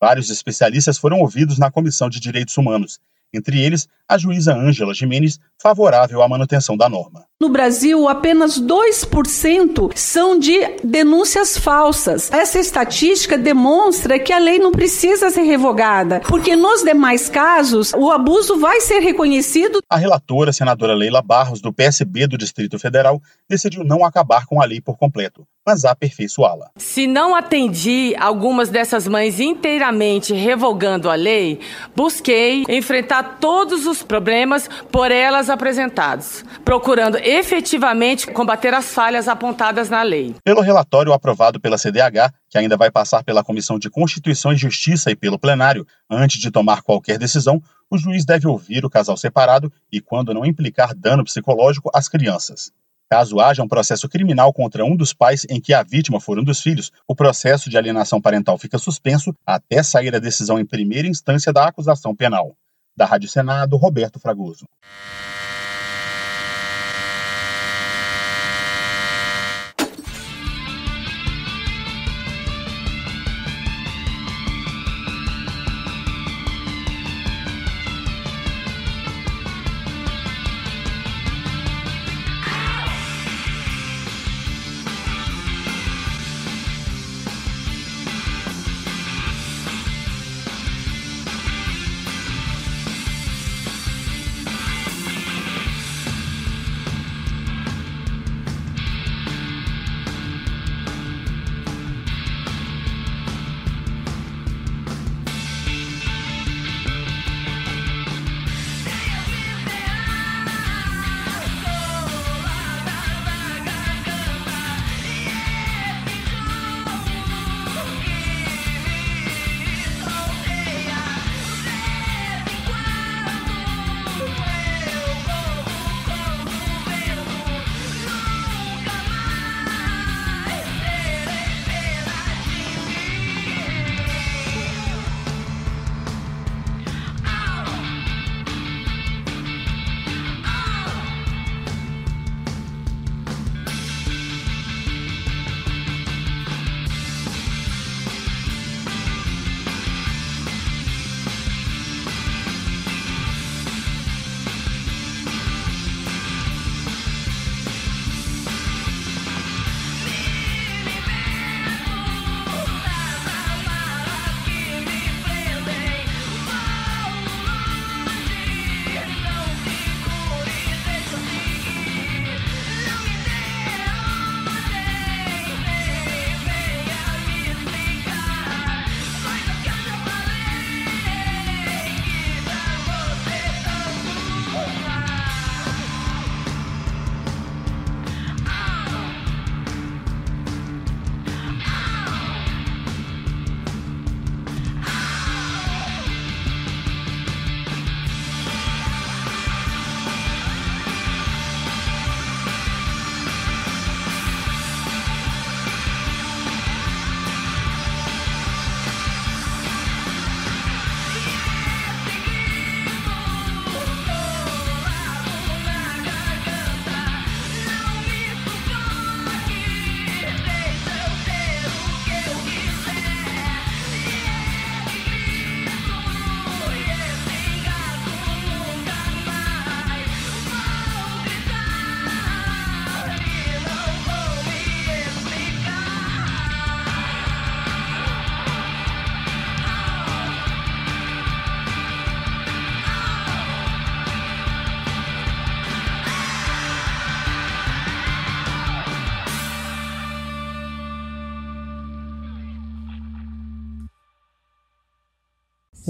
Vários 0.00 0.30
especialistas 0.30 0.96
foram 0.96 1.20
ouvidos 1.20 1.58
na 1.58 1.70
Comissão 1.70 2.08
de 2.08 2.18
Direitos 2.18 2.56
Humanos 2.56 3.00
entre 3.36 3.60
eles 3.60 3.88
a 4.08 4.18
juíza 4.18 4.54
Ângela 4.54 4.94
Jimenez, 4.94 5.38
favorável 5.60 6.22
à 6.22 6.28
manutenção 6.28 6.76
da 6.76 6.88
norma. 6.88 7.24
No 7.40 7.48
Brasil, 7.48 8.08
apenas 8.08 8.60
2% 8.60 9.92
são 9.94 10.38
de 10.38 10.56
denúncias 10.84 11.58
falsas. 11.58 12.30
Essa 12.32 12.58
estatística 12.58 13.36
demonstra 13.36 14.18
que 14.18 14.32
a 14.32 14.38
lei 14.38 14.58
não 14.58 14.72
precisa 14.72 15.30
ser 15.30 15.42
revogada, 15.42 16.20
porque 16.20 16.54
nos 16.54 16.82
demais 16.82 17.28
casos 17.28 17.92
o 17.94 18.10
abuso 18.10 18.58
vai 18.58 18.80
ser 18.80 19.00
reconhecido. 19.00 19.80
A 19.90 19.96
relatora, 19.96 20.52
senadora 20.52 20.94
Leila 20.94 21.22
Barros, 21.22 21.60
do 21.60 21.72
PSB 21.72 22.26
do 22.26 22.38
Distrito 22.38 22.78
Federal, 22.78 23.20
decidiu 23.48 23.84
não 23.84 24.04
acabar 24.04 24.46
com 24.46 24.62
a 24.62 24.64
lei 24.64 24.80
por 24.80 24.96
completo, 24.96 25.46
mas 25.66 25.84
aperfeiçoá-la. 25.84 26.70
Se 26.76 27.06
não 27.06 27.34
atendi 27.34 28.14
algumas 28.18 28.68
dessas 28.68 29.08
mães 29.08 29.40
inteiramente 29.40 30.32
revogando 30.32 31.10
a 31.10 31.14
lei, 31.14 31.60
busquei 31.96 32.64
enfrentar 32.68 33.23
todos 33.24 33.86
os 33.86 34.02
problemas 34.02 34.68
por 34.92 35.10
elas 35.10 35.50
apresentados, 35.50 36.44
procurando 36.64 37.16
efetivamente 37.16 38.30
combater 38.30 38.74
as 38.74 38.92
falhas 38.92 39.28
apontadas 39.28 39.88
na 39.90 40.02
lei. 40.02 40.34
Pelo 40.44 40.60
relatório 40.60 41.12
aprovado 41.12 41.58
pela 41.58 41.78
CDH, 41.78 42.32
que 42.48 42.58
ainda 42.58 42.76
vai 42.76 42.90
passar 42.90 43.24
pela 43.24 43.42
Comissão 43.42 43.78
de 43.78 43.90
Constituição 43.90 44.52
e 44.52 44.56
Justiça 44.56 45.10
e 45.10 45.16
pelo 45.16 45.38
plenário, 45.38 45.86
antes 46.08 46.40
de 46.40 46.50
tomar 46.50 46.82
qualquer 46.82 47.18
decisão, 47.18 47.62
o 47.90 47.98
juiz 47.98 48.24
deve 48.24 48.46
ouvir 48.46 48.84
o 48.84 48.90
casal 48.90 49.16
separado 49.16 49.72
e, 49.90 50.00
quando 50.00 50.34
não 50.34 50.44
implicar 50.44 50.94
dano 50.94 51.24
psicológico, 51.24 51.90
às 51.94 52.08
crianças. 52.08 52.72
Caso 53.10 53.38
haja 53.38 53.62
um 53.62 53.68
processo 53.68 54.08
criminal 54.08 54.52
contra 54.52 54.84
um 54.84 54.96
dos 54.96 55.12
pais 55.12 55.46
em 55.48 55.60
que 55.60 55.74
a 55.74 55.82
vítima 55.82 56.20
for 56.20 56.38
um 56.38 56.44
dos 56.44 56.60
filhos, 56.60 56.90
o 57.06 57.14
processo 57.14 57.68
de 57.68 57.76
alienação 57.76 58.20
parental 58.20 58.58
fica 58.58 58.78
suspenso 58.78 59.34
até 59.46 59.82
sair 59.82 60.14
a 60.16 60.18
decisão 60.18 60.58
em 60.58 60.64
primeira 60.64 61.06
instância 61.06 61.52
da 61.52 61.68
acusação 61.68 62.14
penal. 62.14 62.56
Da 62.96 63.06
Rádio 63.06 63.28
Senado, 63.28 63.76
Roberto 63.76 64.18
Fragoso. 64.20 64.66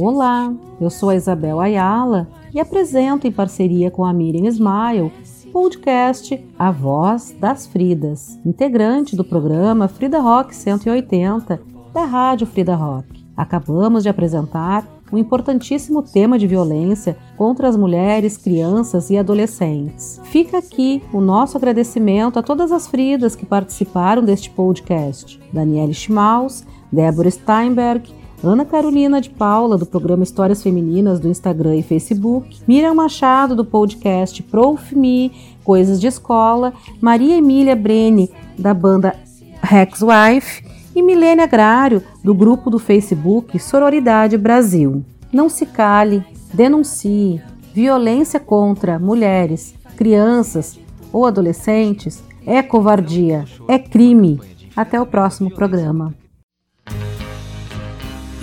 Olá, 0.06 0.52
eu 0.78 0.90
sou 0.90 1.08
a 1.08 1.16
Isabel 1.16 1.58
Ayala 1.58 2.28
e 2.52 2.60
apresento 2.60 3.26
em 3.26 3.32
parceria 3.32 3.90
com 3.90 4.04
a 4.04 4.12
Miriam 4.12 4.46
Smile 4.48 5.10
podcast 5.50 6.46
A 6.58 6.70
Voz 6.70 7.34
das 7.40 7.66
Fridas, 7.66 8.38
integrante 8.44 9.16
do 9.16 9.24
programa 9.24 9.88
Frida 9.88 10.20
Rock 10.20 10.54
180 10.54 11.58
da 11.94 12.04
Rádio 12.04 12.46
Frida 12.46 12.76
Rock. 12.76 13.24
Acabamos 13.34 14.02
de 14.02 14.10
apresentar 14.10 14.86
um 15.10 15.16
importantíssimo 15.16 16.02
tema 16.02 16.38
de 16.38 16.46
violência 16.46 17.16
contra 17.38 17.66
as 17.66 17.74
mulheres, 17.74 18.36
crianças 18.36 19.08
e 19.08 19.16
adolescentes. 19.16 20.20
Fica 20.24 20.58
aqui 20.58 21.02
o 21.14 21.20
nosso 21.22 21.56
agradecimento 21.56 22.38
a 22.38 22.42
todas 22.42 22.72
as 22.72 22.86
Fridas 22.86 23.34
que 23.34 23.46
participaram 23.46 24.22
deste 24.22 24.50
podcast: 24.50 25.40
Daniele 25.50 25.94
Schmaus, 25.94 26.62
Débora 26.92 27.30
Steinberg, 27.30 28.12
Ana 28.46 28.64
Carolina 28.64 29.20
de 29.20 29.30
Paula, 29.30 29.78
do 29.78 29.86
programa 29.86 30.22
Histórias 30.22 30.62
Femininas 30.62 31.18
do 31.18 31.28
Instagram 31.28 31.76
e 31.76 31.82
Facebook, 31.82 32.60
Miriam 32.68 32.94
Machado, 32.94 33.56
do 33.56 33.64
podcast 33.64 34.42
Prof. 34.42 34.94
Me, 34.94 35.32
Coisas 35.64 35.98
de 35.98 36.06
Escola, 36.06 36.74
Maria 37.00 37.38
Emília 37.38 37.74
Brene, 37.74 38.30
da 38.58 38.74
banda 38.74 39.16
Rex 39.62 40.00
Wife, 40.02 40.62
e 40.94 41.02
Milene 41.02 41.40
Agrário, 41.40 42.02
do 42.22 42.34
grupo 42.34 42.68
do 42.70 42.78
Facebook 42.78 43.58
Sororidade 43.58 44.36
Brasil. 44.36 45.04
Não 45.32 45.48
se 45.48 45.64
cale, 45.66 46.22
denuncie. 46.52 47.40
Violência 47.72 48.38
contra 48.38 48.98
mulheres, 48.98 49.74
crianças 49.96 50.78
ou 51.12 51.26
adolescentes 51.26 52.22
é 52.46 52.62
covardia, 52.62 53.44
é 53.66 53.78
crime. 53.78 54.40
Até 54.76 55.00
o 55.00 55.06
próximo 55.06 55.50
programa. 55.50 56.14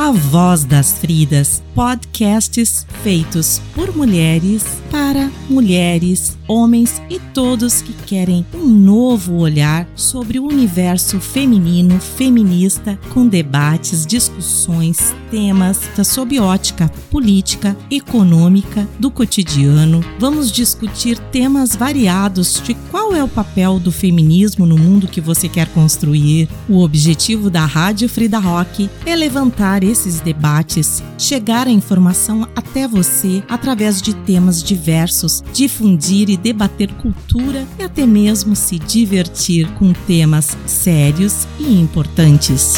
A 0.01 0.09
Voz 0.09 0.65
das 0.65 0.93
Fridas, 0.93 1.61
podcasts 1.75 2.87
feitos 3.03 3.61
por 3.75 3.95
mulheres, 3.95 4.65
para 4.89 5.29
mulheres, 5.47 6.39
homens 6.51 7.01
e 7.09 7.17
todos 7.17 7.81
que 7.81 7.93
querem 7.93 8.45
um 8.53 8.67
novo 8.67 9.37
olhar 9.37 9.87
sobre 9.95 10.37
o 10.37 10.45
universo 10.45 11.17
feminino, 11.21 11.97
feminista, 11.97 12.99
com 13.13 13.25
debates, 13.25 14.05
discussões, 14.05 15.15
temas 15.29 15.79
sob 16.03 16.37
ótica 16.39 16.91
política, 17.09 17.77
econômica, 17.89 18.87
do 18.99 19.09
cotidiano. 19.09 20.03
Vamos 20.19 20.51
discutir 20.51 21.17
temas 21.17 21.73
variados 21.75 22.61
de 22.61 22.73
qual 22.89 23.15
é 23.15 23.23
o 23.23 23.27
papel 23.27 23.79
do 23.79 23.91
feminismo 23.91 24.65
no 24.65 24.77
mundo 24.77 25.07
que 25.07 25.21
você 25.21 25.47
quer 25.47 25.67
construir. 25.69 26.49
O 26.67 26.81
objetivo 26.81 27.49
da 27.49 27.65
Rádio 27.65 28.09
Frida 28.09 28.39
Rock 28.39 28.89
é 29.05 29.15
levantar 29.15 29.83
esses 29.83 30.19
debates, 30.19 31.01
chegar 31.17 31.67
a 31.67 31.71
informação 31.71 32.47
até 32.55 32.87
você 32.87 33.41
através 33.47 34.01
de 34.01 34.13
temas 34.13 34.61
diversos, 34.61 35.43
difundir 35.53 36.29
e 36.29 36.40
debater 36.41 36.91
cultura 36.93 37.65
e 37.79 37.83
até 37.83 38.05
mesmo 38.05 38.55
se 38.55 38.79
divertir 38.79 39.67
com 39.73 39.93
temas 39.93 40.57
sérios 40.65 41.47
e 41.59 41.79
importantes. 41.79 42.75